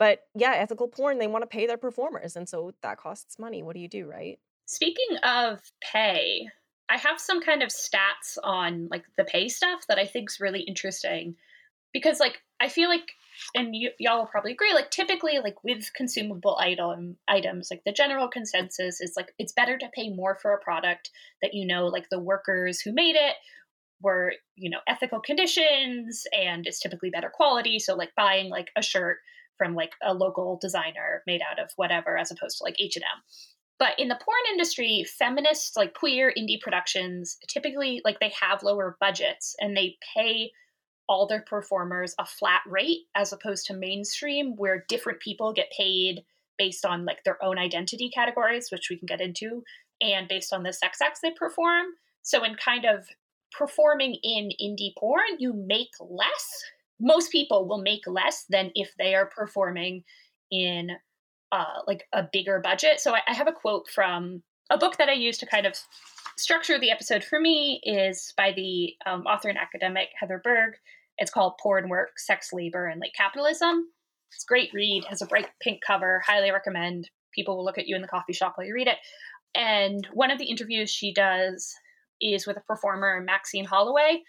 but 0.00 0.20
yeah, 0.34 0.54
ethical 0.56 0.88
porn, 0.88 1.18
they 1.18 1.26
want 1.26 1.42
to 1.42 1.46
pay 1.46 1.66
their 1.66 1.76
performers 1.76 2.34
and 2.34 2.48
so 2.48 2.72
that 2.82 2.96
costs 2.96 3.38
money. 3.38 3.62
What 3.62 3.74
do 3.74 3.80
you 3.80 3.88
do, 3.88 4.08
right? 4.08 4.38
Speaking 4.64 5.18
of 5.22 5.60
pay, 5.92 6.48
I 6.88 6.96
have 6.96 7.20
some 7.20 7.42
kind 7.42 7.62
of 7.62 7.68
stats 7.68 8.38
on 8.42 8.88
like 8.90 9.04
the 9.18 9.24
pay 9.24 9.48
stuff 9.48 9.82
that 9.88 9.98
I 9.98 10.06
think 10.06 10.30
is 10.30 10.40
really 10.40 10.62
interesting 10.62 11.36
because 11.92 12.18
like 12.18 12.40
I 12.60 12.70
feel 12.70 12.88
like 12.88 13.10
and 13.54 13.76
you, 13.76 13.90
y'all 13.98 14.20
will 14.20 14.26
probably 14.26 14.52
agree 14.52 14.72
like 14.72 14.90
typically 14.90 15.38
like 15.38 15.62
with 15.64 15.92
consumable 15.94 16.56
item 16.58 17.16
items 17.28 17.68
like 17.70 17.82
the 17.84 17.92
general 17.92 18.28
consensus 18.28 19.00
is 19.00 19.14
like 19.16 19.32
it's 19.38 19.52
better 19.52 19.78
to 19.78 19.88
pay 19.94 20.10
more 20.10 20.36
for 20.40 20.52
a 20.52 20.60
product 20.60 21.10
that 21.42 21.54
you 21.54 21.66
know 21.66 21.86
like 21.86 22.08
the 22.10 22.18
workers 22.18 22.80
who 22.80 22.92
made 22.92 23.16
it 23.16 23.34
were 24.02 24.32
you 24.56 24.68
know 24.68 24.80
ethical 24.88 25.20
conditions 25.20 26.24
and 26.32 26.66
it's 26.66 26.80
typically 26.80 27.10
better 27.10 27.30
quality 27.32 27.78
so 27.78 27.94
like 27.94 28.10
buying 28.16 28.50
like 28.50 28.68
a 28.76 28.82
shirt 28.82 29.18
from 29.60 29.74
like 29.74 29.92
a 30.02 30.14
local 30.14 30.58
designer 30.62 31.22
made 31.26 31.42
out 31.50 31.58
of 31.62 31.70
whatever 31.76 32.16
as 32.16 32.30
opposed 32.30 32.56
to 32.56 32.64
like 32.64 32.80
H&M 32.80 33.02
but 33.78 33.98
in 33.98 34.08
the 34.08 34.18
porn 34.22 34.38
industry 34.52 35.04
feminist 35.18 35.76
like 35.76 35.92
queer 35.92 36.32
indie 36.38 36.60
productions 36.60 37.36
typically 37.46 38.00
like 38.04 38.18
they 38.20 38.32
have 38.40 38.62
lower 38.62 38.96
budgets 39.00 39.54
and 39.60 39.76
they 39.76 39.96
pay 40.16 40.50
all 41.08 41.26
their 41.26 41.42
performers 41.42 42.14
a 42.18 42.24
flat 42.24 42.62
rate 42.66 43.00
as 43.14 43.32
opposed 43.32 43.66
to 43.66 43.74
mainstream 43.74 44.54
where 44.56 44.84
different 44.88 45.20
people 45.20 45.52
get 45.52 45.70
paid 45.76 46.22
based 46.56 46.86
on 46.86 47.04
like 47.04 47.24
their 47.24 47.42
own 47.44 47.58
identity 47.58 48.08
categories 48.14 48.68
which 48.70 48.88
we 48.88 48.96
can 48.96 49.06
get 49.06 49.20
into 49.20 49.62
and 50.00 50.28
based 50.28 50.52
on 50.52 50.62
the 50.62 50.72
sex 50.72 50.98
acts 51.02 51.20
they 51.20 51.32
perform. 51.32 51.86
So 52.22 52.44
in 52.44 52.54
kind 52.54 52.84
of 52.84 53.06
performing 53.56 54.16
in 54.22 54.50
indie 54.62 54.94
porn 54.96 55.38
you 55.38 55.52
make 55.52 55.90
less 55.98 56.64
most 57.00 57.32
people 57.32 57.68
will 57.68 57.82
make 57.82 58.06
less 58.06 58.44
than 58.48 58.70
if 58.74 58.92
they 58.98 59.14
are 59.14 59.26
performing 59.26 60.04
in 60.50 60.90
uh, 61.52 61.80
like 61.86 62.04
a 62.12 62.22
bigger 62.32 62.60
budget 62.60 63.00
so 63.00 63.14
I, 63.14 63.20
I 63.26 63.34
have 63.34 63.48
a 63.48 63.52
quote 63.52 63.88
from 63.88 64.42
a 64.70 64.78
book 64.78 64.98
that 64.98 65.08
i 65.08 65.12
use 65.12 65.36
to 65.38 65.46
kind 65.46 65.66
of 65.66 65.74
structure 66.36 66.78
the 66.78 66.90
episode 66.90 67.24
for 67.24 67.40
me 67.40 67.80
is 67.82 68.32
by 68.36 68.52
the 68.52 68.94
um, 69.04 69.22
author 69.22 69.48
and 69.48 69.58
academic 69.58 70.08
heather 70.18 70.40
berg 70.42 70.74
it's 71.20 71.30
called 71.30 71.58
Porn 71.62 71.88
Work, 71.88 72.18
Sex, 72.18 72.52
Labor, 72.52 72.86
and 72.86 73.00
Late 73.00 73.14
Capitalism. 73.14 73.88
It's 74.32 74.44
a 74.44 74.48
great 74.48 74.70
read, 74.72 75.04
has 75.04 75.20
a 75.20 75.26
bright 75.26 75.48
pink 75.60 75.80
cover, 75.86 76.22
highly 76.26 76.50
recommend. 76.50 77.10
People 77.34 77.56
will 77.56 77.64
look 77.64 77.78
at 77.78 77.86
you 77.86 77.94
in 77.94 78.02
the 78.02 78.08
coffee 78.08 78.32
shop 78.32 78.54
while 78.56 78.66
you 78.66 78.74
read 78.74 78.88
it. 78.88 78.96
And 79.54 80.08
one 80.14 80.30
of 80.30 80.38
the 80.38 80.46
interviews 80.46 80.90
she 80.90 81.12
does 81.12 81.74
is 82.20 82.46
with 82.46 82.56
a 82.56 82.62
performer, 82.62 83.20
Maxine 83.20 83.66
Holloway. 83.66 84.22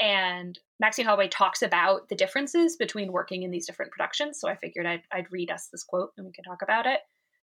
And 0.00 0.58
Maxine 0.80 1.06
Holloway 1.06 1.28
talks 1.28 1.62
about 1.62 2.08
the 2.08 2.14
differences 2.14 2.76
between 2.76 3.12
working 3.12 3.42
in 3.42 3.50
these 3.50 3.66
different 3.66 3.90
productions. 3.90 4.38
So 4.40 4.48
I 4.48 4.56
figured 4.56 4.86
I'd, 4.86 5.02
I'd 5.12 5.32
read 5.32 5.50
us 5.50 5.68
this 5.72 5.84
quote 5.84 6.12
and 6.16 6.26
we 6.26 6.32
can 6.32 6.44
talk 6.44 6.62
about 6.62 6.86
it. 6.86 7.00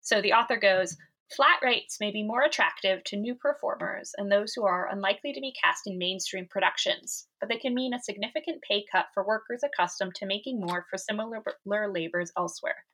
So 0.02 0.22
the 0.22 0.34
author 0.34 0.58
goes 0.58 0.96
Flat 1.36 1.60
rates 1.64 1.98
may 2.00 2.12
be 2.12 2.22
more 2.22 2.44
attractive 2.44 3.04
to 3.06 3.18
new 3.18 3.34
performers 3.34 4.14
and 4.16 4.32
those 4.32 4.54
who 4.54 4.64
are 4.64 4.92
unlikely 4.92 5.34
to 5.34 5.42
be 5.42 5.56
cast 5.60 5.88
in 5.88 5.98
mainstream 5.98 6.46
productions, 6.48 7.28
but 7.40 7.50
they 7.50 7.58
can 7.58 7.74
mean 7.74 7.96
a 7.96 8.00
significant 8.00 8.62
pay 8.62 8.86
cut 8.92 9.08
for 9.12 9.26
workers 9.26 9.64
accustomed 9.64 10.14
to 10.16 10.28
making 10.28 10.60
more 10.60 10.86
for 10.88 11.00
similar 11.00 11.42
labors 11.92 12.32
elsewhere. 12.38 12.86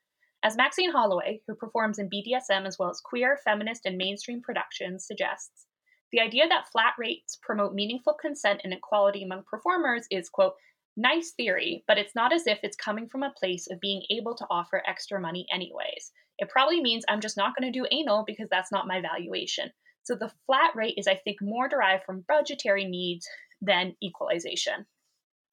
As 0.43 0.55
Maxine 0.55 0.93
Holloway, 0.93 1.41
who 1.45 1.55
performs 1.55 1.99
in 1.99 2.09
BDSM 2.09 2.65
as 2.65 2.79
well 2.79 2.89
as 2.89 3.01
queer, 3.01 3.37
feminist, 3.43 3.85
and 3.85 3.97
mainstream 3.97 4.41
productions, 4.41 5.05
suggests, 5.05 5.67
the 6.11 6.19
idea 6.19 6.47
that 6.47 6.69
flat 6.71 6.93
rates 6.97 7.37
promote 7.41 7.73
meaningful 7.73 8.13
consent 8.13 8.61
and 8.63 8.73
equality 8.73 9.23
among 9.23 9.43
performers 9.43 10.05
is, 10.11 10.29
quote, 10.29 10.53
nice 10.97 11.31
theory, 11.31 11.83
but 11.87 11.97
it's 11.97 12.15
not 12.15 12.33
as 12.33 12.47
if 12.47 12.59
it's 12.63 12.75
coming 12.75 13.07
from 13.07 13.23
a 13.23 13.33
place 13.37 13.67
of 13.71 13.79
being 13.79 14.03
able 14.09 14.35
to 14.35 14.45
offer 14.49 14.83
extra 14.87 15.19
money 15.19 15.45
anyways. 15.53 16.11
It 16.37 16.49
probably 16.49 16.81
means 16.81 17.05
I'm 17.07 17.21
just 17.21 17.37
not 17.37 17.55
going 17.55 17.71
to 17.71 17.79
do 17.79 17.87
anal 17.91 18.23
because 18.25 18.49
that's 18.49 18.71
not 18.71 18.87
my 18.87 19.01
valuation. 19.01 19.71
So 20.03 20.15
the 20.15 20.31
flat 20.45 20.75
rate 20.75 20.95
is, 20.97 21.07
I 21.07 21.15
think, 21.15 21.37
more 21.41 21.69
derived 21.69 22.03
from 22.03 22.25
budgetary 22.27 22.85
needs 22.85 23.27
than 23.61 23.95
equalization. 24.03 24.85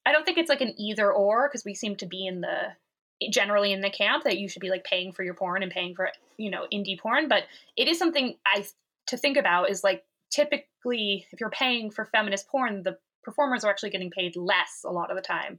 I 0.06 0.12
don't 0.12 0.24
think 0.24 0.38
it's 0.38 0.48
like 0.48 0.62
an 0.62 0.74
either 0.78 1.12
or 1.12 1.48
because 1.48 1.64
we 1.64 1.74
seem 1.74 1.96
to 1.96 2.06
be 2.06 2.26
in 2.26 2.40
the 2.40 2.74
generally 3.30 3.72
in 3.72 3.80
the 3.80 3.90
camp 3.90 4.24
that 4.24 4.38
you 4.38 4.48
should 4.48 4.60
be 4.60 4.70
like 4.70 4.84
paying 4.84 5.12
for 5.12 5.24
your 5.24 5.34
porn 5.34 5.62
and 5.62 5.72
paying 5.72 5.94
for 5.94 6.10
you 6.38 6.50
know 6.50 6.66
indie 6.72 6.98
porn, 6.98 7.28
but 7.28 7.42
it 7.76 7.88
is 7.88 7.98
something 7.98 8.36
I 8.46 8.64
to 9.08 9.16
think 9.16 9.36
about 9.36 9.70
is 9.70 9.84
like 9.84 10.04
typically 10.30 11.26
if 11.32 11.40
you're 11.40 11.50
paying 11.50 11.90
for 11.90 12.06
feminist 12.06 12.48
porn, 12.48 12.82
the 12.82 12.96
performers 13.22 13.64
are 13.64 13.70
actually 13.70 13.90
getting 13.90 14.10
paid 14.10 14.36
less 14.36 14.82
a 14.84 14.90
lot 14.92 15.10
of 15.10 15.16
the 15.16 15.22
time 15.22 15.58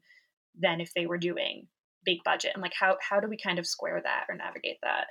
than 0.60 0.82
if 0.82 0.94
they 0.94 1.06
were 1.06 1.18
doing 1.18 1.68
big 2.06 2.24
budget 2.24 2.52
and 2.54 2.62
like 2.62 2.74
how 2.80 2.98
how 3.02 3.20
do 3.20 3.28
we 3.28 3.38
kind 3.38 3.60
of 3.60 3.68
square 3.68 4.02
that 4.02 4.26
or 4.30 4.36
navigate 4.36 4.78
that 4.82 5.08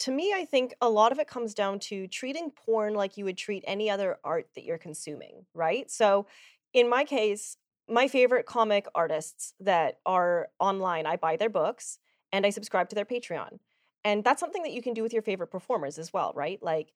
to 0.00 0.10
me, 0.10 0.32
I 0.34 0.46
think 0.46 0.74
a 0.80 0.88
lot 0.88 1.12
of 1.12 1.18
it 1.18 1.28
comes 1.28 1.52
down 1.52 1.78
to 1.80 2.06
treating 2.08 2.50
porn 2.50 2.94
like 2.94 3.18
you 3.18 3.26
would 3.26 3.36
treat 3.36 3.62
any 3.66 3.90
other 3.90 4.16
art 4.24 4.48
that 4.54 4.64
you're 4.64 4.78
consuming, 4.78 5.44
right? 5.52 5.90
So, 5.90 6.26
in 6.72 6.88
my 6.88 7.04
case, 7.04 7.58
my 7.86 8.08
favorite 8.08 8.46
comic 8.46 8.86
artists 8.94 9.52
that 9.60 9.98
are 10.06 10.48
online, 10.58 11.04
I 11.04 11.16
buy 11.16 11.36
their 11.36 11.50
books 11.50 11.98
and 12.32 12.46
I 12.46 12.50
subscribe 12.50 12.88
to 12.88 12.94
their 12.94 13.04
Patreon. 13.04 13.58
And 14.02 14.24
that's 14.24 14.40
something 14.40 14.62
that 14.62 14.72
you 14.72 14.80
can 14.80 14.94
do 14.94 15.02
with 15.02 15.12
your 15.12 15.22
favorite 15.22 15.50
performers 15.50 15.98
as 15.98 16.12
well, 16.12 16.32
right? 16.34 16.62
Like 16.62 16.92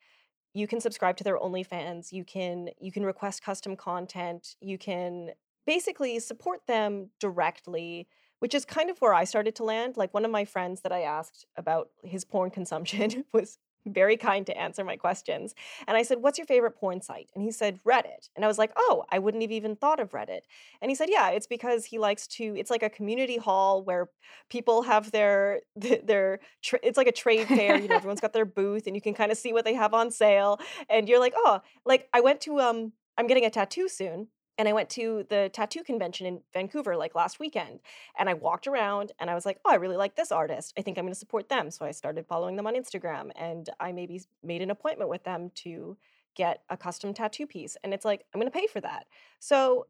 you 0.54 0.66
can 0.66 0.80
subscribe 0.80 1.16
to 1.18 1.24
their 1.24 1.38
OnlyFans, 1.38 2.12
you 2.12 2.24
can 2.24 2.70
you 2.80 2.90
can 2.90 3.04
request 3.04 3.42
custom 3.42 3.76
content, 3.76 4.56
you 4.60 4.78
can 4.78 5.30
basically 5.66 6.18
support 6.20 6.60
them 6.66 7.10
directly 7.20 8.06
which 8.44 8.54
is 8.54 8.66
kind 8.66 8.90
of 8.90 8.98
where 8.98 9.14
I 9.14 9.24
started 9.24 9.54
to 9.54 9.64
land. 9.64 9.96
Like 9.96 10.12
one 10.12 10.26
of 10.26 10.30
my 10.30 10.44
friends 10.44 10.82
that 10.82 10.92
I 10.92 11.00
asked 11.00 11.46
about 11.56 11.88
his 12.02 12.26
porn 12.26 12.50
consumption 12.50 13.24
was 13.32 13.56
very 13.86 14.16
kind 14.16 14.46
to 14.46 14.56
answer 14.56 14.84
my 14.84 14.96
questions. 14.96 15.54
And 15.86 15.96
I 15.96 16.02
said, 16.02 16.18
What's 16.22 16.38
your 16.38 16.46
favorite 16.46 16.72
porn 16.72 17.00
site? 17.00 17.30
And 17.34 17.42
he 17.42 17.50
said, 17.50 17.80
Reddit. 17.84 18.28
And 18.36 18.44
I 18.44 18.48
was 18.48 18.58
like, 18.58 18.72
Oh, 18.76 19.04
I 19.10 19.18
wouldn't 19.18 19.42
have 19.42 19.52
even 19.52 19.76
thought 19.76 20.00
of 20.00 20.12
Reddit. 20.12 20.42
And 20.80 20.90
he 20.90 20.94
said, 20.94 21.08
Yeah, 21.10 21.30
it's 21.30 21.46
because 21.46 21.84
he 21.84 21.98
likes 21.98 22.26
to, 22.28 22.54
it's 22.56 22.70
like 22.70 22.82
a 22.82 22.90
community 22.90 23.36
hall 23.36 23.82
where 23.82 24.10
people 24.50 24.82
have 24.82 25.10
their, 25.10 25.60
their, 25.76 26.40
it's 26.82 26.96
like 26.98 27.08
a 27.08 27.12
trade 27.12 27.48
fair. 27.48 27.78
You 27.78 27.88
know, 27.88 27.96
everyone's 27.96 28.20
got 28.20 28.32
their 28.32 28.44
booth 28.44 28.86
and 28.86 28.96
you 28.96 29.02
can 29.02 29.14
kind 29.14 29.32
of 29.32 29.38
see 29.38 29.52
what 29.52 29.64
they 29.64 29.74
have 29.74 29.94
on 29.94 30.10
sale. 30.10 30.60
And 30.88 31.08
you're 31.08 31.20
like, 31.20 31.34
Oh, 31.36 31.60
like 31.84 32.08
I 32.12 32.20
went 32.20 32.40
to, 32.42 32.60
um, 32.60 32.92
I'm 33.16 33.26
getting 33.26 33.44
a 33.44 33.50
tattoo 33.50 33.88
soon 33.88 34.28
and 34.56 34.68
I 34.68 34.72
went 34.72 34.88
to 34.90 35.26
the 35.28 35.50
tattoo 35.52 35.82
convention 35.82 36.26
in 36.26 36.40
Vancouver 36.52 36.96
like 36.96 37.14
last 37.14 37.40
weekend. 37.40 37.80
And 38.18 38.28
I 38.28 38.34
walked 38.34 38.66
around 38.66 39.12
and 39.18 39.28
I 39.28 39.34
was 39.34 39.44
like, 39.44 39.58
oh, 39.64 39.70
I 39.70 39.76
really 39.76 39.96
like 39.96 40.14
this 40.14 40.30
artist. 40.30 40.72
I 40.78 40.82
think 40.82 40.96
I'm 40.96 41.04
going 41.04 41.12
to 41.12 41.18
support 41.18 41.48
them. 41.48 41.70
So 41.70 41.84
I 41.84 41.90
started 41.90 42.26
following 42.26 42.56
them 42.56 42.66
on 42.66 42.74
Instagram 42.74 43.30
and 43.36 43.68
I 43.80 43.92
maybe 43.92 44.22
made 44.42 44.62
an 44.62 44.70
appointment 44.70 45.10
with 45.10 45.24
them 45.24 45.50
to 45.56 45.96
get 46.36 46.62
a 46.70 46.76
custom 46.76 47.14
tattoo 47.14 47.46
piece. 47.46 47.76
And 47.82 47.92
it's 47.92 48.04
like, 48.04 48.24
I'm 48.32 48.40
going 48.40 48.50
to 48.50 48.56
pay 48.56 48.66
for 48.66 48.80
that. 48.80 49.06
So 49.40 49.86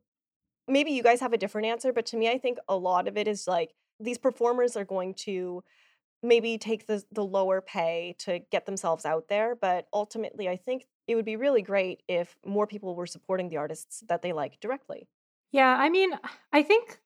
maybe 0.66 0.92
you 0.92 1.02
guys 1.02 1.20
have 1.20 1.32
a 1.32 1.38
different 1.38 1.66
answer. 1.66 1.92
But 1.92 2.06
to 2.06 2.16
me, 2.16 2.30
I 2.30 2.38
think 2.38 2.58
a 2.68 2.76
lot 2.76 3.06
of 3.06 3.16
it 3.16 3.28
is 3.28 3.46
like 3.46 3.74
these 4.00 4.18
performers 4.18 4.76
are 4.76 4.84
going 4.84 5.14
to 5.14 5.62
maybe 6.22 6.56
take 6.56 6.86
the, 6.86 7.04
the 7.12 7.24
lower 7.24 7.60
pay 7.60 8.16
to 8.20 8.40
get 8.50 8.64
themselves 8.64 9.04
out 9.04 9.28
there. 9.28 9.54
But 9.54 9.88
ultimately, 9.92 10.48
I 10.48 10.56
think 10.56 10.86
it 11.06 11.16
would 11.16 11.24
be 11.24 11.36
really 11.36 11.62
great 11.62 12.02
if 12.08 12.36
more 12.44 12.66
people 12.66 12.94
were 12.94 13.06
supporting 13.06 13.48
the 13.48 13.56
artists 13.56 14.02
that 14.08 14.22
they 14.22 14.32
like 14.32 14.60
directly. 14.60 15.08
Yeah, 15.52 15.76
I 15.78 15.88
mean, 15.88 16.10
I 16.52 16.62
think 16.62 16.98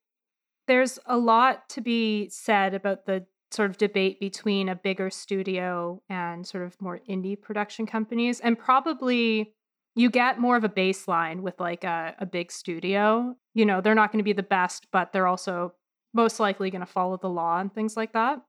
there's 0.67 0.99
a 1.07 1.17
lot 1.17 1.69
to 1.71 1.81
be 1.81 2.29
said 2.29 2.75
about 2.75 3.07
the 3.07 3.27
sort 3.51 3.71
of 3.71 3.79
debate 3.79 4.21
between 4.21 4.69
a 4.69 4.75
bigger 4.75 5.11
studio 5.11 6.03
and 6.09 6.47
sort 6.47 6.65
of 6.65 6.81
more 6.81 7.01
indie 7.09 7.41
production 7.41 7.87
companies. 7.87 8.41
And 8.41 8.59
probably 8.59 9.55
you 9.95 10.11
get 10.11 10.39
more 10.39 10.57
of 10.57 10.65
a 10.65 10.69
baseline 10.69 11.41
with 11.41 11.59
like 11.59 11.83
a, 11.85 12.15
a 12.19 12.27
big 12.27 12.53
studio. 12.53 13.35
You 13.55 13.65
know, 13.65 13.81
they're 13.81 13.95
not 13.95 14.13
going 14.13 14.21
to 14.21 14.25
be 14.25 14.35
the 14.35 14.43
best, 14.43 14.87
but 14.93 15.13
they're 15.13 15.27
also 15.27 15.73
most 16.15 16.39
likely 16.39 16.71
going 16.71 16.81
to 16.81 16.87
follow 16.87 17.17
the 17.17 17.29
law 17.29 17.59
and 17.59 17.73
things 17.73 17.97
like 17.97 18.13
that. 18.13 18.41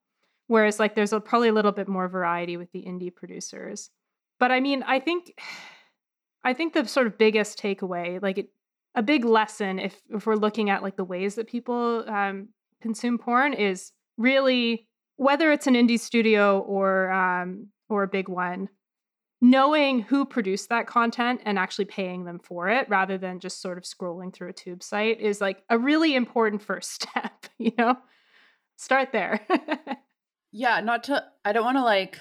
Whereas, 0.48 0.80
like, 0.80 0.96
there's 0.96 1.14
a, 1.14 1.20
probably 1.20 1.50
a 1.50 1.54
little 1.54 1.72
bit 1.72 1.88
more 1.88 2.08
variety 2.08 2.58
with 2.58 2.72
the 2.72 2.82
indie 2.82 3.14
producers. 3.14 3.92
But 4.40 4.52
I 4.52 4.60
mean, 4.60 4.84
I 4.84 5.00
think 5.00 5.38
I 6.44 6.54
think 6.54 6.74
the 6.74 6.88
sort 6.88 7.08
of 7.08 7.18
biggest 7.18 7.62
takeaway, 7.62 8.22
like 8.22 8.38
it, 8.38 8.50
a 8.96 9.04
big 9.04 9.26
lesson, 9.26 9.78
if 9.80 10.02
if 10.10 10.26
we're 10.26 10.36
looking 10.36 10.70
at 10.70 10.82
like 10.82 10.96
the 10.96 11.04
ways 11.04 11.36
that 11.36 11.48
people 11.48 12.06
um, 12.08 12.50
consume 12.82 13.18
porn, 13.18 13.54
is 13.54 13.92
really 14.18 14.88
whether 15.18 15.52
it's 15.52 15.68
an 15.68 15.74
indie 15.74 16.00
studio 16.00 16.60
or 16.60 17.12
um, 17.12 17.68
or 17.90 18.04
a 18.04 18.08
big 18.08 18.30
one, 18.30 18.70
knowing 19.42 20.02
who 20.02 20.24
produced 20.24 20.70
that 20.70 20.88
content 20.88 21.42
and 21.44 21.60
actually 21.60 21.86
paying 21.86 22.24
them 22.24 22.40
for 22.40 22.70
it, 22.70 22.88
rather 22.90 23.18
than 23.18 23.42
just 23.42 23.62
sort 23.62 23.78
of 23.78 23.84
scrolling 23.84 24.34
through 24.34 24.50
a 24.50 24.54
tube 24.54 24.82
site, 24.82 25.20
is 25.20 25.42
like 25.42 25.62
a 25.70 25.78
really 25.78 26.16
important 26.16 26.62
first 26.70 26.92
step. 26.92 27.34
You 27.58 27.74
know, 27.78 27.98
Start 28.80 29.12
there. 29.12 29.42
yeah, 30.54 30.80
not 30.80 31.04
to 31.04 31.22
I 31.44 31.52
don't 31.52 31.66
want 31.66 31.76
to 31.76 31.84
like 31.84 32.18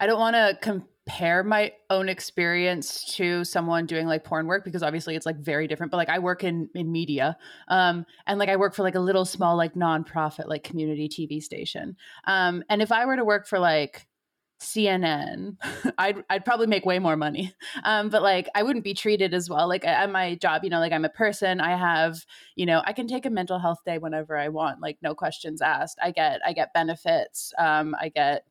I 0.00 0.08
don't 0.08 0.18
want 0.18 0.34
to 0.34 0.82
compare 1.10 1.42
my 1.42 1.72
own 1.90 2.08
experience 2.08 3.04
to 3.16 3.44
someone 3.44 3.86
doing 3.86 4.06
like 4.06 4.24
porn 4.24 4.46
work 4.46 4.64
because 4.64 4.82
obviously 4.82 5.16
it's 5.16 5.26
like 5.26 5.36
very 5.36 5.66
different 5.66 5.90
but 5.90 5.96
like 5.96 6.08
I 6.08 6.18
work 6.18 6.44
in 6.44 6.68
in 6.74 6.92
media 6.92 7.36
um 7.68 8.06
and 8.26 8.38
like 8.38 8.48
I 8.48 8.56
work 8.56 8.74
for 8.74 8.82
like 8.82 8.94
a 8.94 9.00
little 9.00 9.24
small 9.24 9.56
like 9.56 9.74
nonprofit 9.74 10.46
like 10.46 10.62
community 10.62 11.08
TV 11.08 11.42
station 11.42 11.96
um 12.26 12.62
and 12.68 12.80
if 12.80 12.92
I 12.92 13.06
were 13.06 13.16
to 13.16 13.24
work 13.24 13.46
for 13.46 13.58
like 13.58 14.06
CNN, 14.62 15.56
I'd 15.98 16.22
I'd 16.28 16.44
probably 16.44 16.66
make 16.66 16.84
way 16.84 16.98
more 16.98 17.16
money. 17.16 17.54
Um, 17.84 18.10
but 18.10 18.22
like 18.22 18.46
I 18.54 18.62
wouldn't 18.62 18.84
be 18.84 18.92
treated 18.92 19.32
as 19.32 19.48
well. 19.48 19.66
Like 19.66 19.86
at 19.86 20.10
my 20.10 20.34
job, 20.34 20.64
you 20.64 20.70
know, 20.70 20.80
like 20.80 20.92
I'm 20.92 21.06
a 21.06 21.08
person. 21.08 21.60
I 21.60 21.76
have, 21.76 22.26
you 22.56 22.66
know, 22.66 22.82
I 22.84 22.92
can 22.92 23.06
take 23.06 23.24
a 23.24 23.30
mental 23.30 23.58
health 23.58 23.78
day 23.86 23.96
whenever 23.96 24.36
I 24.36 24.48
want, 24.48 24.82
like 24.82 24.98
no 25.00 25.14
questions 25.14 25.62
asked. 25.62 25.98
I 26.02 26.10
get 26.10 26.40
I 26.44 26.52
get 26.52 26.74
benefits. 26.74 27.54
Um, 27.58 27.96
I 27.98 28.10
get 28.10 28.44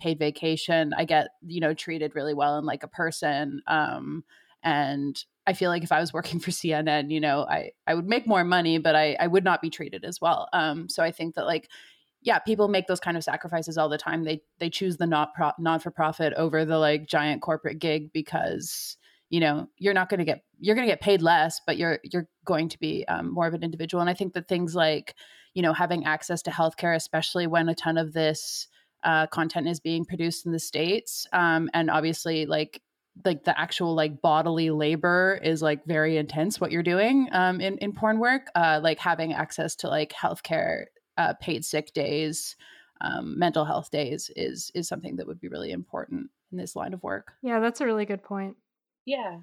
paid 0.00 0.18
vacation. 0.18 0.92
I 0.96 1.04
get, 1.04 1.28
you 1.46 1.60
know, 1.60 1.74
treated 1.74 2.14
really 2.14 2.34
well 2.34 2.56
and 2.56 2.66
like 2.66 2.82
a 2.82 2.88
person. 2.88 3.62
Um, 3.66 4.24
and 4.62 5.22
I 5.46 5.52
feel 5.52 5.70
like 5.70 5.84
if 5.84 5.92
I 5.92 6.00
was 6.00 6.12
working 6.12 6.40
for 6.40 6.50
CNN, 6.50 7.10
you 7.10 7.20
know, 7.20 7.46
I 7.48 7.72
I 7.86 7.94
would 7.94 8.06
make 8.06 8.26
more 8.26 8.44
money, 8.44 8.78
but 8.78 8.96
I 8.96 9.16
I 9.20 9.26
would 9.26 9.44
not 9.44 9.62
be 9.62 9.70
treated 9.70 10.04
as 10.04 10.20
well. 10.20 10.48
Um, 10.52 10.88
so 10.88 11.02
I 11.02 11.10
think 11.10 11.34
that 11.34 11.46
like 11.46 11.68
yeah, 12.24 12.38
people 12.38 12.68
make 12.68 12.86
those 12.86 13.00
kind 13.00 13.18
of 13.18 13.22
sacrifices 13.22 13.76
all 13.76 13.90
the 13.90 13.98
time. 13.98 14.24
They 14.24 14.42
they 14.58 14.70
choose 14.70 14.96
the 14.96 15.06
not 15.06 15.34
pro- 15.34 15.52
non 15.58 15.78
for 15.78 15.90
profit 15.90 16.32
over 16.34 16.64
the 16.64 16.78
like 16.78 17.06
giant 17.06 17.42
corporate 17.42 17.78
gig 17.78 18.12
because 18.12 18.96
you 19.28 19.40
know 19.40 19.68
you're 19.76 19.94
not 19.94 20.08
going 20.08 20.18
to 20.18 20.24
get 20.24 20.42
you're 20.58 20.74
going 20.74 20.86
to 20.86 20.92
get 20.92 21.02
paid 21.02 21.20
less, 21.20 21.60
but 21.66 21.76
you're 21.76 21.98
you're 22.02 22.28
going 22.46 22.70
to 22.70 22.78
be 22.78 23.06
um, 23.08 23.32
more 23.32 23.46
of 23.46 23.52
an 23.52 23.62
individual. 23.62 24.00
And 24.00 24.08
I 24.08 24.14
think 24.14 24.32
that 24.32 24.48
things 24.48 24.74
like 24.74 25.14
you 25.52 25.62
know 25.62 25.74
having 25.74 26.06
access 26.06 26.40
to 26.42 26.50
healthcare, 26.50 26.96
especially 26.96 27.46
when 27.46 27.68
a 27.68 27.74
ton 27.74 27.98
of 27.98 28.14
this 28.14 28.68
uh, 29.04 29.26
content 29.28 29.68
is 29.68 29.80
being 29.80 30.04
produced 30.04 30.46
in 30.46 30.52
the 30.52 30.58
states, 30.58 31.26
um, 31.32 31.70
and 31.72 31.90
obviously 31.90 32.46
like 32.46 32.80
like 33.24 33.44
the 33.44 33.58
actual 33.58 33.94
like 33.94 34.20
bodily 34.20 34.70
labor 34.70 35.38
is 35.42 35.62
like 35.62 35.84
very 35.86 36.16
intense 36.16 36.60
what 36.60 36.72
you're 36.72 36.82
doing 36.82 37.28
um, 37.30 37.60
in, 37.60 37.78
in 37.78 37.92
porn 37.92 38.18
work 38.18 38.48
uh, 38.56 38.80
like 38.82 38.98
having 38.98 39.32
access 39.32 39.76
to 39.76 39.88
like 39.88 40.12
healthcare 40.12 40.86
uh, 41.16 41.34
paid 41.34 41.64
sick 41.64 41.92
days, 41.92 42.56
um, 43.00 43.38
mental 43.38 43.64
health 43.64 43.90
days 43.90 44.30
is 44.36 44.70
is 44.74 44.88
something 44.88 45.16
that 45.16 45.26
would 45.26 45.40
be 45.40 45.48
really 45.48 45.70
important 45.70 46.30
in 46.52 46.58
this 46.58 46.76
line 46.76 46.94
of 46.94 47.02
work. 47.02 47.32
Yeah, 47.42 47.60
that's 47.60 47.80
a 47.80 47.86
really 47.86 48.06
good 48.06 48.22
point. 48.22 48.56
Yeah. 49.04 49.38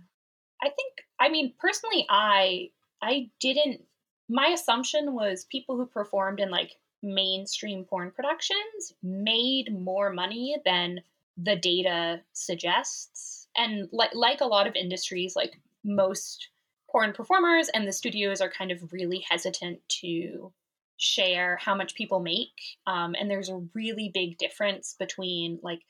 I 0.63 0.69
think 0.69 0.93
I 1.19 1.29
mean 1.29 1.53
personally 1.59 2.05
I 2.09 2.69
I 3.01 3.29
didn't 3.39 3.81
my 4.29 4.47
assumption 4.47 5.13
was 5.13 5.45
people 5.45 5.75
who 5.75 5.85
performed 5.85 6.39
in 6.39 6.49
like 6.49 6.71
mainstream 7.03 7.83
porn 7.83 8.11
productions 8.11 8.93
made 9.01 9.71
more 9.71 10.11
money 10.11 10.57
than 10.65 11.01
the 11.37 11.55
data 11.55 12.21
suggests. 12.33 13.47
And 13.57 13.89
like 13.91 14.11
like 14.13 14.41
a 14.41 14.45
lot 14.45 14.67
of 14.67 14.75
industries 14.75 15.35
like 15.35 15.59
most 15.83 16.49
porn 16.89 17.13
performers 17.13 17.69
and 17.73 17.87
the 17.87 17.93
studios 17.93 18.41
are 18.41 18.51
kind 18.51 18.71
of 18.71 18.91
really 18.91 19.23
hesitant 19.29 19.79
to 19.87 20.51
share 20.97 21.57
how 21.59 21.73
much 21.73 21.95
people 21.95 22.19
make. 22.19 22.77
Um, 22.85 23.15
and 23.19 23.29
there's 23.29 23.49
a 23.49 23.65
really 23.73 24.11
big 24.13 24.37
difference 24.37 24.95
between 24.99 25.59
like 25.63 25.81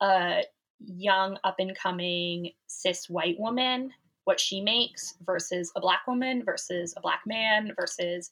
a 0.00 0.42
young 0.80 1.38
up 1.42 1.56
and 1.58 1.76
coming 1.76 2.52
cis 2.66 3.08
white 3.08 3.36
woman, 3.38 3.92
what 4.24 4.38
she 4.38 4.60
makes, 4.60 5.14
versus 5.24 5.72
a 5.74 5.80
black 5.80 6.06
woman, 6.06 6.44
versus 6.44 6.92
a 6.96 7.00
black 7.00 7.22
man, 7.26 7.72
versus 7.76 8.30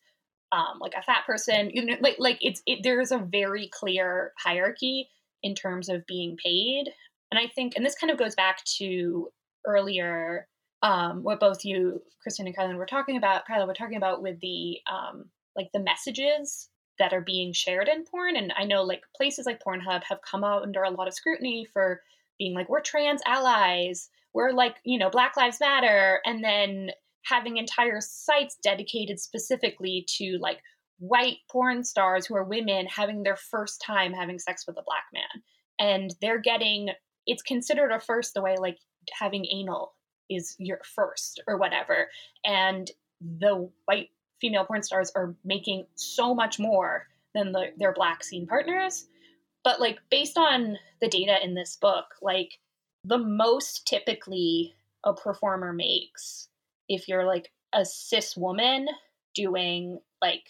um, 0.53 0.78
like 0.80 0.94
a 0.97 1.03
fat 1.03 1.24
person. 1.26 1.70
You 1.72 1.84
know, 1.84 1.97
like 2.01 2.16
like 2.18 2.38
it's 2.40 2.62
it, 2.66 2.80
there's 2.82 3.12
a 3.12 3.18
very 3.18 3.68
clear 3.72 4.32
hierarchy 4.38 5.09
in 5.42 5.55
terms 5.55 5.88
of 5.88 6.07
being 6.07 6.36
paid. 6.42 6.90
And 7.30 7.38
I 7.38 7.51
think, 7.55 7.74
and 7.76 7.84
this 7.84 7.97
kind 7.97 8.11
of 8.11 8.18
goes 8.18 8.34
back 8.34 8.64
to 8.78 9.28
earlier 9.66 10.47
um, 10.82 11.22
what 11.22 11.40
both 11.40 11.64
you, 11.64 12.01
Kristen 12.22 12.47
and 12.47 12.57
Kylan, 12.57 12.76
were 12.76 12.86
talking 12.86 13.16
about. 13.16 13.47
Kyla 13.47 13.66
were 13.66 13.74
talking 13.74 13.97
about 13.97 14.22
with 14.22 14.40
the 14.40 14.78
um, 14.90 15.26
like 15.57 15.70
the 15.72 15.80
messages 15.80 16.68
that 16.99 17.12
are 17.12 17.20
being 17.20 17.53
shared 17.53 17.88
in 17.88 18.05
porn. 18.05 18.36
And 18.36 18.53
I 18.57 18.64
know 18.64 18.82
like 18.82 19.03
places 19.14 19.47
like 19.47 19.62
Pornhub 19.62 20.03
have 20.09 20.22
come 20.22 20.44
out 20.44 20.62
under 20.62 20.82
a 20.82 20.90
lot 20.90 21.09
of 21.09 21.14
scrutiny 21.14 21.66
for 21.72 22.01
being 22.38 22.55
like, 22.55 22.68
we're 22.68 22.80
trans 22.80 23.22
allies, 23.26 24.09
we're 24.32 24.53
like, 24.53 24.76
you 24.84 24.99
know, 24.99 25.11
Black 25.11 25.36
Lives 25.36 25.61
Matter, 25.61 26.20
and 26.24 26.44
then 26.44 26.90
having 27.26 27.56
entire 27.56 28.00
sites 28.00 28.56
dedicated 28.62 29.18
specifically 29.18 30.06
to 30.08 30.38
like 30.40 30.60
white 30.98 31.38
porn 31.50 31.84
stars 31.84 32.24
who 32.24 32.36
are 32.36 32.44
women 32.44 32.86
having 32.86 33.22
their 33.22 33.36
first 33.36 33.82
time 33.84 34.12
having 34.12 34.38
sex 34.38 34.64
with 34.66 34.78
a 34.78 34.84
black 34.86 35.04
man. 35.12 35.42
And 35.78 36.14
they're 36.20 36.40
getting 36.40 36.90
it's 37.26 37.42
considered 37.42 37.90
a 37.90 37.98
first 37.98 38.34
the 38.34 38.42
way 38.42 38.56
like 38.58 38.78
having 39.12 39.44
anal 39.52 39.94
is 40.30 40.54
your 40.58 40.80
first 40.84 41.42
or 41.48 41.56
whatever. 41.58 42.08
And 42.44 42.90
the 43.20 43.68
white 43.86 44.10
female 44.40 44.64
porn 44.64 44.82
stars 44.82 45.10
are 45.16 45.34
making 45.44 45.86
so 45.96 46.34
much 46.34 46.58
more 46.58 47.06
than 47.34 47.52
the, 47.52 47.72
their 47.76 47.92
black 47.92 48.22
scene 48.22 48.46
partners. 48.46 49.06
But 49.64 49.80
like 49.80 49.98
based 50.10 50.38
on 50.38 50.78
the 51.00 51.08
data 51.08 51.38
in 51.42 51.54
this 51.54 51.76
book, 51.76 52.06
like 52.22 52.58
the 53.04 53.18
most 53.18 53.86
typically 53.86 54.74
a 55.04 55.12
performer 55.12 55.72
makes 55.72 56.48
if 56.89 57.09
you're 57.09 57.26
like 57.26 57.51
a 57.74 57.84
cis 57.84 58.37
woman 58.37 58.87
doing 59.34 60.01
like 60.22 60.45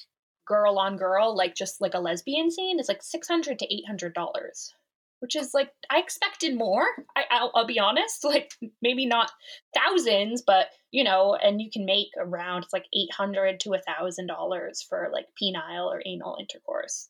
girl 0.47 0.79
on 0.79 0.97
girl, 0.97 1.37
like 1.37 1.55
just 1.55 1.81
like 1.81 1.95
a 1.95 1.99
lesbian 1.99 2.51
scene, 2.51 2.79
is 2.79 2.89
like 2.89 3.03
six 3.03 3.29
hundred 3.29 3.59
to 3.59 3.75
eight 3.75 3.87
hundred 3.87 4.15
dollars 4.15 4.75
which 5.21 5.37
is 5.37 5.55
like 5.55 5.71
I 5.91 5.99
expected 5.99 6.57
more. 6.57 6.87
I, 7.17 7.25
I'll, 7.31 7.51
I'll, 7.55 7.67
be 7.67 7.79
honest, 7.79 8.25
like 8.25 8.53
maybe 8.83 9.07
not 9.07 9.31
thousands, 9.75 10.43
but 10.47 10.69
you 10.91 11.05
know, 11.05 11.35
and 11.35 11.61
you 11.61 11.71
can 11.71 11.85
make 11.85 12.09
around 12.19 12.65
it's 12.65 12.73
like 12.73 12.87
eight 12.95 13.13
hundred 13.13 13.61
to 13.61 13.75
a 13.75 13.81
thousand 13.81 14.27
dollars 14.27 14.83
for 14.83 15.11
like 15.13 15.27
penile 15.41 15.87
or 15.87 16.03
anal 16.05 16.37
intercourse. 16.39 17.09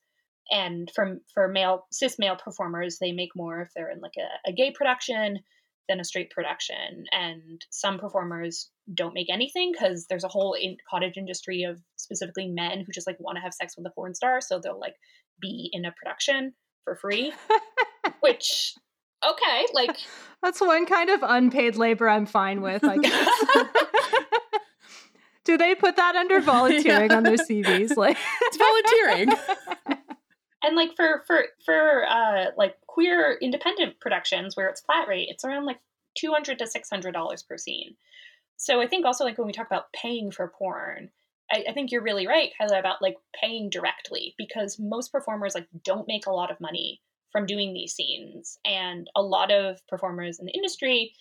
And 0.51 0.91
from 0.95 1.21
for 1.35 1.49
male 1.49 1.87
cis 1.91 2.19
male 2.19 2.37
performers, 2.37 2.99
they 2.99 3.13
make 3.13 3.35
more 3.35 3.63
if 3.63 3.75
they're 3.75 3.91
in 3.91 4.01
like 4.01 4.17
a, 4.17 4.51
a 4.51 4.53
gay 4.53 4.71
production 4.71 5.41
than 5.89 6.01
a 6.01 6.05
straight 6.05 6.31
production. 6.31 7.05
And 7.13 7.65
some 7.71 7.99
performers 7.99 8.71
don't 8.93 9.15
make 9.15 9.31
anything 9.31 9.73
because 9.73 10.07
there's 10.09 10.25
a 10.25 10.29
whole 10.29 10.55
in- 10.55 10.79
cottage 10.89 11.17
industry 11.17 11.65
of 11.65 11.81
specifically 11.97 12.49
men 12.49 12.81
who 12.81 12.93
just 12.93 13.07
like 13.07 13.21
want 13.21 13.37
to 13.37 13.43
have 13.43 13.55
sex 13.55 13.77
with 13.77 13.87
a 13.87 13.91
porn 13.91 14.15
star, 14.15 14.41
so 14.41 14.59
they'll 14.59 14.81
like 14.81 14.97
be 15.41 15.71
in 15.73 15.85
a 15.85 15.93
production 15.93 16.55
for 16.85 16.97
free. 16.97 17.33
which 18.21 18.75
okay, 19.29 19.67
like 19.73 19.97
that's 20.43 20.61
one 20.61 20.87
kind 20.87 21.11
of 21.11 21.21
unpaid 21.23 21.77
labor 21.77 22.09
I'm 22.09 22.27
fine 22.27 22.61
with, 22.61 22.85
I 22.85 22.99
guess. 22.99 23.29
Do 25.45 25.57
they 25.57 25.77
put 25.77 25.95
that 25.95 26.17
under 26.17 26.41
volunteering 26.41 27.11
yeah. 27.11 27.17
on 27.17 27.23
their 27.23 27.37
CVs? 27.37 27.97
Like 27.97 28.19
it's 28.43 28.57
volunteering. 28.57 29.33
And 30.67 30.77
like 30.77 30.97
for 30.97 31.23
for 31.27 31.45
for 31.65 32.05
uh 32.09 32.47
like 32.59 32.75
queer 32.87 33.39
independent 33.41 34.01
productions 34.01 34.57
where 34.57 34.69
it's 34.69 34.81
flat 34.83 35.09
rate, 35.09 35.29
it's 35.31 35.45
around 35.45 35.65
like 35.65 35.79
two 36.17 36.33
hundred 36.33 36.59
to 36.59 36.67
six 36.67 36.91
hundred 36.91 37.13
dollars 37.13 37.43
per 37.43 37.57
scene. 37.57 37.97
So 38.57 38.81
I 38.81 38.87
think 38.87 39.05
also 39.05 39.25
like 39.25 39.39
when 39.39 39.47
we 39.47 39.53
talk 39.53 39.67
about 39.67 39.93
paying 39.93 40.31
for 40.31 40.53
porn, 40.59 41.11
I, 41.53 41.65
I, 41.69 41.73
think 41.73 41.93
you're 41.93 42.03
really 42.03 42.27
right, 42.27 42.53
Kyla, 42.59 42.79
about 42.79 43.03
like 43.03 43.17
paying 43.39 43.69
directly 43.71 44.35
because 44.39 44.79
most 44.79 45.13
performers 45.13 45.55
like 45.55 45.69
don't 45.85 46.09
make 46.09 46.27
a 46.27 46.33
lot 46.33 46.51
of 46.51 46.61
money 46.61 47.01
from 47.31 47.47
doing 47.47 47.75
these 47.75 47.93
scenes. 47.93 48.59
And 48.65 49.09
a 49.15 49.23
lot 49.23 49.53
of 49.53 49.79
performers 49.89 50.39
in 50.39 50.47
the 50.47 50.55
industry 50.55 51.13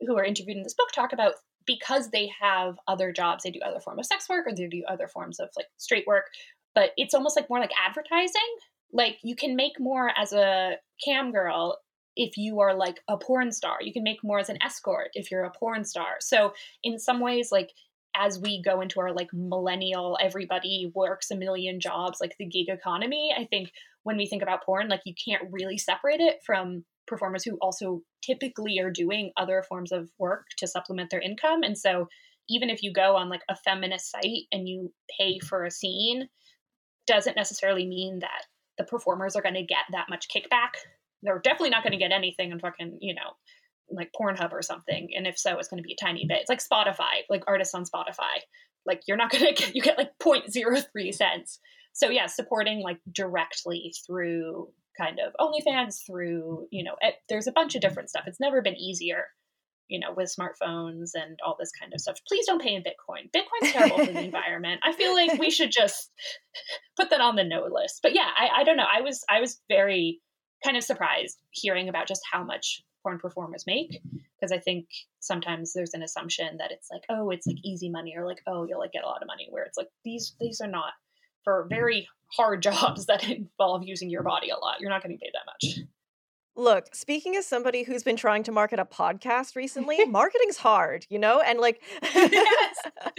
who 0.00 0.16
are 0.18 0.24
interviewed 0.24 0.58
in 0.58 0.62
this 0.62 0.74
book 0.74 0.92
talk 0.92 1.12
about 1.12 1.34
because 1.66 2.10
they 2.10 2.30
have 2.38 2.76
other 2.86 3.12
jobs, 3.12 3.44
they 3.44 3.50
do 3.50 3.60
other 3.64 3.80
forms 3.80 4.00
of 4.00 4.06
sex 4.06 4.28
work 4.28 4.46
or 4.46 4.54
they 4.54 4.66
do 4.66 4.82
other 4.86 5.08
forms 5.08 5.40
of 5.40 5.48
like 5.56 5.66
straight 5.78 6.06
work, 6.06 6.26
but 6.74 6.90
it's 6.98 7.14
almost 7.14 7.36
like 7.36 7.48
more 7.48 7.60
like 7.60 7.72
advertising. 7.82 8.42
Like 8.94 9.18
you 9.22 9.36
can 9.36 9.56
make 9.56 9.78
more 9.78 10.10
as 10.16 10.32
a 10.32 10.76
cam 11.04 11.32
girl 11.32 11.78
if 12.16 12.36
you 12.36 12.60
are 12.60 12.74
like 12.74 13.00
a 13.08 13.18
porn 13.18 13.52
star. 13.52 13.78
You 13.80 13.92
can 13.92 14.04
make 14.04 14.22
more 14.22 14.38
as 14.38 14.48
an 14.48 14.58
escort 14.62 15.08
if 15.14 15.30
you're 15.30 15.44
a 15.44 15.50
porn 15.50 15.84
star. 15.84 16.16
So 16.20 16.54
in 16.82 16.98
some 16.98 17.20
ways, 17.20 17.50
like 17.50 17.70
as 18.16 18.38
we 18.38 18.62
go 18.62 18.80
into 18.80 19.00
our 19.00 19.12
like 19.12 19.30
millennial, 19.32 20.16
everybody 20.22 20.92
works 20.94 21.30
a 21.30 21.36
million 21.36 21.80
jobs, 21.80 22.18
like 22.20 22.36
the 22.38 22.46
gig 22.46 22.68
economy, 22.68 23.34
I 23.36 23.44
think 23.44 23.70
when 24.04 24.16
we 24.16 24.26
think 24.26 24.42
about 24.42 24.64
porn, 24.64 24.88
like 24.88 25.02
you 25.04 25.14
can't 25.26 25.48
really 25.50 25.76
separate 25.76 26.20
it 26.20 26.36
from 26.46 26.84
performers 27.06 27.42
who 27.42 27.58
also 27.60 28.02
typically 28.22 28.78
are 28.78 28.90
doing 28.90 29.32
other 29.36 29.64
forms 29.68 29.90
of 29.90 30.10
work 30.18 30.46
to 30.58 30.68
supplement 30.68 31.10
their 31.10 31.20
income. 31.20 31.62
And 31.64 31.76
so 31.76 32.08
even 32.48 32.70
if 32.70 32.82
you 32.82 32.92
go 32.92 33.16
on 33.16 33.28
like 33.28 33.42
a 33.48 33.56
feminist 33.56 34.10
site 34.10 34.44
and 34.52 34.68
you 34.68 34.92
pay 35.18 35.40
for 35.40 35.64
a 35.64 35.70
scene, 35.70 36.28
doesn't 37.06 37.36
necessarily 37.36 37.86
mean 37.86 38.20
that 38.20 38.44
the 38.78 38.84
performers 38.84 39.36
are 39.36 39.42
going 39.42 39.54
to 39.54 39.62
get 39.62 39.84
that 39.92 40.06
much 40.08 40.28
kickback. 40.28 40.70
They're 41.22 41.38
definitely 41.38 41.70
not 41.70 41.82
going 41.82 41.92
to 41.92 41.98
get 41.98 42.12
anything 42.12 42.52
in 42.52 42.58
fucking, 42.58 42.98
you 43.00 43.14
know, 43.14 43.32
like 43.90 44.10
Pornhub 44.18 44.52
or 44.52 44.62
something. 44.62 45.10
And 45.16 45.26
if 45.26 45.38
so, 45.38 45.58
it's 45.58 45.68
going 45.68 45.82
to 45.82 45.86
be 45.86 45.94
a 45.94 46.04
tiny 46.04 46.26
bit. 46.26 46.38
It's 46.40 46.48
like 46.48 46.62
Spotify, 46.62 47.22
like 47.30 47.44
artists 47.46 47.74
on 47.74 47.84
Spotify. 47.84 48.40
Like 48.86 49.02
you're 49.06 49.16
not 49.16 49.30
going 49.32 49.46
to 49.46 49.52
get, 49.52 49.74
you 49.74 49.82
get 49.82 49.98
like 49.98 50.18
0.03 50.18 51.14
cents 51.14 51.60
so 51.94 52.10
yeah, 52.10 52.26
supporting 52.26 52.82
like 52.82 52.98
directly 53.10 53.94
through 54.04 54.68
kind 54.98 55.18
of 55.20 55.32
OnlyFans, 55.40 56.04
through 56.04 56.66
you 56.70 56.84
know, 56.84 56.96
it, 57.00 57.14
there's 57.28 57.46
a 57.46 57.52
bunch 57.52 57.74
of 57.74 57.80
different 57.80 58.10
stuff. 58.10 58.24
It's 58.26 58.40
never 58.40 58.60
been 58.60 58.76
easier, 58.76 59.26
you 59.88 60.00
know, 60.00 60.12
with 60.16 60.34
smartphones 60.34 61.10
and 61.14 61.38
all 61.44 61.56
this 61.58 61.72
kind 61.78 61.92
of 61.92 61.98
mm. 61.98 62.00
stuff. 62.00 62.18
Please 62.26 62.46
don't 62.46 62.62
pay 62.62 62.74
in 62.74 62.82
Bitcoin. 62.82 63.30
Bitcoin's 63.30 63.72
terrible 63.72 63.98
for 64.04 64.12
the 64.12 64.24
environment. 64.24 64.80
I 64.84 64.92
feel 64.92 65.14
like 65.14 65.38
we 65.38 65.50
should 65.50 65.70
just 65.70 66.10
put 66.96 67.10
that 67.10 67.20
on 67.20 67.36
the 67.36 67.44
no 67.44 67.66
list. 67.70 68.00
But 68.02 68.14
yeah, 68.14 68.28
I, 68.36 68.60
I 68.60 68.64
don't 68.64 68.76
know. 68.76 68.86
I 68.90 69.02
was 69.02 69.24
I 69.28 69.40
was 69.40 69.60
very 69.68 70.20
kind 70.64 70.76
of 70.76 70.84
surprised 70.84 71.38
hearing 71.50 71.88
about 71.88 72.08
just 72.08 72.22
how 72.30 72.42
much 72.42 72.82
porn 73.02 73.18
performers 73.18 73.64
make 73.66 74.00
because 74.40 74.50
I 74.50 74.58
think 74.58 74.86
sometimes 75.20 75.74
there's 75.74 75.92
an 75.92 76.02
assumption 76.02 76.56
that 76.56 76.70
it's 76.70 76.88
like 76.90 77.02
oh 77.10 77.28
it's 77.28 77.46
like 77.46 77.58
easy 77.62 77.90
money 77.90 78.14
or 78.16 78.26
like 78.26 78.40
oh 78.46 78.64
you'll 78.64 78.78
like 78.78 78.92
get 78.92 79.04
a 79.04 79.06
lot 79.06 79.20
of 79.20 79.26
money 79.26 79.46
where 79.50 79.64
it's 79.64 79.76
like 79.76 79.88
these 80.04 80.34
these 80.40 80.62
are 80.62 80.68
not 80.68 80.94
for 81.44 81.66
very 81.68 82.08
hard 82.34 82.62
jobs 82.68 83.06
that 83.06 83.28
involve 83.28 83.82
using 83.84 84.10
your 84.10 84.22
body 84.22 84.50
a 84.50 84.56
lot. 84.56 84.80
You're 84.80 84.90
not 84.90 85.02
getting 85.02 85.18
paid 85.18 85.32
that 85.34 85.46
much. 85.46 85.78
Look, 86.56 86.94
speaking 86.94 87.34
as 87.36 87.46
somebody 87.46 87.82
who's 87.82 88.02
been 88.04 88.16
trying 88.16 88.44
to 88.44 88.52
market 88.52 88.78
a 88.78 88.84
podcast 88.84 89.56
recently, 89.56 90.04
marketing's 90.08 90.56
hard, 90.56 91.06
you 91.10 91.18
know? 91.18 91.40
And 91.40 91.58
like 91.58 91.82
Yes. 92.02 92.76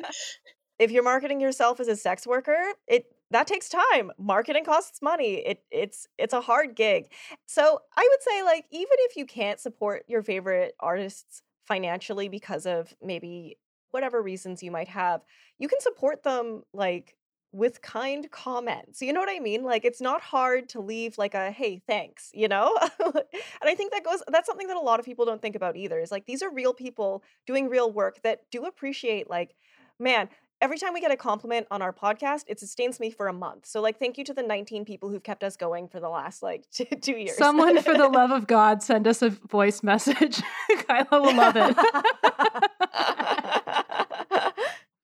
if 0.79 0.91
you're 0.91 1.03
marketing 1.03 1.41
yourself 1.41 1.79
as 1.79 1.87
a 1.87 1.95
sex 1.95 2.25
worker, 2.25 2.57
it 2.87 3.05
that 3.31 3.47
takes 3.47 3.69
time. 3.69 4.11
Marketing 4.17 4.63
costs 4.63 5.01
money. 5.01 5.35
It 5.45 5.63
it's 5.71 6.07
it's 6.17 6.33
a 6.33 6.41
hard 6.41 6.75
gig. 6.75 7.11
So, 7.45 7.79
I 7.97 8.09
would 8.09 8.23
say 8.23 8.43
like 8.43 8.65
even 8.71 8.95
if 8.99 9.17
you 9.17 9.25
can't 9.25 9.59
support 9.59 10.03
your 10.07 10.21
favorite 10.21 10.73
artists 10.79 11.41
financially 11.65 12.29
because 12.29 12.65
of 12.65 12.93
maybe 13.01 13.57
whatever 13.91 14.21
reasons 14.21 14.61
you 14.61 14.71
might 14.71 14.89
have, 14.89 15.21
you 15.57 15.67
can 15.67 15.79
support 15.79 16.23
them 16.23 16.63
like 16.73 17.15
with 17.55 17.81
kind 17.81 18.29
comments. 18.31 19.01
You 19.01 19.13
know 19.13 19.21
what 19.21 19.29
I 19.29 19.39
mean? 19.39 19.63
Like 19.63 19.85
it's 19.85 20.01
not 20.01 20.21
hard 20.21 20.67
to 20.69 20.81
leave 20.81 21.17
like 21.17 21.33
a 21.33 21.51
hey, 21.51 21.81
thanks, 21.87 22.29
you 22.33 22.47
know? 22.49 22.77
and 22.99 23.23
I 23.63 23.75
think 23.75 23.93
that 23.93 24.03
goes 24.03 24.21
that's 24.27 24.45
something 24.45 24.67
that 24.67 24.75
a 24.75 24.81
lot 24.81 24.99
of 24.99 25.05
people 25.05 25.25
don't 25.25 25.41
think 25.41 25.55
about 25.55 25.77
either. 25.77 25.97
Is 25.99 26.11
like 26.11 26.25
these 26.25 26.43
are 26.43 26.49
real 26.49 26.73
people 26.73 27.23
doing 27.47 27.69
real 27.69 27.89
work 27.89 28.21
that 28.23 28.41
do 28.51 28.65
appreciate 28.65 29.29
like 29.29 29.55
man, 29.97 30.27
every 30.59 30.77
time 30.77 30.93
we 30.93 30.99
get 30.99 31.11
a 31.11 31.15
compliment 31.15 31.65
on 31.71 31.81
our 31.81 31.93
podcast, 31.93 32.43
it 32.47 32.59
sustains 32.59 32.99
me 32.99 33.09
for 33.09 33.29
a 33.29 33.33
month. 33.33 33.65
So 33.65 33.79
like 33.79 33.99
thank 33.99 34.17
you 34.17 34.25
to 34.25 34.33
the 34.33 34.43
19 34.43 34.83
people 34.83 35.09
who've 35.09 35.23
kept 35.23 35.41
us 35.41 35.55
going 35.55 35.87
for 35.87 36.01
the 36.01 36.09
last 36.09 36.43
like 36.43 36.69
2, 36.71 36.83
two 37.01 37.13
years. 37.13 37.37
Someone, 37.37 37.81
for 37.81 37.93
the 37.93 38.09
love 38.09 38.31
of 38.39 38.47
God, 38.47 38.83
send 38.83 39.07
us 39.07 39.21
a 39.21 39.29
voice 39.29 39.81
message. 39.81 40.41
Kyla 40.87 41.21
will 41.21 41.35
love 41.35 41.55
it. 41.55 41.77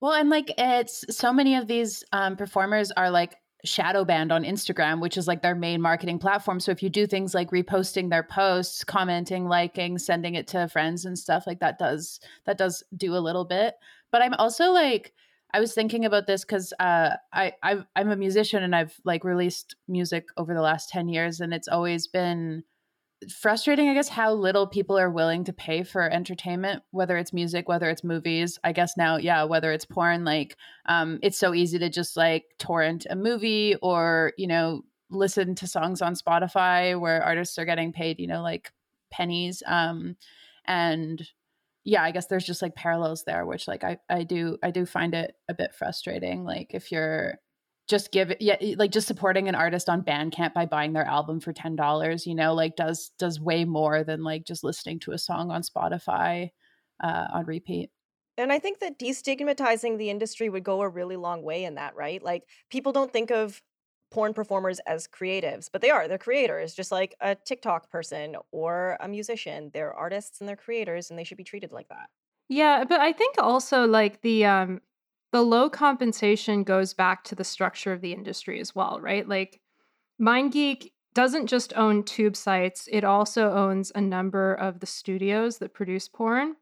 Well, 0.01 0.13
and 0.13 0.29
like 0.29 0.51
it's 0.57 1.05
so 1.15 1.31
many 1.31 1.55
of 1.55 1.67
these 1.67 2.03
um, 2.11 2.35
performers 2.35 2.91
are 2.91 3.11
like 3.11 3.35
shadow 3.63 4.03
banned 4.03 4.31
on 4.31 4.43
Instagram, 4.43 4.99
which 4.99 5.15
is 5.15 5.27
like 5.27 5.43
their 5.43 5.53
main 5.53 5.79
marketing 5.79 6.17
platform. 6.17 6.59
So 6.59 6.71
if 6.71 6.81
you 6.81 6.89
do 6.89 7.05
things 7.05 7.35
like 7.35 7.51
reposting 7.51 8.09
their 8.09 8.23
posts, 8.23 8.83
commenting, 8.83 9.45
liking, 9.45 9.99
sending 9.99 10.33
it 10.33 10.47
to 10.47 10.67
friends 10.67 11.05
and 11.05 11.17
stuff 11.17 11.45
like 11.45 11.59
that 11.59 11.77
does 11.77 12.19
that 12.45 12.57
does 12.57 12.83
do 12.97 13.15
a 13.15 13.19
little 13.19 13.45
bit. 13.45 13.75
But 14.11 14.23
I'm 14.23 14.33
also 14.33 14.71
like 14.71 15.13
I 15.53 15.59
was 15.59 15.73
thinking 15.73 16.05
about 16.05 16.25
this 16.25 16.43
because 16.45 16.73
uh, 16.79 17.11
I 17.31 17.53
i 17.61 17.77
I'm 17.95 18.09
a 18.09 18.15
musician 18.15 18.63
and 18.63 18.75
I've 18.75 18.99
like 19.05 19.23
released 19.23 19.75
music 19.87 20.25
over 20.35 20.55
the 20.55 20.61
last 20.61 20.89
ten 20.89 21.09
years, 21.09 21.41
and 21.41 21.53
it's 21.53 21.67
always 21.67 22.07
been 22.07 22.63
frustrating 23.29 23.87
i 23.87 23.93
guess 23.93 24.09
how 24.09 24.33
little 24.33 24.65
people 24.65 24.97
are 24.97 25.09
willing 25.09 25.43
to 25.43 25.53
pay 25.53 25.83
for 25.83 26.09
entertainment 26.09 26.81
whether 26.91 27.17
it's 27.17 27.33
music 27.33 27.67
whether 27.69 27.89
it's 27.89 28.03
movies. 28.03 28.57
I 28.63 28.71
guess 28.71 28.97
now 28.97 29.17
yeah 29.17 29.43
whether 29.43 29.71
it's 29.71 29.85
porn 29.85 30.25
like 30.25 30.57
um 30.87 31.19
it's 31.21 31.37
so 31.37 31.53
easy 31.53 31.77
to 31.79 31.89
just 31.89 32.17
like 32.17 32.45
torrent 32.57 33.05
a 33.09 33.15
movie 33.15 33.75
or 33.81 34.33
you 34.37 34.47
know 34.47 34.81
listen 35.09 35.55
to 35.55 35.67
songs 35.67 36.01
on 36.01 36.15
spotify 36.15 36.99
where 36.99 37.23
artists 37.23 37.59
are 37.59 37.65
getting 37.65 37.91
paid 37.91 38.19
you 38.19 38.27
know 38.27 38.41
like 38.41 38.71
pennies 39.11 39.61
um 39.67 40.15
and 40.65 41.27
yeah 41.83 42.01
i 42.01 42.11
guess 42.11 42.27
there's 42.27 42.45
just 42.45 42.61
like 42.61 42.75
parallels 42.75 43.23
there 43.25 43.45
which 43.45 43.67
like 43.67 43.83
i 43.83 43.97
i 44.09 44.23
do 44.23 44.57
i 44.63 44.71
do 44.71 44.85
find 44.85 45.13
it 45.13 45.35
a 45.49 45.53
bit 45.53 45.75
frustrating 45.75 46.43
like 46.43 46.73
if 46.73 46.91
you're 46.91 47.35
just 47.91 48.11
give 48.11 48.33
yeah 48.39 48.57
like 48.77 48.91
just 48.91 49.07
supporting 49.07 49.47
an 49.49 49.55
artist 49.55 49.89
on 49.89 50.01
bandcamp 50.03 50.53
by 50.53 50.65
buying 50.65 50.93
their 50.93 51.05
album 51.05 51.39
for 51.39 51.53
$10 51.53 52.25
you 52.25 52.33
know 52.35 52.53
like 52.53 52.75
does 52.75 53.11
does 53.19 53.39
way 53.39 53.65
more 53.65 54.03
than 54.03 54.23
like 54.23 54.45
just 54.45 54.63
listening 54.63 54.99
to 54.99 55.11
a 55.11 55.17
song 55.17 55.51
on 55.51 55.61
spotify 55.61 56.49
uh, 57.03 57.27
on 57.33 57.45
repeat 57.45 57.91
And 58.37 58.51
I 58.51 58.59
think 58.59 58.79
that 58.79 58.97
destigmatizing 58.99 59.97
the 59.97 60.09
industry 60.09 60.49
would 60.49 60.63
go 60.63 60.81
a 60.81 60.89
really 60.89 61.17
long 61.17 61.43
way 61.43 61.63
in 61.63 61.75
that, 61.75 61.95
right? 61.95 62.23
Like 62.23 62.43
people 62.69 62.91
don't 62.91 63.11
think 63.11 63.29
of 63.29 63.61
porn 64.09 64.33
performers 64.33 64.79
as 64.79 65.07
creatives, 65.07 65.69
but 65.71 65.81
they 65.81 65.89
are. 65.89 66.07
They're 66.07 66.17
creators, 66.17 66.73
just 66.73 66.91
like 66.91 67.15
a 67.21 67.35
TikTok 67.35 67.89
person 67.89 68.35
or 68.51 68.97
a 68.99 69.07
musician. 69.07 69.71
They're 69.73 69.93
artists 69.93 70.39
and 70.39 70.49
they're 70.49 70.55
creators 70.55 71.09
and 71.09 71.19
they 71.19 71.23
should 71.23 71.37
be 71.37 71.43
treated 71.43 71.71
like 71.71 71.89
that. 71.89 72.09
Yeah, 72.49 72.83
but 72.83 72.99
I 72.99 73.13
think 73.13 73.37
also 73.37 73.85
like 73.87 74.21
the 74.21 74.45
um 74.45 74.81
the 75.31 75.41
low 75.41 75.69
compensation 75.69 76.63
goes 76.63 76.93
back 76.93 77.23
to 77.25 77.35
the 77.35 77.43
structure 77.43 77.93
of 77.93 78.01
the 78.01 78.13
industry 78.13 78.59
as 78.59 78.75
well, 78.75 78.99
right? 79.01 79.27
Like 79.27 79.61
MindGeek 80.21 80.91
doesn't 81.13 81.47
just 81.47 81.73
own 81.75 82.03
tube 82.03 82.35
sites, 82.35 82.87
it 82.91 83.03
also 83.03 83.51
owns 83.51 83.91
a 83.93 84.01
number 84.01 84.53
of 84.53 84.79
the 84.79 84.85
studios 84.85 85.57
that 85.57 85.73
produce 85.73 86.07
porn. 86.07 86.55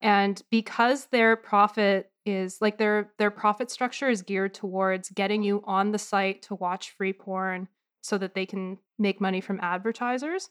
And 0.00 0.40
because 0.50 1.06
their 1.06 1.36
profit 1.36 2.10
is 2.24 2.60
like 2.60 2.76
their 2.76 3.12
their 3.18 3.30
profit 3.30 3.70
structure 3.70 4.08
is 4.08 4.22
geared 4.22 4.52
towards 4.52 5.10
getting 5.10 5.42
you 5.42 5.62
on 5.64 5.92
the 5.92 5.98
site 5.98 6.42
to 6.42 6.54
watch 6.56 6.90
free 6.90 7.12
porn 7.12 7.68
so 8.02 8.18
that 8.18 8.34
they 8.34 8.46
can 8.46 8.78
make 8.98 9.20
money 9.20 9.40
from 9.40 9.60
advertisers. 9.60 10.50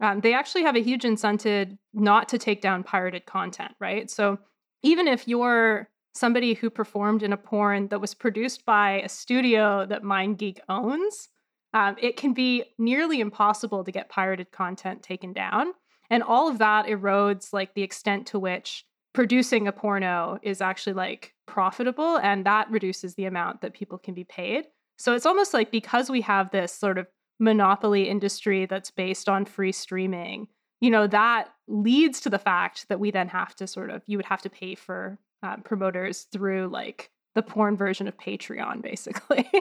Um, 0.00 0.20
they 0.20 0.34
actually 0.34 0.62
have 0.62 0.76
a 0.76 0.82
huge 0.82 1.04
incentive 1.04 1.70
not 1.94 2.28
to 2.28 2.38
take 2.38 2.60
down 2.60 2.84
pirated 2.84 3.26
content, 3.26 3.72
right? 3.80 4.10
So 4.10 4.38
even 4.82 5.08
if 5.08 5.26
you're 5.26 5.88
somebody 6.16 6.54
who 6.54 6.70
performed 6.70 7.22
in 7.22 7.32
a 7.32 7.36
porn 7.36 7.88
that 7.88 8.00
was 8.00 8.14
produced 8.14 8.64
by 8.64 9.00
a 9.02 9.08
studio 9.08 9.86
that 9.86 10.02
MindGeek 10.02 10.60
owns, 10.68 11.28
um, 11.74 11.96
it 12.00 12.16
can 12.16 12.32
be 12.32 12.64
nearly 12.78 13.20
impossible 13.20 13.84
to 13.84 13.92
get 13.92 14.08
pirated 14.08 14.50
content 14.50 15.02
taken 15.02 15.32
down. 15.32 15.72
And 16.08 16.22
all 16.22 16.48
of 16.48 16.58
that 16.58 16.86
erodes 16.86 17.52
like 17.52 17.74
the 17.74 17.82
extent 17.82 18.26
to 18.28 18.38
which 18.38 18.84
producing 19.12 19.66
a 19.66 19.72
porno 19.72 20.38
is 20.42 20.60
actually 20.60 20.92
like 20.92 21.34
profitable 21.46 22.16
and 22.18 22.44
that 22.46 22.70
reduces 22.70 23.14
the 23.14 23.24
amount 23.24 23.60
that 23.60 23.74
people 23.74 23.98
can 23.98 24.14
be 24.14 24.24
paid. 24.24 24.66
So 24.98 25.14
it's 25.14 25.26
almost 25.26 25.52
like 25.52 25.70
because 25.70 26.10
we 26.10 26.22
have 26.22 26.50
this 26.50 26.72
sort 26.72 26.98
of 26.98 27.06
monopoly 27.38 28.08
industry 28.08 28.66
that's 28.66 28.90
based 28.90 29.28
on 29.28 29.44
free 29.44 29.72
streaming, 29.72 30.48
you 30.80 30.90
know, 30.90 31.06
that 31.06 31.48
leads 31.66 32.20
to 32.20 32.30
the 32.30 32.38
fact 32.38 32.88
that 32.88 33.00
we 33.00 33.10
then 33.10 33.28
have 33.28 33.54
to 33.56 33.66
sort 33.66 33.90
of, 33.90 34.02
you 34.06 34.16
would 34.16 34.26
have 34.26 34.42
to 34.42 34.50
pay 34.50 34.74
for 34.74 35.18
uh, 35.46 35.56
promoters 35.58 36.26
through 36.32 36.68
like 36.68 37.10
the 37.34 37.42
porn 37.42 37.76
version 37.76 38.08
of 38.08 38.16
Patreon, 38.16 38.82
basically. 38.82 39.48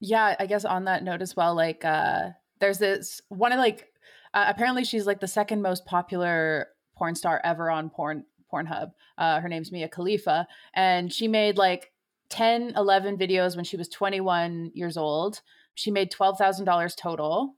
yeah 0.00 0.34
i 0.38 0.46
guess 0.46 0.64
on 0.64 0.84
that 0.84 1.02
note 1.02 1.22
as 1.22 1.34
well 1.34 1.54
like 1.54 1.84
uh 1.84 2.28
there's 2.60 2.78
this 2.78 3.20
one 3.28 3.52
of 3.52 3.58
like 3.58 3.88
uh, 4.34 4.44
apparently 4.48 4.84
she's 4.84 5.06
like 5.06 5.20
the 5.20 5.28
second 5.28 5.62
most 5.62 5.84
popular 5.86 6.68
porn 6.96 7.14
star 7.14 7.40
ever 7.44 7.70
on 7.70 7.90
porn 7.90 8.24
pornhub 8.52 8.92
uh 9.18 9.40
her 9.40 9.48
name's 9.48 9.72
mia 9.72 9.88
khalifa 9.88 10.46
and 10.74 11.12
she 11.12 11.26
made 11.26 11.56
like 11.58 11.90
10 12.30 12.74
11 12.76 13.16
videos 13.16 13.56
when 13.56 13.64
she 13.64 13.76
was 13.76 13.88
21 13.88 14.70
years 14.74 14.96
old 14.96 15.40
she 15.74 15.90
made 15.90 16.10
$12000 16.12 16.96
total 16.96 17.54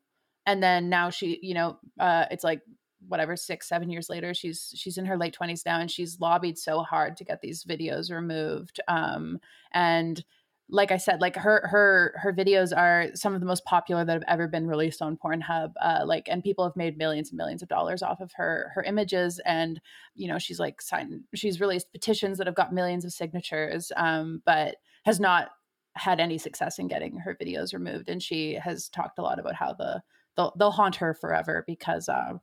and 0.46 0.62
then 0.62 0.88
now 0.88 1.10
she 1.10 1.38
you 1.42 1.54
know 1.54 1.78
uh 1.98 2.24
it's 2.30 2.44
like 2.44 2.62
whatever 3.09 3.36
six 3.36 3.68
seven 3.68 3.90
years 3.90 4.09
later 4.09 4.34
she's 4.34 4.72
she's 4.76 4.98
in 4.98 5.07
her 5.07 5.16
late 5.16 5.36
20s 5.38 5.64
now 5.64 5.80
and 5.80 5.90
she's 5.90 6.20
lobbied 6.20 6.59
so 6.59 6.82
hard 6.82 7.16
to 7.16 7.24
get 7.24 7.40
these 7.40 7.64
videos 7.64 8.11
removed 8.11 8.80
um 8.88 9.38
and 9.72 10.24
like 10.72 10.92
I 10.92 10.96
said, 10.96 11.20
like 11.20 11.36
her 11.36 11.66
her 11.66 12.14
her 12.16 12.32
videos 12.32 12.76
are 12.76 13.09
some 13.14 13.34
of 13.34 13.40
the 13.40 13.46
most 13.46 13.64
popular 13.64 14.05
that 14.05 14.12
have 14.12 14.24
ever 14.28 14.46
been 14.46 14.66
released 14.66 15.03
on 15.03 15.16
Pornhub. 15.16 15.72
Uh, 15.80 16.03
like, 16.05 16.28
and 16.28 16.42
people 16.42 16.64
have 16.64 16.76
made 16.76 16.96
millions 16.96 17.30
and 17.30 17.36
millions 17.36 17.62
of 17.62 17.68
dollars 17.68 18.03
off 18.03 18.20
of 18.20 18.32
her 18.34 18.70
her 18.74 18.82
images. 18.82 19.40
And 19.44 19.80
you 20.14 20.28
know, 20.28 20.38
she's 20.38 20.61
like 20.61 20.80
signed, 20.80 21.24
she's 21.34 21.61
released 21.61 21.92
petitions 21.92 22.38
that 22.38 22.46
have 22.46 22.57
got 22.57 22.72
millions 22.72 23.05
of 23.05 23.12
signatures, 23.12 23.90
um, 23.96 24.42
but 24.46 24.76
has 25.05 25.18
not 25.18 25.51
had 25.96 26.20
any 26.20 26.38
success 26.38 26.78
in 26.78 26.86
getting 26.86 27.16
her 27.18 27.36
videos 27.40 27.72
removed. 27.72 28.09
And 28.09 28.22
she 28.22 28.55
has 28.55 28.88
talked 28.88 29.18
a 29.18 29.22
lot 29.22 29.40
about 29.40 29.55
how 29.55 29.72
the 29.72 30.03
they'll 30.36 30.55
they'll 30.57 30.70
haunt 30.70 30.96
her 30.96 31.14
forever 31.14 31.64
because 31.66 32.09
uh, 32.09 32.34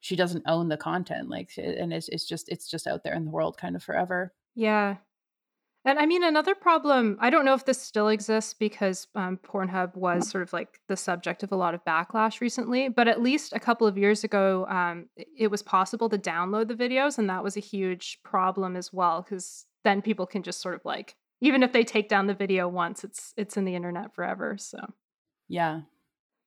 she 0.00 0.16
doesn't 0.16 0.44
own 0.46 0.68
the 0.68 0.76
content. 0.76 1.28
Like, 1.28 1.50
and 1.56 1.92
it's 1.92 2.08
it's 2.08 2.26
just 2.26 2.48
it's 2.48 2.68
just 2.68 2.86
out 2.86 3.04
there 3.04 3.14
in 3.14 3.24
the 3.24 3.30
world 3.30 3.56
kind 3.56 3.76
of 3.76 3.82
forever. 3.82 4.32
Yeah. 4.54 4.96
And 5.84 5.98
I 5.98 6.04
mean, 6.04 6.22
another 6.22 6.54
problem, 6.54 7.16
I 7.20 7.30
don't 7.30 7.46
know 7.46 7.54
if 7.54 7.64
this 7.64 7.80
still 7.80 8.08
exists 8.08 8.52
because 8.52 9.06
um, 9.14 9.38
Pornhub 9.42 9.96
was 9.96 10.28
sort 10.28 10.42
of 10.42 10.52
like 10.52 10.78
the 10.88 10.96
subject 10.96 11.42
of 11.42 11.52
a 11.52 11.56
lot 11.56 11.72
of 11.72 11.82
backlash 11.86 12.42
recently, 12.42 12.90
but 12.90 13.08
at 13.08 13.22
least 13.22 13.54
a 13.54 13.60
couple 13.60 13.86
of 13.86 13.96
years 13.96 14.22
ago, 14.22 14.66
um, 14.68 15.08
it 15.16 15.50
was 15.50 15.62
possible 15.62 16.10
to 16.10 16.18
download 16.18 16.68
the 16.68 16.74
videos. 16.74 17.16
And 17.16 17.30
that 17.30 17.42
was 17.42 17.56
a 17.56 17.60
huge 17.60 18.18
problem 18.22 18.76
as 18.76 18.92
well, 18.92 19.22
because 19.22 19.64
then 19.84 20.02
people 20.02 20.26
can 20.26 20.42
just 20.42 20.60
sort 20.60 20.74
of 20.74 20.84
like 20.84 21.16
even 21.40 21.62
if 21.62 21.72
they 21.72 21.84
take 21.84 22.10
down 22.10 22.26
the 22.26 22.34
video 22.34 22.68
once, 22.68 23.02
it's 23.02 23.32
it's 23.38 23.56
in 23.56 23.64
the 23.64 23.74
internet 23.74 24.14
forever. 24.14 24.56
So 24.58 24.78
Yeah. 25.48 25.80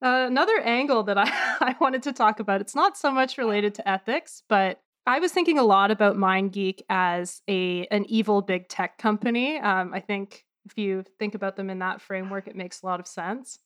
Uh, 0.03 0.25
another 0.27 0.59
angle 0.59 1.03
that 1.03 1.17
I, 1.17 1.23
I 1.61 1.75
wanted 1.79 2.03
to 2.03 2.13
talk 2.13 2.39
about, 2.39 2.61
it's 2.61 2.75
not 2.75 2.97
so 2.97 3.11
much 3.11 3.37
related 3.37 3.73
to 3.75 3.89
ethics, 3.89 4.43
but 4.49 4.81
I 5.05 5.19
was 5.19 5.31
thinking 5.31 5.57
a 5.57 5.63
lot 5.63 5.91
about 5.91 6.15
MindGeek 6.15 6.81
as 6.89 7.41
a 7.49 7.85
an 7.87 8.05
evil 8.07 8.41
big 8.41 8.69
tech 8.69 8.97
company. 8.97 9.59
Um, 9.59 9.93
I 9.93 9.99
think 9.99 10.45
if 10.65 10.77
you 10.77 11.03
think 11.19 11.35
about 11.35 11.55
them 11.55 11.69
in 11.69 11.79
that 11.79 12.01
framework, 12.01 12.47
it 12.47 12.55
makes 12.55 12.81
a 12.81 12.85
lot 12.85 12.99
of 12.99 13.07
sense. 13.07 13.59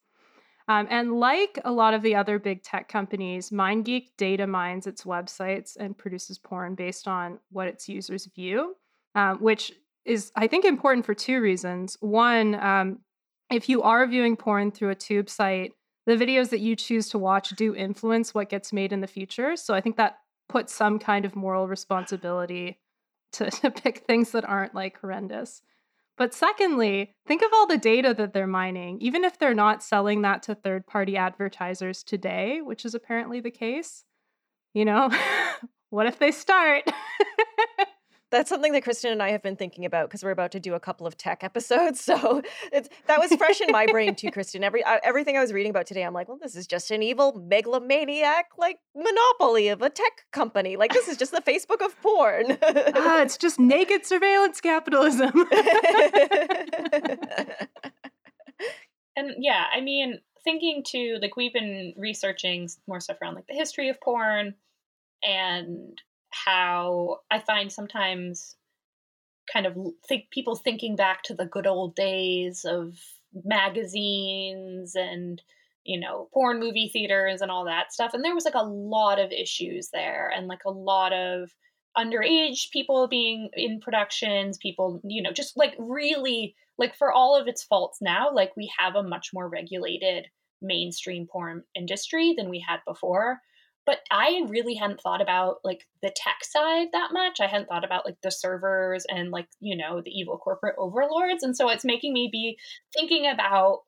Um, 0.67 0.87
and 0.89 1.19
like 1.19 1.59
a 1.63 1.71
lot 1.71 1.93
of 1.93 2.01
the 2.01 2.15
other 2.15 2.39
big 2.39 2.61
tech 2.61 2.89
companies, 2.89 3.51
MindGeek 3.51 4.09
data 4.17 4.45
mines 4.47 4.85
its 4.85 5.03
websites 5.03 5.77
and 5.77 5.97
produces 5.97 6.37
porn 6.37 6.75
based 6.75 7.07
on 7.07 7.39
what 7.51 7.67
its 7.67 7.87
users 7.87 8.25
view, 8.25 8.75
um, 9.15 9.37
which 9.37 9.71
is, 10.05 10.31
I 10.35 10.47
think, 10.47 10.65
important 10.65 11.05
for 11.05 11.13
two 11.13 11.39
reasons. 11.39 11.97
One, 12.01 12.55
um, 12.55 12.99
if 13.49 13.69
you 13.69 13.83
are 13.83 14.05
viewing 14.07 14.35
porn 14.35 14.71
through 14.71 14.89
a 14.89 14.95
tube 14.95 15.29
site, 15.29 15.71
the 16.07 16.15
videos 16.15 16.49
that 16.49 16.61
you 16.61 16.75
choose 16.75 17.09
to 17.09 17.19
watch 17.19 17.49
do 17.49 17.75
influence 17.75 18.33
what 18.33 18.49
gets 18.49 18.71
made 18.71 18.93
in 18.93 19.01
the 19.01 19.07
future. 19.07 19.57
So 19.57 19.73
I 19.73 19.81
think 19.81 19.97
that 19.97 20.19
puts 20.47 20.73
some 20.73 20.99
kind 20.99 21.25
of 21.25 21.35
moral 21.35 21.67
responsibility 21.67 22.79
to, 23.33 23.51
to 23.61 23.69
pick 23.69 24.05
things 24.07 24.31
that 24.31 24.45
aren't 24.45 24.73
like 24.73 24.99
horrendous. 24.99 25.61
But 26.17 26.33
secondly, 26.33 27.13
think 27.27 27.43
of 27.43 27.49
all 27.53 27.67
the 27.67 27.77
data 27.77 28.13
that 28.17 28.33
they're 28.33 28.47
mining, 28.47 28.97
even 29.01 29.23
if 29.23 29.37
they're 29.37 29.53
not 29.53 29.83
selling 29.83 30.21
that 30.21 30.41
to 30.43 30.55
third 30.55 30.87
party 30.87 31.17
advertisers 31.17 32.03
today, 32.03 32.61
which 32.61 32.85
is 32.85 32.95
apparently 32.95 33.41
the 33.41 33.51
case. 33.51 34.05
You 34.73 34.85
know, 34.85 35.11
what 35.89 36.07
if 36.07 36.17
they 36.19 36.31
start? 36.31 36.85
That's 38.29 38.49
something 38.49 38.73
that 38.73 38.83
Kristen 38.83 39.11
and 39.11 39.23
I 39.23 39.31
have 39.31 39.41
been 39.41 39.55
thinking 39.55 39.85
about 39.85 40.09
because 40.09 40.21
we're 40.21 40.31
about 40.31 40.51
to 40.51 40.59
do 40.59 40.73
a 40.73 40.79
couple 40.79 41.07
of 41.07 41.17
tech 41.17 41.43
episodes. 41.45 42.01
So 42.01 42.41
it's 42.71 42.89
that 43.07 43.19
was 43.19 43.33
fresh 43.35 43.61
in 43.61 43.71
my 43.71 43.85
brain 43.85 44.15
too, 44.15 44.31
Kristen. 44.31 44.63
Every 44.63 44.83
uh, 44.83 44.99
everything 45.03 45.37
I 45.37 45.41
was 45.41 45.53
reading 45.53 45.69
about 45.69 45.85
today, 45.85 46.03
I'm 46.03 46.13
like, 46.13 46.27
well, 46.27 46.39
this 46.41 46.55
is 46.55 46.67
just 46.67 46.91
an 46.91 47.01
evil 47.01 47.41
megalomaniac 47.47 48.47
like 48.57 48.79
monopoly 48.95 49.69
of 49.69 49.81
a 49.81 49.89
tech 49.89 50.25
company. 50.31 50.75
Like 50.77 50.93
this 50.93 51.07
is 51.07 51.17
just 51.17 51.31
the 51.31 51.41
Facebook 51.41 51.83
of 51.85 51.99
porn. 52.01 52.57
ah, 52.61 53.21
it's 53.21 53.37
just 53.37 53.59
naked 53.59 54.05
surveillance 54.05 54.59
capitalism. 54.61 55.31
and 59.15 59.35
yeah, 59.39 59.65
I 59.73 59.81
mean, 59.81 60.19
thinking 60.43 60.83
too, 60.85 61.17
like 61.21 61.35
we've 61.35 61.53
been 61.53 61.93
researching 61.97 62.69
more 62.87 62.99
stuff 62.99 63.17
around 63.21 63.35
like 63.35 63.47
the 63.47 63.53
history 63.53 63.89
of 63.89 63.99
porn 64.01 64.55
and 65.23 66.01
how 66.31 67.19
I 67.31 67.39
find 67.39 67.71
sometimes 67.71 68.55
kind 69.51 69.65
of 69.65 69.77
think 70.07 70.25
people 70.31 70.55
thinking 70.55 70.95
back 70.95 71.23
to 71.23 71.33
the 71.33 71.45
good 71.45 71.67
old 71.67 71.95
days 71.95 72.65
of 72.65 72.93
magazines 73.45 74.93
and 74.95 75.41
you 75.83 75.99
know 75.99 76.27
porn 76.33 76.59
movie 76.59 76.89
theaters 76.91 77.41
and 77.41 77.51
all 77.51 77.65
that 77.65 77.93
stuff 77.93 78.13
and 78.13 78.23
there 78.23 78.35
was 78.35 78.45
like 78.45 78.55
a 78.55 78.63
lot 78.63 79.19
of 79.19 79.31
issues 79.31 79.89
there 79.93 80.31
and 80.35 80.47
like 80.47 80.65
a 80.65 80.71
lot 80.71 81.13
of 81.13 81.49
underage 81.97 82.69
people 82.71 83.07
being 83.07 83.49
in 83.53 83.79
productions 83.79 84.57
people 84.57 85.01
you 85.03 85.21
know 85.21 85.31
just 85.31 85.55
like 85.57 85.75
really 85.79 86.55
like 86.77 86.95
for 86.95 87.11
all 87.11 87.39
of 87.39 87.47
its 87.47 87.63
faults 87.63 87.99
now 88.01 88.29
like 88.33 88.55
we 88.55 88.69
have 88.77 88.95
a 88.95 89.03
much 89.03 89.29
more 89.33 89.47
regulated 89.47 90.25
mainstream 90.61 91.27
porn 91.31 91.63
industry 91.75 92.33
than 92.37 92.49
we 92.49 92.63
had 92.65 92.79
before 92.85 93.39
but 93.87 94.01
I 94.11 94.43
really 94.49 94.75
hadn't 94.75 94.99
thought 94.99 95.21
about 95.21 95.59
like 95.63 95.87
the 96.03 96.11
tech 96.13 96.43
side 96.43 96.89
that 96.91 97.13
much. 97.13 97.39
I 97.39 97.47
hadn't 97.47 97.69
thought 97.69 97.85
about 97.85 98.05
like 98.05 98.17
the 98.21 98.29
servers 98.29 99.05
and 99.09 99.31
like, 99.31 99.47
you 99.61 99.77
know, 99.77 100.01
the 100.03 100.11
evil 100.11 100.37
corporate 100.37 100.75
overlords. 100.77 101.41
And 101.41 101.55
so 101.55 101.69
it's 101.69 101.85
making 101.85 102.13
me 102.13 102.27
be 102.29 102.59
thinking 102.93 103.25
about 103.25 103.83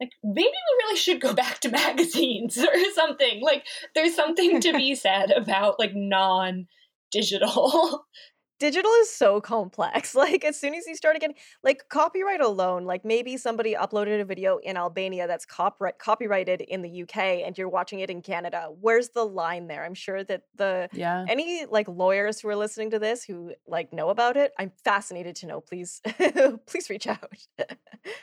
like 0.00 0.10
maybe 0.22 0.50
we 0.50 0.84
really 0.84 0.96
should 0.98 1.22
go 1.22 1.32
back 1.34 1.60
to 1.60 1.70
magazines 1.70 2.58
or 2.62 2.92
something. 2.94 3.40
Like 3.40 3.64
there's 3.94 4.14
something 4.14 4.60
to 4.60 4.72
be 4.76 4.94
said 4.94 5.30
about 5.30 5.78
like 5.78 5.94
non 5.94 6.68
digital 7.10 8.04
digital 8.58 8.90
is 9.00 9.10
so 9.10 9.40
complex. 9.40 10.14
Like 10.18 10.44
as 10.44 10.58
soon 10.58 10.74
as 10.74 10.86
you 10.86 10.96
start 10.96 11.18
getting 11.20 11.36
like 11.62 11.88
copyright 11.88 12.40
alone, 12.40 12.84
like 12.84 13.04
maybe 13.04 13.36
somebody 13.36 13.74
uploaded 13.74 14.20
a 14.20 14.24
video 14.24 14.58
in 14.58 14.76
Albania 14.76 15.26
that's 15.28 15.44
copyright 15.46 15.98
copyrighted 15.98 16.60
in 16.62 16.82
the 16.82 17.02
UK 17.02 17.16
and 17.46 17.56
you're 17.56 17.68
watching 17.68 18.00
it 18.00 18.10
in 18.10 18.20
Canada. 18.20 18.68
Where's 18.80 19.10
the 19.10 19.24
line 19.24 19.68
there? 19.68 19.84
I'm 19.84 19.94
sure 19.94 20.24
that 20.24 20.42
the 20.56 20.88
Yeah. 20.92 21.24
any 21.28 21.66
like 21.66 21.86
lawyers 21.88 22.40
who 22.40 22.48
are 22.48 22.56
listening 22.56 22.90
to 22.90 22.98
this 22.98 23.22
who 23.24 23.54
like 23.66 23.92
know 23.92 24.08
about 24.10 24.36
it, 24.36 24.52
I'm 24.58 24.72
fascinated 24.84 25.36
to 25.36 25.46
know. 25.46 25.60
Please 25.60 26.00
please 26.66 26.90
reach 26.90 27.06
out. 27.06 27.32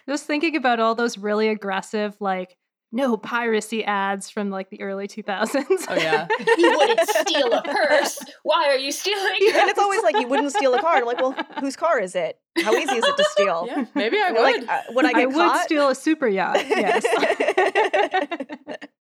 Just 0.07 0.25
thinking 0.25 0.55
about 0.55 0.79
all 0.79 0.95
those 0.95 1.17
really 1.17 1.47
aggressive, 1.49 2.15
like, 2.19 2.57
no 2.95 3.17
piracy 3.17 3.83
ads 3.83 4.29
from 4.29 4.49
like 4.49 4.69
the 4.69 4.81
early 4.81 5.07
2000s. 5.07 5.85
Oh 5.89 5.95
yeah. 5.95 6.27
you 6.57 6.77
wouldn't 6.77 7.09
steal 7.09 7.51
a 7.51 7.61
purse. 7.61 8.17
Why 8.43 8.69
are 8.69 8.77
you 8.77 8.91
stealing? 8.91 9.35
and 9.53 9.69
it's 9.69 9.77
always 9.77 10.01
like 10.01 10.17
you 10.17 10.27
wouldn't 10.27 10.51
steal 10.53 10.73
a 10.73 10.81
car. 10.81 10.95
I'm 10.95 11.05
like, 11.05 11.19
well, 11.19 11.35
whose 11.59 11.75
car 11.75 11.99
is 11.99 12.15
it? 12.15 12.39
How 12.63 12.73
easy 12.73 12.95
is 12.95 13.03
it 13.05 13.17
to 13.17 13.23
steal? 13.31 13.65
Yeah. 13.67 13.85
Maybe 13.95 14.17
I 14.17 14.31
would. 14.31 14.37
they're 14.37 14.43
like, 14.61 14.69
uh, 14.69 14.81
would 14.91 15.05
I 15.05 15.11
get 15.11 15.23
I 15.23 15.25
would 15.25 15.35
caught? 15.35 15.65
steal 15.65 15.89
a 15.89 15.95
super 15.95 16.27
yacht. 16.27 16.65
Yes. 16.69 17.05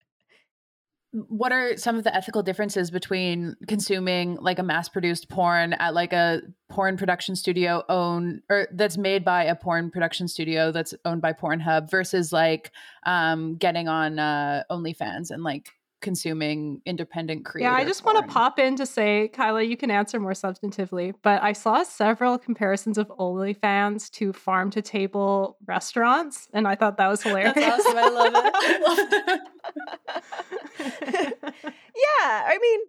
what 1.13 1.51
are 1.51 1.77
some 1.77 1.95
of 1.95 2.03
the 2.03 2.15
ethical 2.15 2.41
differences 2.41 2.89
between 2.89 3.55
consuming 3.67 4.35
like 4.41 4.57
a 4.57 4.63
mass 4.63 4.89
produced 4.89 5.29
porn 5.29 5.73
at 5.73 5.93
like 5.93 6.11
a 6.11 6.41
porn 6.69 6.97
production 6.97 7.35
studio 7.35 7.83
owned 7.87 8.41
or 8.49 8.67
that's 8.73 8.97
made 8.97 9.23
by 9.23 9.43
a 9.43 9.55
porn 9.55 9.91
production 9.91 10.27
studio 10.27 10.71
that's 10.71 10.95
owned 11.05 11.21
by 11.21 11.31
Pornhub 11.31 11.89
versus 11.91 12.33
like 12.33 12.71
um 13.05 13.55
getting 13.57 13.87
on 13.87 14.17
uh 14.17 14.63
OnlyFans 14.71 15.29
and 15.29 15.43
like 15.43 15.69
consuming 16.03 16.81
independent 16.85 17.45
creator 17.45 17.71
Yeah, 17.71 17.75
I 17.75 17.83
just 17.83 18.05
want 18.05 18.23
to 18.23 18.31
pop 18.31 18.59
in 18.59 18.75
to 18.75 18.85
say, 18.85 19.29
Kyla, 19.29 19.63
you 19.63 19.75
can 19.75 19.89
answer 19.89 20.19
more 20.19 20.33
substantively, 20.33 21.15
but 21.23 21.41
I 21.41 21.53
saw 21.53 21.81
several 21.81 22.37
comparisons 22.37 22.99
of 22.99 23.07
OnlyFans 23.07 24.11
to 24.11 24.33
farm 24.33 24.69
to 24.71 24.83
table 24.83 25.57
restaurants, 25.65 26.47
and 26.53 26.67
I 26.67 26.75
thought 26.75 26.97
that 26.97 27.07
was 27.07 27.23
hilarious. 27.23 27.55
That's 27.55 27.85
awesome. 27.85 27.97
I 27.97 28.09
love 28.09 28.33
it. 28.35 29.41
yeah, 31.59 32.43
I 32.45 32.59
mean, 32.61 32.79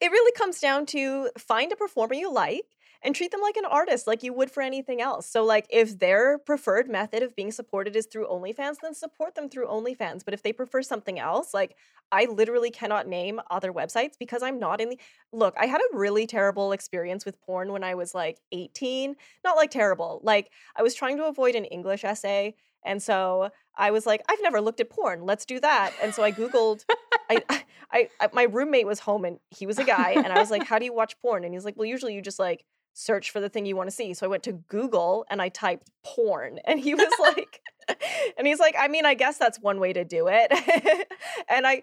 it 0.00 0.10
really 0.10 0.32
comes 0.32 0.60
down 0.60 0.86
to 0.86 1.28
find 1.36 1.72
a 1.72 1.76
performer 1.76 2.14
you 2.14 2.32
like 2.32 2.64
and 3.02 3.14
treat 3.14 3.30
them 3.30 3.40
like 3.40 3.56
an 3.56 3.64
artist, 3.64 4.06
like 4.06 4.22
you 4.22 4.32
would 4.32 4.50
for 4.50 4.62
anything 4.62 5.00
else. 5.00 5.26
So, 5.26 5.44
like, 5.44 5.66
if 5.70 5.98
their 5.98 6.38
preferred 6.38 6.88
method 6.88 7.22
of 7.22 7.34
being 7.34 7.50
supported 7.50 7.96
is 7.96 8.06
through 8.06 8.26
OnlyFans, 8.26 8.76
then 8.82 8.94
support 8.94 9.34
them 9.34 9.48
through 9.48 9.66
OnlyFans. 9.66 10.24
But 10.24 10.34
if 10.34 10.42
they 10.42 10.52
prefer 10.52 10.82
something 10.82 11.18
else, 11.18 11.54
like, 11.54 11.76
I 12.12 12.26
literally 12.26 12.70
cannot 12.70 13.06
name 13.06 13.40
other 13.50 13.72
websites 13.72 14.14
because 14.18 14.42
I'm 14.42 14.58
not 14.58 14.80
in 14.80 14.90
the. 14.90 14.98
Look, 15.32 15.54
I 15.58 15.66
had 15.66 15.80
a 15.80 15.96
really 15.96 16.26
terrible 16.26 16.72
experience 16.72 17.24
with 17.24 17.40
porn 17.40 17.72
when 17.72 17.84
I 17.84 17.94
was 17.94 18.14
like 18.14 18.38
18. 18.52 19.16
Not 19.44 19.56
like 19.56 19.70
terrible, 19.70 20.20
like, 20.22 20.50
I 20.76 20.82
was 20.82 20.94
trying 20.94 21.16
to 21.18 21.24
avoid 21.24 21.54
an 21.54 21.64
English 21.64 22.04
essay. 22.04 22.54
And 22.84 23.02
so 23.02 23.50
I 23.76 23.90
was 23.90 24.06
like, 24.06 24.22
I've 24.28 24.42
never 24.42 24.60
looked 24.60 24.80
at 24.80 24.90
porn. 24.90 25.24
Let's 25.24 25.44
do 25.44 25.60
that. 25.60 25.92
And 26.02 26.14
so 26.14 26.22
I 26.22 26.32
Googled, 26.32 26.84
I, 27.28 27.42
I, 27.92 28.08
I, 28.20 28.28
my 28.32 28.44
roommate 28.44 28.86
was 28.86 29.00
home 29.00 29.24
and 29.24 29.38
he 29.50 29.66
was 29.66 29.78
a 29.78 29.84
guy. 29.84 30.12
And 30.12 30.28
I 30.28 30.38
was 30.38 30.50
like, 30.50 30.64
how 30.64 30.78
do 30.78 30.84
you 30.84 30.94
watch 30.94 31.18
porn? 31.20 31.44
And 31.44 31.52
he's 31.52 31.64
like, 31.64 31.76
well, 31.76 31.86
usually 31.86 32.14
you 32.14 32.22
just 32.22 32.38
like 32.38 32.64
search 32.92 33.30
for 33.30 33.40
the 33.40 33.48
thing 33.48 33.66
you 33.66 33.76
want 33.76 33.88
to 33.88 33.94
see. 33.94 34.14
So 34.14 34.26
I 34.26 34.28
went 34.28 34.42
to 34.44 34.52
Google 34.52 35.24
and 35.30 35.40
I 35.40 35.48
typed 35.48 35.90
porn. 36.04 36.58
And 36.64 36.80
he 36.80 36.94
was 36.94 37.12
like, 37.20 37.60
and 38.38 38.46
he's 38.46 38.60
like, 38.60 38.74
I 38.78 38.88
mean, 38.88 39.06
I 39.06 39.14
guess 39.14 39.38
that's 39.38 39.58
one 39.60 39.80
way 39.80 39.92
to 39.92 40.04
do 40.04 40.28
it. 40.28 41.08
and 41.48 41.66
I, 41.66 41.82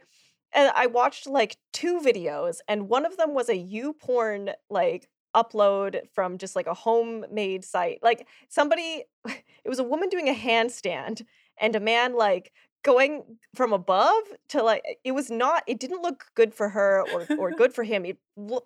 and 0.54 0.72
I 0.76 0.88
watched 0.88 1.28
like 1.28 1.58
two 1.74 2.00
videos, 2.00 2.60
and 2.68 2.88
one 2.88 3.06
of 3.06 3.18
them 3.18 3.34
was 3.34 3.50
a 3.50 3.54
YouPorn 3.54 4.54
like 4.70 5.10
upload 5.36 6.02
from 6.14 6.38
just 6.38 6.56
like 6.56 6.68
a 6.68 6.74
homemade 6.74 7.66
site. 7.66 8.00
Like 8.02 8.28
somebody, 8.48 9.04
it 9.26 9.70
was 9.70 9.80
a 9.80 9.84
woman 9.84 10.10
doing 10.10 10.30
a 10.30 10.34
handstand 10.34 11.26
and 11.60 11.76
a 11.76 11.80
man 11.80 12.16
like 12.16 12.52
going 12.88 13.38
from 13.54 13.74
above 13.74 14.24
to 14.48 14.64
like 14.64 14.82
it 15.04 15.12
was 15.12 15.30
not 15.30 15.62
it 15.68 15.78
didn't 15.78 16.02
look 16.02 16.24
good 16.36 16.54
for 16.54 16.70
her 16.70 17.04
or 17.14 17.28
or 17.38 17.52
good 17.62 17.74
for 17.74 17.84
him. 17.84 18.06
It 18.06 18.18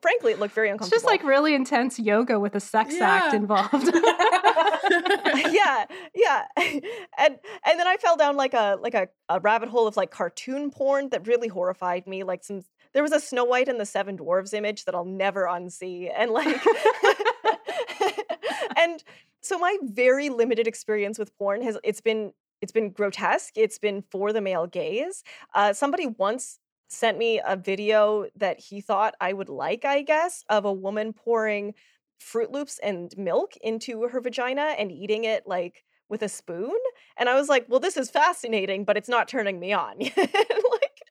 frankly 0.01 0.31
it 0.33 0.39
looked 0.39 0.53
very 0.53 0.67
It's 0.69 0.73
uncomfortable. 0.73 0.95
just 0.95 1.05
like 1.05 1.23
really 1.23 1.55
intense 1.55 1.97
yoga 1.99 2.39
with 2.39 2.53
a 2.55 2.59
sex 2.59 2.93
act 3.01 3.33
involved. 3.33 3.73
yeah 5.51 5.85
yeah. 6.15 6.45
And 7.17 7.39
and 7.65 7.79
then 7.79 7.87
i 7.87 7.97
fell 7.99 8.15
down 8.15 8.37
like 8.37 8.53
a 8.53 8.77
like 8.79 8.93
a, 8.93 9.07
a 9.27 9.39
rabbit 9.39 9.69
hole 9.69 9.87
of 9.87 9.97
like 9.97 10.11
cartoon 10.11 10.69
porn 10.69 11.09
that 11.09 11.25
really 11.25 11.47
horrified 11.47 12.05
me 12.05 12.23
like 12.23 12.43
some 12.43 12.61
there 12.93 13.01
was 13.01 13.11
a 13.13 13.19
snow 13.19 13.45
white 13.45 13.67
and 13.69 13.79
the 13.79 13.85
seven 13.85 14.17
dwarves 14.17 14.53
image 14.53 14.85
that 14.85 14.93
i'll 14.93 15.05
never 15.05 15.45
unsee 15.45 16.11
and 16.15 16.29
like 16.31 16.61
and 18.77 19.03
so 19.41 19.57
my 19.57 19.75
very 19.83 20.29
limited 20.29 20.67
experience 20.67 21.17
with 21.17 21.35
porn 21.37 21.61
has 21.63 21.77
it's 21.83 22.01
been 22.01 22.33
it's 22.61 22.71
been 22.71 22.91
grotesque 22.91 23.53
it's 23.57 23.77
been 23.77 24.03
for 24.11 24.31
the 24.33 24.41
male 24.41 24.67
gaze 24.67 25.23
uh, 25.55 25.73
somebody 25.73 26.07
once 26.07 26.59
sent 26.87 27.17
me 27.17 27.41
a 27.45 27.55
video 27.55 28.25
that 28.35 28.59
he 28.59 28.81
thought 28.81 29.15
i 29.21 29.33
would 29.33 29.49
like 29.49 29.85
i 29.85 30.01
guess 30.01 30.43
of 30.49 30.65
a 30.65 30.73
woman 30.73 31.13
pouring 31.13 31.73
Froot 32.21 32.51
Loops 32.51 32.79
and 32.83 33.11
milk 33.17 33.53
into 33.61 34.07
her 34.07 34.21
vagina 34.21 34.75
and 34.77 34.91
eating 34.91 35.23
it 35.23 35.47
like 35.47 35.83
with 36.07 36.21
a 36.21 36.29
spoon. 36.29 36.77
And 37.17 37.27
I 37.27 37.33
was 37.33 37.49
like, 37.49 37.65
well, 37.67 37.79
this 37.79 37.97
is 37.97 38.11
fascinating, 38.11 38.85
but 38.85 38.95
it's 38.95 39.09
not 39.09 39.27
turning 39.27 39.59
me 39.59 39.73
on. 39.73 39.97
like, 40.17 41.01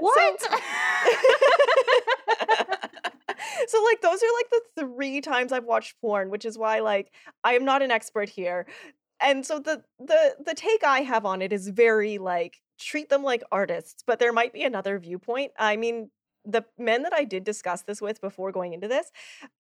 What? 0.00 0.40
So, 0.40 0.48
so 3.68 3.82
like 3.84 4.00
those 4.02 4.22
are 4.22 4.34
like 4.36 4.50
the 4.50 4.62
three 4.80 5.20
times 5.20 5.52
I've 5.52 5.64
watched 5.64 6.00
porn, 6.00 6.30
which 6.30 6.44
is 6.44 6.58
why 6.58 6.80
like 6.80 7.12
I 7.42 7.54
am 7.54 7.64
not 7.64 7.82
an 7.82 7.90
expert 7.90 8.28
here. 8.28 8.66
And 9.24 9.44
so 9.46 9.58
the 9.58 9.82
the 9.98 10.36
the 10.44 10.54
take 10.54 10.84
I 10.84 11.00
have 11.00 11.24
on 11.24 11.42
it 11.42 11.52
is 11.52 11.68
very 11.68 12.18
like 12.18 12.60
treat 12.78 13.08
them 13.08 13.22
like 13.22 13.42
artists, 13.50 14.04
but 14.06 14.18
there 14.18 14.32
might 14.32 14.52
be 14.52 14.64
another 14.64 14.98
viewpoint. 14.98 15.52
I 15.58 15.76
mean, 15.76 16.10
the 16.44 16.64
men 16.78 17.04
that 17.04 17.14
I 17.14 17.24
did 17.24 17.42
discuss 17.42 17.82
this 17.82 18.02
with 18.02 18.20
before 18.20 18.52
going 18.52 18.74
into 18.74 18.86
this, 18.86 19.10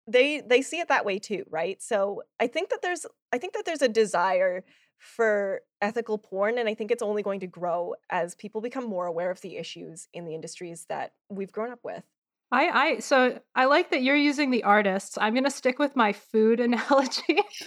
they 0.07 0.41
they 0.41 0.63
see 0.63 0.81
it 0.81 0.89
that 0.89 1.05
way 1.05 1.19
too, 1.21 1.45
right? 1.49 1.81
So 1.81 2.23
I 2.41 2.49
think 2.49 2.71
that 2.71 2.83
there's 2.83 3.07
I 3.33 3.39
think 3.39 3.55
that 3.55 3.65
there's 3.65 3.83
a 3.83 3.89
desire 3.89 4.65
for 4.99 5.63
ethical 5.81 6.19
porn 6.19 6.59
and 6.59 6.69
I 6.69 6.75
think 6.75 6.91
it's 6.91 7.03
only 7.03 7.23
going 7.23 7.41
to 7.41 7.47
grow 7.47 7.95
as 8.11 8.35
people 8.35 8.61
become 8.61 8.85
more 8.85 9.07
aware 9.07 9.31
of 9.31 9.41
the 9.43 9.57
issues 9.57 10.09
in 10.13 10.25
the 10.25 10.35
industries 10.35 10.87
that 10.89 11.13
we've 11.29 11.53
grown 11.53 11.73
up 11.73 11.81
with. 11.85 12.05
I, 12.53 12.69
I 12.69 12.99
so 12.99 13.41
I 13.55 13.65
like 13.65 13.91
that 13.91 14.03
you're 14.03 14.15
using 14.15 14.51
the 14.51 14.63
artists. 14.63 15.17
I'm 15.19 15.35
gonna 15.35 15.51
stick 15.51 15.79
with 15.79 15.97
my 15.97 16.13
food 16.13 16.61
analogy. 16.61 17.39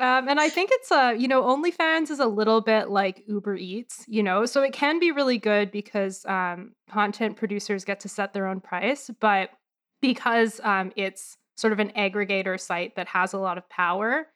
um, 0.00 0.28
and 0.28 0.38
I 0.40 0.48
think 0.48 0.70
it's 0.72 0.92
a, 0.92 1.14
you 1.14 1.26
know, 1.26 1.42
OnlyFans 1.42 2.10
is 2.10 2.20
a 2.20 2.26
little 2.26 2.60
bit 2.60 2.88
like 2.88 3.24
Uber 3.26 3.56
Eats, 3.56 4.04
you 4.06 4.22
know, 4.22 4.46
so 4.46 4.62
it 4.62 4.72
can 4.72 5.00
be 5.00 5.10
really 5.10 5.38
good 5.38 5.72
because 5.72 6.24
um, 6.26 6.72
content 6.88 7.36
producers 7.36 7.84
get 7.84 8.00
to 8.00 8.08
set 8.08 8.32
their 8.32 8.46
own 8.46 8.60
price, 8.60 9.10
but 9.20 9.50
because 10.00 10.60
um, 10.62 10.92
it's 10.94 11.36
sort 11.56 11.72
of 11.72 11.80
an 11.80 11.90
aggregator 11.96 12.58
site 12.60 12.94
that 12.94 13.08
has 13.08 13.32
a 13.32 13.38
lot 13.38 13.58
of 13.58 13.68
power, 13.68 14.28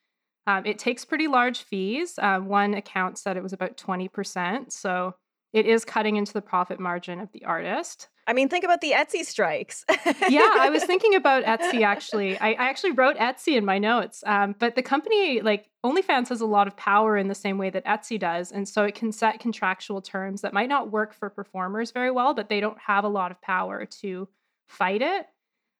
um, 0.49 0.67
it 0.67 0.81
takes 0.81 1.05
pretty 1.05 1.29
large 1.29 1.63
fees. 1.63 2.19
Uh, 2.19 2.41
one 2.41 2.75
account 2.75 3.17
said 3.17 3.37
it 3.37 3.43
was 3.45 3.53
about 3.53 3.77
20%. 3.77 4.73
So 4.73 5.15
it 5.53 5.67
is 5.67 5.85
cutting 5.85 6.17
into 6.17 6.33
the 6.33 6.41
profit 6.41 6.81
margin 6.81 7.21
of 7.21 7.31
the 7.33 7.45
artist. 7.45 8.09
I 8.27 8.33
mean, 8.33 8.49
think 8.49 8.65
about 8.65 8.81
the 8.81 8.93
Etsy 8.93 9.25
strikes. 9.25 9.85
yeah, 10.29 10.49
I 10.61 10.71
was 10.71 10.85
thinking 10.87 11.15
about 11.15 11.45
Etsy 11.45 11.83
actually. 11.83 12.39
I, 12.39 12.51
I 12.51 12.69
actually 12.69 12.93
wrote 12.93 13.17
Etsy 13.17 13.57
in 13.57 13.65
my 13.65 13.79
notes, 13.79 14.23
um, 14.27 14.55
but 14.59 14.77
the 14.77 14.83
company, 14.83 15.41
like 15.41 15.69
OnlyFans, 15.85 16.29
has 16.29 16.41
a 16.41 16.47
lot 16.47 16.69
of 16.69 16.77
power 16.77 17.17
in 17.17 17.29
the 17.29 17.35
same 17.35 17.59
way 17.59 17.69
that 17.71 17.85
Etsy 17.85 18.19
does. 18.19 18.53
And 18.53 18.69
so 18.69 18.85
it 18.85 18.95
can 18.95 19.11
set 19.13 19.41
contractual 19.41 20.01
terms 20.01 20.43
that 20.43 20.53
might 20.53 20.69
not 20.69 20.93
work 20.93 21.13
for 21.13 21.29
performers 21.29 21.91
very 21.91 22.11
well, 22.11 22.33
but 22.33 22.49
they 22.49 22.61
don't 22.61 22.79
have 22.79 23.05
a 23.05 23.09
lot 23.09 23.33
of 23.33 23.43
power 23.43 23.85
to 24.01 24.29
fight 24.69 25.03
it. 25.03 25.27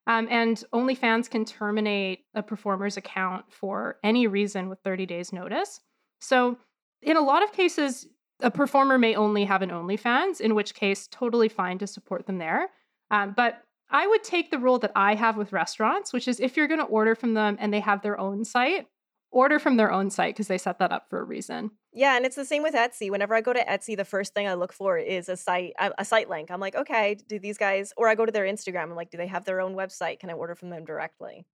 Um, 0.07 0.27
and 0.31 0.63
OnlyFans 0.75 1.31
can 1.31 1.45
terminate 1.45 2.25
a 2.35 2.43
performer's 2.43 2.97
account 2.97 3.45
for 3.51 3.99
any 4.03 4.27
reason 4.27 4.69
with 4.69 4.81
30 4.81 5.07
days' 5.07 5.33
notice. 5.33 5.81
So, 6.21 6.59
in 7.03 7.17
a 7.17 7.21
lot 7.21 7.43
of 7.43 7.53
cases, 7.53 8.07
a 8.43 8.51
performer 8.51 8.99
may 8.99 9.15
only 9.15 9.45
have 9.45 9.63
an 9.63 9.71
OnlyFans, 9.71 10.41
in 10.41 10.55
which 10.55 10.75
case, 10.75 11.09
totally 11.11 11.49
fine 11.49 11.79
to 11.79 11.87
support 11.87 12.27
them 12.27 12.39
there. 12.39 12.69
Um, 13.11 13.35
but 13.37 13.63
I 13.91 14.07
would 14.07 14.25
take 14.25 14.51
the 14.51 14.59
rule 14.59 14.79
that 14.81 14.93
I 14.97 15.15
have 15.15 15.37
with 15.37 15.53
restaurants, 15.53 16.13
which 16.13 16.27
is 16.27 16.41
if 16.41 16.57
you're 16.57 16.69
going 16.69 16.81
to 16.81 16.87
order 16.87 17.15
from 17.15 17.35
them 17.35 17.57
and 17.61 17.73
they 17.73 17.81
have 17.81 18.03
their 18.03 18.19
own 18.19 18.45
site, 18.45 18.87
order 19.31 19.59
from 19.59 19.77
their 19.77 19.93
own 19.93 20.11
site 20.11 20.35
because 20.35 20.49
they 20.49 20.59
set 20.59 20.79
that 20.79 20.93
up 20.93 21.09
for 21.09 21.21
a 21.21 21.25
reason. 21.25 21.71
Yeah, 21.93 22.17
and 22.17 22.25
it's 22.25 22.37
the 22.37 22.45
same 22.45 22.63
with 22.63 22.75
Etsy. 22.75 23.11
Whenever 23.11 23.35
I 23.35 23.41
go 23.41 23.53
to 23.53 23.65
Etsy, 23.65 23.97
the 23.97 24.05
first 24.05 24.35
thing 24.35 24.49
I 24.49 24.55
look 24.55 24.73
for 24.73 24.97
is 24.99 25.29
a 25.29 25.37
site 25.37 25.75
a 25.79 25.91
a 25.99 26.05
site 26.05 26.31
link. 26.31 26.51
I'm 26.51 26.61
like, 26.61 26.75
okay, 26.75 27.17
do 27.29 27.39
these 27.39 27.59
guys 27.59 27.93
or 27.97 28.09
I 28.09 28.15
go 28.15 28.25
to 28.25 28.33
their 28.33 28.45
Instagram, 28.45 28.85
I'm 28.85 28.95
like, 28.95 29.11
do 29.11 29.19
they 29.19 29.27
have 29.27 29.45
their 29.45 29.61
own 29.61 29.75
website? 29.75 30.21
Can 30.21 30.31
I 30.31 30.35
order 30.35 30.55
from 30.55 30.71
them 30.71 30.85
directly? 30.85 31.47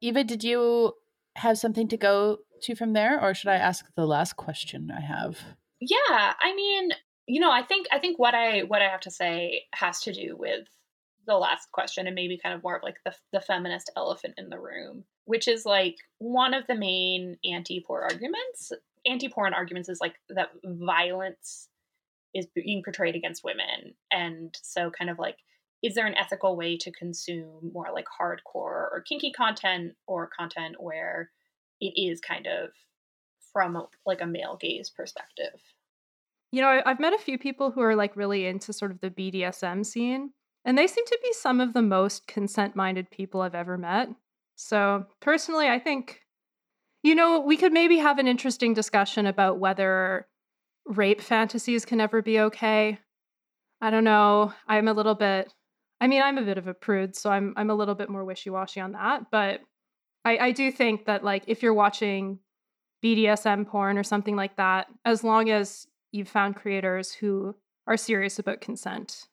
Eva, 0.00 0.22
did 0.22 0.44
you 0.44 0.94
have 1.36 1.58
something 1.58 1.88
to 1.88 1.96
go 1.96 2.38
to 2.62 2.74
from 2.74 2.92
there, 2.92 3.20
or 3.20 3.34
should 3.34 3.48
I 3.48 3.56
ask 3.56 3.86
the 3.96 4.06
last 4.06 4.36
question 4.36 4.92
I 4.96 5.00
have? 5.00 5.38
Yeah, 5.80 6.34
I 6.40 6.54
mean, 6.54 6.90
you 7.26 7.40
know, 7.40 7.50
I 7.50 7.62
think 7.62 7.86
I 7.92 7.98
think 7.98 8.18
what 8.18 8.34
I 8.34 8.60
what 8.60 8.82
I 8.82 8.88
have 8.88 9.00
to 9.00 9.10
say 9.10 9.62
has 9.74 10.00
to 10.02 10.12
do 10.12 10.36
with 10.36 10.66
the 11.26 11.36
last 11.36 11.72
question 11.72 12.06
and 12.06 12.14
maybe 12.14 12.38
kind 12.42 12.54
of 12.54 12.62
more 12.62 12.76
of 12.76 12.82
like 12.82 12.96
the 13.04 13.14
the 13.32 13.40
feminist 13.40 13.90
elephant 13.96 14.34
in 14.38 14.48
the 14.50 14.58
room, 14.58 15.04
which 15.24 15.48
is 15.48 15.64
like 15.64 15.96
one 16.18 16.54
of 16.54 16.66
the 16.66 16.74
main 16.74 17.38
anti-porn 17.44 18.04
arguments. 18.04 18.72
Anti-porn 19.06 19.52
arguments 19.54 19.88
is 19.88 20.00
like 20.00 20.14
that 20.30 20.50
violence 20.64 21.68
is 22.34 22.46
being 22.54 22.82
portrayed 22.82 23.16
against 23.16 23.44
women, 23.44 23.94
and 24.10 24.56
so 24.62 24.90
kind 24.90 25.10
of 25.10 25.18
like 25.18 25.36
is 25.82 25.94
there 25.94 26.06
an 26.06 26.16
ethical 26.16 26.56
way 26.56 26.78
to 26.78 26.90
consume 26.92 27.70
more 27.74 27.88
like 27.92 28.06
hardcore 28.20 28.40
or 28.54 29.04
kinky 29.06 29.30
content 29.32 29.92
or 30.06 30.30
content 30.38 30.76
where 30.80 31.30
it 31.80 31.92
is 32.00 32.20
kind 32.20 32.46
of 32.46 32.70
from 33.54 33.86
like 34.04 34.20
a 34.20 34.26
male 34.26 34.58
gaze 34.60 34.90
perspective 34.90 35.62
You 36.52 36.60
know, 36.60 36.82
I've 36.84 37.00
met 37.00 37.14
a 37.14 37.18
few 37.18 37.38
people 37.38 37.70
who 37.70 37.80
are 37.80 37.96
like 37.96 38.14
really 38.16 38.46
into 38.46 38.72
sort 38.74 38.90
of 38.90 39.00
the 39.00 39.10
BDSM 39.10 39.84
scene, 39.86 40.32
and 40.64 40.76
they 40.78 40.86
seem 40.86 41.04
to 41.06 41.18
be 41.22 41.32
some 41.32 41.60
of 41.60 41.72
the 41.72 41.82
most 41.82 42.26
consent 42.26 42.76
minded 42.76 43.10
people 43.10 43.40
I've 43.40 43.54
ever 43.56 43.78
met. 43.78 44.08
So, 44.56 45.06
personally, 45.20 45.68
I 45.68 45.78
think, 45.80 46.20
you 47.02 47.14
know, 47.14 47.40
we 47.40 47.56
could 47.56 47.72
maybe 47.72 47.98
have 47.98 48.18
an 48.18 48.28
interesting 48.28 48.74
discussion 48.74 49.26
about 49.26 49.58
whether 49.58 50.28
rape 50.86 51.20
fantasies 51.20 51.84
can 51.84 52.00
ever 52.00 52.22
be 52.22 52.38
okay. 52.40 52.98
I 53.80 53.90
don't 53.90 54.04
know. 54.04 54.52
I'm 54.68 54.88
a 54.88 54.92
little 54.92 55.14
bit, 55.16 55.52
I 56.00 56.06
mean, 56.06 56.22
I'm 56.22 56.38
a 56.38 56.42
bit 56.44 56.58
of 56.58 56.68
a 56.68 56.74
prude, 56.74 57.16
so 57.16 57.30
I'm, 57.30 57.54
I'm 57.56 57.70
a 57.70 57.74
little 57.74 57.94
bit 57.96 58.08
more 58.10 58.24
wishy 58.24 58.50
washy 58.50 58.80
on 58.80 58.92
that. 58.92 59.30
But 59.30 59.60
I, 60.24 60.38
I 60.38 60.52
do 60.52 60.70
think 60.72 61.06
that, 61.06 61.24
like, 61.24 61.44
if 61.48 61.62
you're 61.62 61.74
watching 61.74 62.38
BDSM 63.04 63.66
porn 63.66 63.98
or 63.98 64.02
something 64.02 64.34
like 64.34 64.56
that, 64.56 64.86
as 65.04 65.22
long 65.22 65.50
as 65.50 65.86
you've 66.12 66.28
found 66.28 66.56
creators 66.56 67.12
who 67.12 67.54
are 67.86 67.96
serious 67.96 68.38
about 68.38 68.60
consent, 68.60 69.28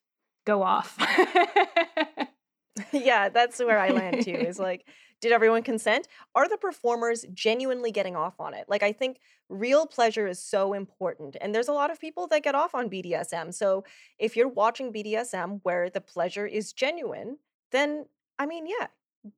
go 0.46 0.62
off. 0.62 0.98
yeah, 2.92 3.30
that's 3.30 3.60
where 3.60 3.80
I 3.80 3.90
land 3.90 4.24
too. 4.24 4.32
Is 4.32 4.60
like, 4.68 4.86
did 5.22 5.32
everyone 5.32 5.64
consent? 5.64 6.08
Are 6.36 6.50
the 6.50 6.58
performers 6.58 7.26
genuinely 7.34 7.92
getting 7.92 8.16
off 8.16 8.40
on 8.40 8.54
it? 8.54 8.66
Like, 8.68 8.84
I 8.84 8.92
think 8.92 9.20
real 9.48 9.86
pleasure 9.86 10.28
is 10.28 10.40
so 10.40 10.74
important. 10.74 11.38
And 11.40 11.54
there's 11.54 11.68
a 11.68 11.74
lot 11.74 11.92
of 11.92 12.00
people 12.00 12.28
that 12.28 12.44
get 12.44 12.56
off 12.56 12.76
on 12.76 12.90
BDSM. 12.90 13.54
So 13.54 13.86
if 14.18 14.36
you're 14.36 14.50
watching 14.50 14.92
BDSM 14.92 15.62
where 15.64 15.90
the 15.90 16.02
pleasure 16.02 16.48
is 16.48 16.74
genuine, 16.74 17.38
then 17.72 18.08
I 18.40 18.48
mean, 18.48 18.66
yeah, 18.68 18.88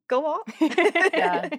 go 0.07 0.25
off. 0.25 0.41
Yeah. 1.13 1.49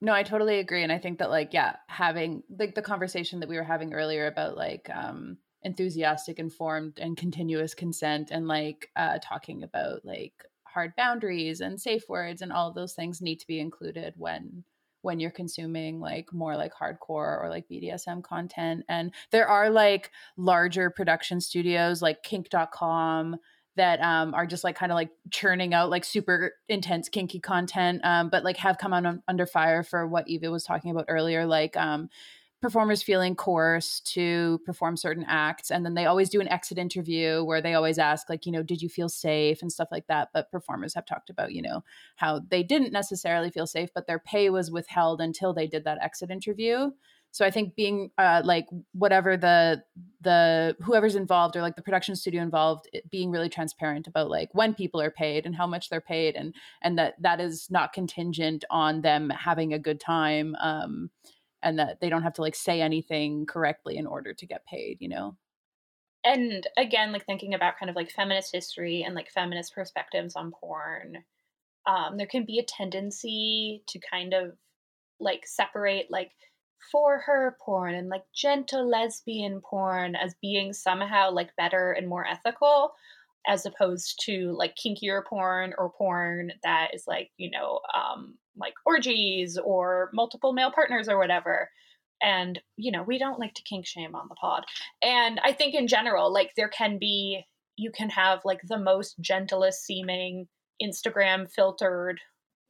No, 0.00 0.12
I 0.12 0.22
totally 0.22 0.58
agree. 0.58 0.82
And 0.82 0.92
I 0.92 0.98
think 0.98 1.18
that 1.18 1.30
like, 1.30 1.52
yeah, 1.52 1.76
having 1.88 2.42
like 2.58 2.74
the 2.74 2.82
conversation 2.82 3.40
that 3.40 3.48
we 3.48 3.56
were 3.56 3.64
having 3.64 3.94
earlier 3.94 4.26
about 4.26 4.56
like 4.56 4.88
um 4.94 5.38
enthusiastic, 5.62 6.38
informed, 6.38 6.98
and 7.00 7.16
continuous 7.16 7.74
consent 7.74 8.30
and 8.30 8.46
like 8.46 8.90
uh 8.96 9.18
talking 9.22 9.62
about 9.62 10.04
like 10.04 10.44
hard 10.64 10.94
boundaries 10.96 11.60
and 11.60 11.80
safe 11.80 12.04
words 12.08 12.42
and 12.42 12.52
all 12.52 12.72
those 12.72 12.94
things 12.94 13.20
need 13.20 13.40
to 13.40 13.46
be 13.46 13.58
included 13.58 14.14
when 14.16 14.64
when 15.02 15.20
you're 15.20 15.30
consuming 15.30 16.00
like 16.00 16.32
more 16.32 16.56
like 16.56 16.72
hardcore 16.74 17.40
or 17.42 17.46
like 17.48 17.68
BDSM 17.68 18.22
content. 18.22 18.84
And 18.88 19.12
there 19.30 19.48
are 19.48 19.70
like 19.70 20.10
larger 20.36 20.90
production 20.90 21.40
studios 21.40 22.02
like 22.02 22.22
kink.com 22.22 23.36
that 23.78 24.00
um, 24.00 24.34
are 24.34 24.46
just 24.46 24.62
like 24.62 24.76
kind 24.76 24.92
of 24.92 24.96
like 24.96 25.10
churning 25.30 25.74
out 25.74 25.90
like 25.90 26.04
super 26.04 26.52
intense 26.68 27.08
kinky 27.08 27.40
content, 27.40 28.00
um, 28.04 28.28
but 28.28 28.44
like 28.44 28.58
have 28.58 28.78
come 28.78 28.92
on 28.92 29.22
under 29.26 29.46
fire 29.46 29.82
for 29.82 30.06
what 30.06 30.28
Eva 30.28 30.50
was 30.50 30.64
talking 30.64 30.90
about 30.90 31.06
earlier, 31.08 31.46
like 31.46 31.76
um, 31.76 32.08
performers 32.60 33.02
feeling 33.02 33.34
coerced 33.34 34.12
to 34.12 34.60
perform 34.66 34.96
certain 34.96 35.24
acts, 35.26 35.70
and 35.70 35.84
then 35.84 35.94
they 35.94 36.06
always 36.06 36.28
do 36.28 36.40
an 36.40 36.48
exit 36.48 36.76
interview 36.78 37.42
where 37.42 37.62
they 37.62 37.74
always 37.74 37.98
ask 37.98 38.28
like, 38.28 38.46
you 38.46 38.52
know, 38.52 38.62
did 38.62 38.82
you 38.82 38.88
feel 38.88 39.08
safe 39.08 39.62
and 39.62 39.72
stuff 39.72 39.88
like 39.90 40.06
that. 40.08 40.28
But 40.34 40.50
performers 40.50 40.94
have 40.94 41.06
talked 41.06 41.30
about, 41.30 41.52
you 41.52 41.62
know, 41.62 41.82
how 42.16 42.40
they 42.50 42.62
didn't 42.62 42.92
necessarily 42.92 43.50
feel 43.50 43.66
safe, 43.66 43.90
but 43.94 44.06
their 44.06 44.18
pay 44.18 44.50
was 44.50 44.70
withheld 44.70 45.20
until 45.20 45.54
they 45.54 45.66
did 45.66 45.84
that 45.84 46.02
exit 46.02 46.30
interview 46.30 46.90
so 47.30 47.44
i 47.44 47.50
think 47.50 47.74
being 47.74 48.10
uh, 48.18 48.42
like 48.44 48.66
whatever 48.92 49.36
the 49.36 49.82
the 50.20 50.76
whoever's 50.80 51.14
involved 51.14 51.56
or 51.56 51.62
like 51.62 51.76
the 51.76 51.82
production 51.82 52.16
studio 52.16 52.42
involved 52.42 52.88
being 53.10 53.30
really 53.30 53.48
transparent 53.48 54.06
about 54.06 54.30
like 54.30 54.48
when 54.52 54.74
people 54.74 55.00
are 55.00 55.10
paid 55.10 55.46
and 55.46 55.54
how 55.54 55.66
much 55.66 55.88
they're 55.88 56.00
paid 56.00 56.34
and 56.34 56.54
and 56.82 56.98
that 56.98 57.14
that 57.20 57.40
is 57.40 57.70
not 57.70 57.92
contingent 57.92 58.64
on 58.70 59.02
them 59.02 59.30
having 59.30 59.72
a 59.72 59.78
good 59.78 60.00
time 60.00 60.54
um 60.60 61.10
and 61.62 61.78
that 61.78 62.00
they 62.00 62.08
don't 62.08 62.22
have 62.22 62.34
to 62.34 62.42
like 62.42 62.54
say 62.54 62.80
anything 62.80 63.44
correctly 63.46 63.96
in 63.96 64.06
order 64.06 64.32
to 64.32 64.46
get 64.46 64.66
paid 64.66 64.96
you 65.00 65.08
know? 65.08 65.36
And 66.24 66.66
again 66.76 67.12
like 67.12 67.26
thinking 67.26 67.54
about 67.54 67.78
kind 67.78 67.90
of 67.90 67.96
like 67.96 68.10
feminist 68.10 68.52
history 68.52 69.02
and 69.02 69.14
like 69.14 69.30
feminist 69.30 69.74
perspectives 69.74 70.34
on 70.34 70.52
porn 70.52 71.24
um 71.86 72.16
there 72.16 72.26
can 72.26 72.44
be 72.44 72.58
a 72.58 72.64
tendency 72.64 73.82
to 73.86 74.00
kind 74.00 74.34
of 74.34 74.52
like 75.20 75.46
separate 75.46 76.06
like 76.10 76.32
for 76.92 77.18
her 77.20 77.56
porn 77.60 77.94
and 77.94 78.08
like 78.08 78.24
gentle 78.34 78.88
lesbian 78.88 79.60
porn 79.60 80.14
as 80.16 80.34
being 80.40 80.72
somehow 80.72 81.30
like 81.30 81.54
better 81.56 81.92
and 81.92 82.08
more 82.08 82.26
ethical 82.26 82.92
as 83.46 83.64
opposed 83.66 84.20
to 84.24 84.54
like 84.56 84.74
kinkier 84.76 85.24
porn 85.24 85.72
or 85.78 85.90
porn 85.90 86.52
that 86.62 86.88
is 86.94 87.04
like 87.06 87.30
you 87.36 87.50
know 87.50 87.80
um 87.96 88.34
like 88.56 88.74
orgies 88.84 89.58
or 89.58 90.10
multiple 90.12 90.52
male 90.52 90.72
partners 90.72 91.08
or 91.08 91.18
whatever. 91.18 91.70
And 92.22 92.60
you 92.76 92.90
know 92.90 93.02
we 93.02 93.18
don't 93.18 93.38
like 93.38 93.54
to 93.54 93.62
kink 93.62 93.86
shame 93.86 94.14
on 94.14 94.26
the 94.28 94.34
pod. 94.34 94.64
And 95.02 95.40
i 95.44 95.52
think 95.52 95.74
in 95.74 95.86
general 95.86 96.32
like 96.32 96.52
there 96.56 96.68
can 96.68 96.98
be 96.98 97.44
you 97.76 97.92
can 97.92 98.10
have 98.10 98.40
like 98.44 98.60
the 98.68 98.78
most 98.78 99.14
gentlest 99.20 99.84
seeming 99.84 100.48
instagram 100.82 101.50
filtered 101.50 102.20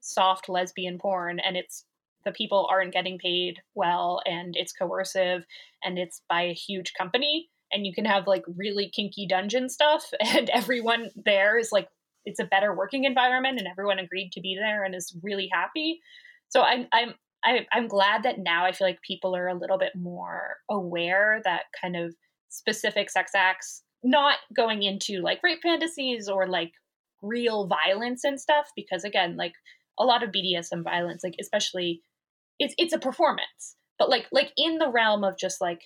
soft 0.00 0.48
lesbian 0.48 0.98
porn 0.98 1.40
and 1.40 1.56
it's 1.56 1.84
the 2.24 2.32
people 2.32 2.68
aren't 2.70 2.92
getting 2.92 3.18
paid 3.18 3.58
well 3.74 4.20
and 4.26 4.54
it's 4.56 4.72
coercive 4.72 5.44
and 5.82 5.98
it's 5.98 6.22
by 6.28 6.42
a 6.42 6.54
huge 6.54 6.92
company 6.98 7.48
and 7.72 7.86
you 7.86 7.92
can 7.94 8.04
have 8.04 8.26
like 8.26 8.44
really 8.56 8.90
kinky 8.94 9.26
dungeon 9.26 9.68
stuff 9.68 10.04
and 10.20 10.50
everyone 10.50 11.10
there 11.24 11.58
is 11.58 11.70
like 11.72 11.88
it's 12.24 12.40
a 12.40 12.44
better 12.44 12.74
working 12.74 13.04
environment 13.04 13.58
and 13.58 13.68
everyone 13.68 13.98
agreed 13.98 14.30
to 14.32 14.40
be 14.40 14.56
there 14.58 14.84
and 14.84 14.94
is 14.94 15.16
really 15.22 15.48
happy. 15.52 16.00
So 16.48 16.62
i'm 16.62 16.86
i'm 16.92 17.14
I, 17.44 17.66
i'm 17.72 17.86
glad 17.86 18.24
that 18.24 18.38
now 18.38 18.64
i 18.64 18.72
feel 18.72 18.86
like 18.86 19.00
people 19.02 19.36
are 19.36 19.48
a 19.48 19.54
little 19.54 19.78
bit 19.78 19.92
more 19.94 20.56
aware 20.68 21.40
that 21.44 21.64
kind 21.80 21.96
of 21.96 22.14
specific 22.48 23.10
sex 23.10 23.32
acts 23.34 23.82
not 24.02 24.38
going 24.56 24.82
into 24.82 25.20
like 25.22 25.40
rape 25.42 25.60
fantasies 25.62 26.28
or 26.28 26.48
like 26.48 26.72
real 27.22 27.68
violence 27.68 28.24
and 28.24 28.40
stuff 28.40 28.70
because 28.74 29.04
again 29.04 29.36
like 29.36 29.52
a 29.98 30.04
lot 30.04 30.22
of 30.22 30.30
bdsm 30.30 30.82
violence 30.82 31.22
like 31.22 31.34
especially 31.40 32.00
it's 32.58 32.74
it's 32.78 32.92
a 32.92 32.98
performance. 32.98 33.76
But 33.98 34.08
like 34.08 34.26
like 34.32 34.52
in 34.56 34.78
the 34.78 34.90
realm 34.90 35.24
of 35.24 35.38
just 35.38 35.60
like 35.60 35.82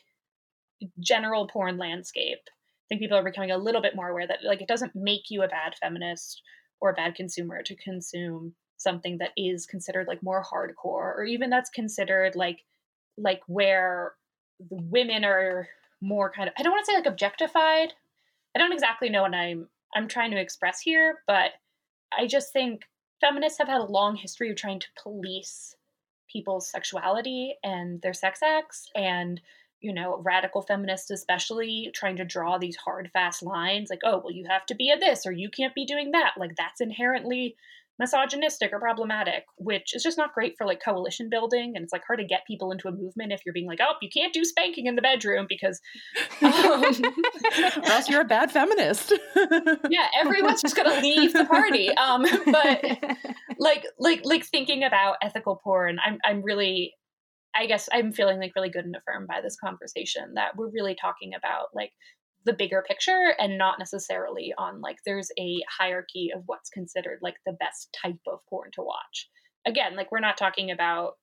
general 1.00 1.46
porn 1.46 1.78
landscape 1.78 2.40
i 2.46 2.86
think 2.88 3.00
people 3.00 3.16
are 3.16 3.24
becoming 3.24 3.50
a 3.50 3.58
little 3.58 3.82
bit 3.82 3.96
more 3.96 4.08
aware 4.08 4.26
that 4.26 4.38
like 4.44 4.60
it 4.60 4.68
doesn't 4.68 4.92
make 4.94 5.30
you 5.30 5.42
a 5.42 5.48
bad 5.48 5.74
feminist 5.80 6.42
or 6.80 6.90
a 6.90 6.94
bad 6.94 7.14
consumer 7.14 7.62
to 7.62 7.76
consume 7.76 8.54
something 8.76 9.18
that 9.18 9.30
is 9.36 9.66
considered 9.66 10.06
like 10.08 10.22
more 10.22 10.42
hardcore 10.42 11.16
or 11.16 11.24
even 11.24 11.50
that's 11.50 11.70
considered 11.70 12.34
like 12.34 12.60
like 13.16 13.40
where 13.46 14.12
the 14.58 14.76
women 14.82 15.24
are 15.24 15.68
more 16.00 16.30
kind 16.30 16.48
of 16.48 16.54
i 16.58 16.62
don't 16.62 16.72
want 16.72 16.84
to 16.84 16.92
say 16.92 16.96
like 16.96 17.06
objectified. 17.06 17.92
I 18.54 18.58
don't 18.58 18.72
exactly 18.72 19.08
know 19.08 19.22
what 19.22 19.34
i'm 19.34 19.68
i'm 19.94 20.08
trying 20.08 20.32
to 20.32 20.40
express 20.40 20.80
here 20.80 21.20
but 21.26 21.52
i 22.16 22.26
just 22.26 22.52
think 22.52 22.82
feminists 23.20 23.58
have 23.58 23.68
had 23.68 23.80
a 23.80 23.84
long 23.84 24.16
history 24.16 24.50
of 24.50 24.56
trying 24.56 24.80
to 24.80 24.88
police 25.00 25.76
people's 26.32 26.70
sexuality 26.70 27.54
and 27.62 28.00
their 28.02 28.14
sex 28.14 28.40
acts 28.42 28.88
and 28.94 29.40
you 29.80 29.92
know 29.92 30.18
radical 30.18 30.62
feminists 30.62 31.10
especially 31.10 31.90
trying 31.94 32.16
to 32.16 32.24
draw 32.24 32.56
these 32.56 32.76
hard 32.76 33.10
fast 33.12 33.42
lines 33.42 33.90
like 33.90 34.00
oh 34.04 34.18
well 34.18 34.32
you 34.32 34.46
have 34.48 34.64
to 34.64 34.74
be 34.74 34.90
a 34.90 34.98
this 34.98 35.26
or 35.26 35.32
you 35.32 35.50
can't 35.50 35.74
be 35.74 35.84
doing 35.84 36.12
that. 36.12 36.32
Like 36.38 36.56
that's 36.56 36.80
inherently 36.80 37.56
misogynistic 38.02 38.72
or 38.72 38.80
problematic 38.80 39.44
which 39.58 39.94
is 39.94 40.02
just 40.02 40.18
not 40.18 40.34
great 40.34 40.54
for 40.58 40.66
like 40.66 40.82
coalition 40.84 41.28
building 41.30 41.72
and 41.76 41.84
it's 41.84 41.92
like 41.92 42.02
hard 42.04 42.18
to 42.18 42.24
get 42.24 42.40
people 42.48 42.72
into 42.72 42.88
a 42.88 42.90
movement 42.90 43.32
if 43.32 43.40
you're 43.46 43.52
being 43.52 43.68
like 43.68 43.78
oh 43.80 43.94
you 44.02 44.08
can't 44.12 44.32
do 44.32 44.44
spanking 44.44 44.86
in 44.86 44.96
the 44.96 45.02
bedroom 45.02 45.46
because 45.48 45.80
um, 46.42 46.84
or 47.76 47.92
else 47.92 48.08
you're 48.08 48.22
a 48.22 48.24
bad 48.24 48.50
feminist. 48.50 49.12
Yeah 49.88 50.06
everyone's 50.18 50.62
just 50.62 50.74
gonna 50.74 51.00
leave 51.00 51.32
the 51.32 51.44
party 51.44 51.90
um 51.90 52.24
but 52.46 52.84
like 53.58 53.84
like 53.98 54.20
like 54.24 54.44
thinking 54.44 54.82
about 54.82 55.16
ethical 55.22 55.60
porn 55.62 55.98
i'm 56.04 56.18
i'm 56.24 56.42
really 56.42 56.94
I 57.54 57.66
guess 57.66 57.86
I'm 57.92 58.12
feeling 58.12 58.40
like 58.40 58.52
really 58.56 58.70
good 58.70 58.86
and 58.86 58.96
affirmed 58.96 59.28
by 59.28 59.42
this 59.42 59.56
conversation 59.62 60.34
that 60.36 60.56
we're 60.56 60.70
really 60.70 60.96
talking 60.98 61.32
about 61.36 61.66
like 61.74 61.92
the 62.44 62.52
bigger 62.52 62.84
picture 62.86 63.34
and 63.38 63.58
not 63.58 63.78
necessarily 63.78 64.52
on 64.58 64.80
like 64.80 64.98
there's 65.04 65.30
a 65.38 65.60
hierarchy 65.78 66.30
of 66.34 66.42
what's 66.46 66.70
considered 66.70 67.18
like 67.22 67.36
the 67.46 67.52
best 67.52 67.96
type 68.02 68.18
of 68.26 68.40
porn 68.48 68.70
to 68.74 68.82
watch. 68.82 69.28
Again, 69.66 69.96
like 69.96 70.10
we're 70.10 70.20
not 70.20 70.36
talking 70.36 70.70
about 70.70 71.14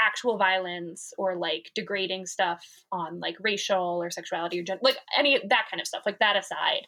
actual 0.00 0.38
violence 0.38 1.12
or 1.18 1.36
like 1.36 1.70
degrading 1.74 2.26
stuff 2.26 2.64
on 2.92 3.18
like 3.18 3.36
racial 3.40 4.00
or 4.02 4.10
sexuality 4.10 4.60
or 4.60 4.62
gender, 4.62 4.80
like 4.82 4.98
any 5.18 5.38
that 5.48 5.66
kind 5.70 5.80
of 5.80 5.86
stuff. 5.86 6.02
Like 6.06 6.20
that 6.20 6.36
aside, 6.36 6.86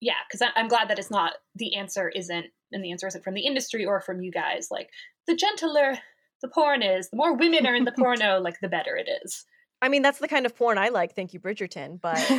yeah, 0.00 0.14
because 0.28 0.46
I'm 0.54 0.68
glad 0.68 0.90
that 0.90 0.98
it's 0.98 1.10
not 1.10 1.32
the 1.54 1.76
answer 1.76 2.10
isn't 2.10 2.46
and 2.72 2.84
the 2.84 2.92
answer 2.92 3.06
isn't 3.06 3.24
from 3.24 3.34
the 3.34 3.46
industry 3.46 3.86
or 3.86 4.00
from 4.00 4.20
you 4.20 4.30
guys. 4.30 4.68
Like 4.70 4.90
the 5.26 5.36
gentler 5.36 5.98
the 6.42 6.48
porn 6.48 6.82
is, 6.82 7.08
the 7.10 7.16
more 7.16 7.34
women 7.34 7.66
are 7.66 7.74
in 7.74 7.84
the 7.84 7.92
porno, 7.98 8.40
like 8.40 8.60
the 8.60 8.68
better 8.68 8.96
it 8.96 9.08
is. 9.24 9.44
I 9.82 9.88
mean, 9.88 10.02
that's 10.02 10.18
the 10.18 10.28
kind 10.28 10.46
of 10.46 10.56
porn 10.56 10.78
I 10.78 10.88
like. 10.88 11.14
Thank 11.14 11.34
you, 11.34 11.40
Bridgerton. 11.40 12.00
But 12.00 12.18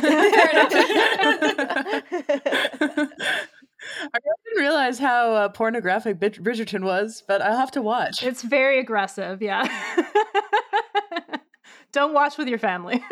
I 4.14 4.18
didn't 4.18 4.58
realize 4.58 4.98
how 4.98 5.32
uh, 5.34 5.48
pornographic 5.48 6.18
Bridgerton 6.18 6.82
was, 6.82 7.22
but 7.26 7.40
I'll 7.40 7.56
have 7.56 7.70
to 7.72 7.82
watch. 7.82 8.22
It's 8.22 8.42
very 8.42 8.80
aggressive, 8.80 9.40
yeah. 9.40 9.66
Don't 11.92 12.12
watch 12.12 12.36
with 12.36 12.48
your 12.48 12.58
family. 12.58 13.02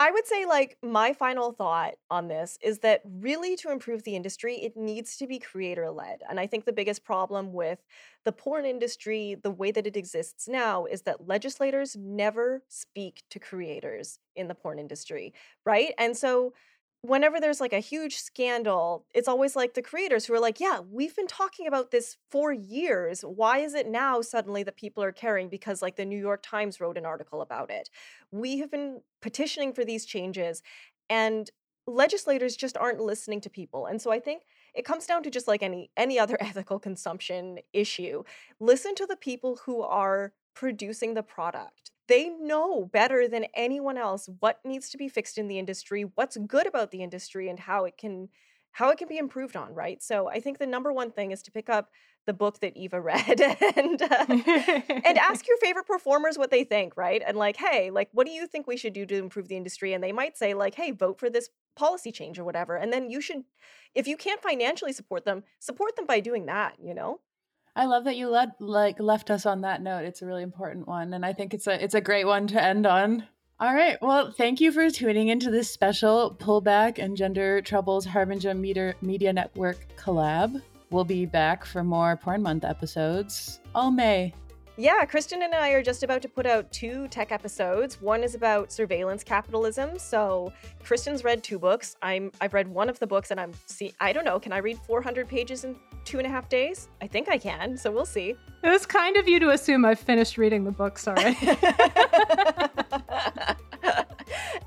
I 0.00 0.12
would 0.12 0.26
say, 0.28 0.44
like, 0.46 0.78
my 0.80 1.12
final 1.12 1.50
thought 1.50 1.94
on 2.08 2.28
this 2.28 2.56
is 2.62 2.78
that 2.80 3.02
really 3.04 3.56
to 3.56 3.72
improve 3.72 4.04
the 4.04 4.14
industry, 4.14 4.54
it 4.56 4.76
needs 4.76 5.16
to 5.16 5.26
be 5.26 5.40
creator 5.40 5.90
led. 5.90 6.22
And 6.30 6.38
I 6.38 6.46
think 6.46 6.64
the 6.66 6.72
biggest 6.72 7.04
problem 7.04 7.52
with 7.52 7.80
the 8.24 8.30
porn 8.30 8.64
industry, 8.64 9.34
the 9.34 9.50
way 9.50 9.72
that 9.72 9.88
it 9.88 9.96
exists 9.96 10.46
now, 10.46 10.84
is 10.84 11.02
that 11.02 11.26
legislators 11.26 11.96
never 11.96 12.62
speak 12.68 13.24
to 13.30 13.40
creators 13.40 14.20
in 14.36 14.46
the 14.46 14.54
porn 14.54 14.78
industry, 14.78 15.34
right? 15.66 15.92
And 15.98 16.16
so 16.16 16.52
whenever 17.02 17.40
there's 17.40 17.60
like 17.60 17.72
a 17.72 17.80
huge 17.80 18.16
scandal, 18.16 19.04
it's 19.14 19.28
always 19.28 19.54
like 19.54 19.74
the 19.74 19.82
creators 19.82 20.26
who 20.26 20.34
are 20.34 20.40
like, 20.40 20.58
yeah, 20.60 20.80
we've 20.80 21.14
been 21.14 21.26
talking 21.26 21.66
about 21.66 21.90
this 21.90 22.16
for 22.30 22.52
years. 22.52 23.22
Why 23.22 23.58
is 23.58 23.74
it 23.74 23.88
now 23.88 24.20
suddenly 24.20 24.62
that 24.64 24.76
people 24.76 25.02
are 25.02 25.12
caring? 25.12 25.48
Because 25.48 25.80
like 25.80 25.96
the 25.96 26.04
New 26.04 26.18
York 26.18 26.42
Times 26.42 26.80
wrote 26.80 26.98
an 26.98 27.06
article 27.06 27.40
about 27.40 27.70
it. 27.70 27.88
We 28.32 28.58
have 28.58 28.70
been 28.70 29.02
petitioning 29.22 29.72
for 29.72 29.84
these 29.84 30.04
changes 30.04 30.62
and 31.08 31.50
legislators 31.86 32.56
just 32.56 32.76
aren't 32.76 33.00
listening 33.00 33.40
to 33.42 33.50
people. 33.50 33.86
And 33.86 34.02
so 34.02 34.10
I 34.10 34.20
think 34.20 34.42
it 34.74 34.84
comes 34.84 35.06
down 35.06 35.22
to 35.22 35.30
just 35.30 35.48
like 35.48 35.62
any 35.62 35.90
any 35.96 36.18
other 36.18 36.36
ethical 36.40 36.78
consumption 36.78 37.58
issue. 37.72 38.24
Listen 38.60 38.94
to 38.96 39.06
the 39.06 39.16
people 39.16 39.60
who 39.64 39.82
are 39.82 40.32
producing 40.54 41.14
the 41.14 41.22
product 41.22 41.92
they 42.08 42.28
know 42.28 42.86
better 42.86 43.28
than 43.28 43.46
anyone 43.54 43.98
else 43.98 44.28
what 44.40 44.60
needs 44.64 44.88
to 44.90 44.98
be 44.98 45.08
fixed 45.08 45.38
in 45.38 45.48
the 45.48 45.58
industry, 45.58 46.04
what's 46.14 46.36
good 46.36 46.66
about 46.66 46.90
the 46.90 47.02
industry 47.02 47.48
and 47.48 47.60
how 47.60 47.84
it 47.84 47.96
can 47.98 48.28
how 48.72 48.90
it 48.90 48.98
can 48.98 49.08
be 49.08 49.18
improved 49.18 49.56
on, 49.56 49.74
right? 49.74 50.02
So 50.02 50.28
I 50.28 50.40
think 50.40 50.58
the 50.58 50.66
number 50.66 50.92
one 50.92 51.10
thing 51.10 51.32
is 51.32 51.42
to 51.42 51.50
pick 51.50 51.68
up 51.68 51.88
the 52.26 52.32
book 52.32 52.60
that 52.60 52.76
Eva 52.76 53.00
read 53.00 53.40
and 53.40 54.02
uh, 54.02 54.26
and 54.28 55.18
ask 55.18 55.46
your 55.48 55.56
favorite 55.58 55.86
performers 55.86 56.38
what 56.38 56.50
they 56.50 56.64
think, 56.64 56.96
right? 56.96 57.22
And 57.26 57.36
like, 57.36 57.56
hey, 57.56 57.90
like 57.90 58.08
what 58.12 58.26
do 58.26 58.32
you 58.32 58.46
think 58.46 58.66
we 58.66 58.76
should 58.76 58.92
do 58.92 59.06
to 59.06 59.16
improve 59.16 59.48
the 59.48 59.56
industry? 59.56 59.92
And 59.92 60.02
they 60.04 60.12
might 60.12 60.36
say 60.36 60.54
like, 60.54 60.74
hey, 60.74 60.90
vote 60.92 61.18
for 61.18 61.30
this 61.30 61.48
policy 61.76 62.12
change 62.12 62.38
or 62.38 62.44
whatever. 62.44 62.76
And 62.76 62.92
then 62.92 63.10
you 63.10 63.20
should 63.20 63.44
if 63.94 64.06
you 64.06 64.16
can't 64.16 64.42
financially 64.42 64.92
support 64.92 65.24
them, 65.24 65.44
support 65.58 65.96
them 65.96 66.06
by 66.06 66.20
doing 66.20 66.46
that, 66.46 66.76
you 66.82 66.94
know? 66.94 67.20
I 67.78 67.84
love 67.84 68.02
that 68.04 68.16
you 68.16 68.28
led 68.28 68.54
like 68.58 68.98
left 68.98 69.30
us 69.30 69.46
on 69.46 69.60
that 69.60 69.82
note. 69.82 70.04
It's 70.04 70.20
a 70.20 70.26
really 70.26 70.42
important 70.42 70.88
one, 70.88 71.14
and 71.14 71.24
I 71.24 71.32
think 71.32 71.54
it's 71.54 71.68
a 71.68 71.82
it's 71.82 71.94
a 71.94 72.00
great 72.00 72.26
one 72.26 72.48
to 72.48 72.60
end 72.60 72.86
on. 72.86 73.22
All 73.60 73.72
right. 73.72 73.96
Well, 74.02 74.32
thank 74.32 74.60
you 74.60 74.72
for 74.72 74.90
tuning 74.90 75.28
into 75.28 75.48
this 75.52 75.70
special 75.70 76.36
pullback 76.40 76.98
and 76.98 77.16
gender 77.16 77.62
troubles 77.62 78.04
Harbinger 78.04 78.54
Media, 78.54 78.94
Media 79.00 79.32
Network 79.32 79.78
collab. 79.96 80.60
We'll 80.90 81.04
be 81.04 81.24
back 81.24 81.64
for 81.64 81.84
more 81.84 82.16
Porn 82.16 82.42
Month 82.42 82.64
episodes 82.64 83.60
all 83.76 83.92
May. 83.92 84.34
Yeah, 84.80 85.04
Kristen 85.06 85.42
and 85.42 85.56
I 85.56 85.70
are 85.70 85.82
just 85.82 86.04
about 86.04 86.22
to 86.22 86.28
put 86.28 86.46
out 86.46 86.70
two 86.70 87.08
tech 87.08 87.32
episodes. 87.32 88.00
One 88.00 88.22
is 88.22 88.36
about 88.36 88.70
surveillance 88.70 89.24
capitalism. 89.24 89.98
So 89.98 90.52
Kristen's 90.84 91.24
read 91.24 91.42
two 91.42 91.58
books. 91.58 91.96
I'm 92.00 92.30
I've 92.40 92.54
read 92.54 92.68
one 92.68 92.88
of 92.88 92.96
the 93.00 93.06
books, 93.06 93.32
and 93.32 93.40
I'm 93.40 93.50
see. 93.66 93.92
I 93.98 94.12
don't 94.12 94.24
know. 94.24 94.38
Can 94.38 94.52
I 94.52 94.58
read 94.58 94.78
400 94.86 95.28
pages 95.28 95.64
in 95.64 95.74
two 96.04 96.18
and 96.18 96.28
a 96.28 96.30
half 96.30 96.48
days? 96.48 96.90
I 97.02 97.08
think 97.08 97.28
I 97.28 97.38
can. 97.38 97.76
So 97.76 97.90
we'll 97.90 98.06
see. 98.06 98.36
It 98.62 98.68
was 98.68 98.86
kind 98.86 99.16
of 99.16 99.26
you 99.26 99.40
to 99.40 99.50
assume 99.50 99.84
I've 99.84 99.98
finished 99.98 100.38
reading 100.38 100.62
the 100.62 100.70
books 100.70 101.08
already. 101.08 101.36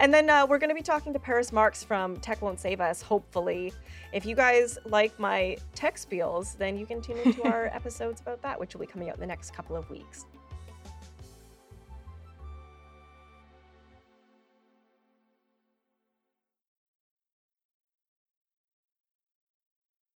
and 0.01 0.11
then 0.11 0.31
uh, 0.31 0.47
we're 0.47 0.57
going 0.57 0.71
to 0.71 0.75
be 0.75 0.81
talking 0.81 1.13
to 1.13 1.19
Paris 1.19 1.53
Marx 1.53 1.83
from 1.83 2.17
Tech 2.17 2.41
Won't 2.41 2.59
Save 2.59 2.81
Us, 2.81 3.03
hopefully. 3.03 3.71
If 4.11 4.25
you 4.25 4.35
guys 4.35 4.79
like 4.83 5.17
my 5.19 5.57
tech 5.75 5.97
spiels, 5.97 6.57
then 6.57 6.75
you 6.75 6.87
can 6.87 7.01
tune 7.01 7.19
into 7.19 7.43
our 7.47 7.67
episodes 7.67 8.19
about 8.19 8.41
that, 8.41 8.59
which 8.59 8.73
will 8.73 8.81
be 8.81 8.87
coming 8.87 9.09
out 9.09 9.15
in 9.15 9.21
the 9.21 9.27
next 9.27 9.53
couple 9.53 9.75
of 9.75 9.87
weeks. 9.91 10.25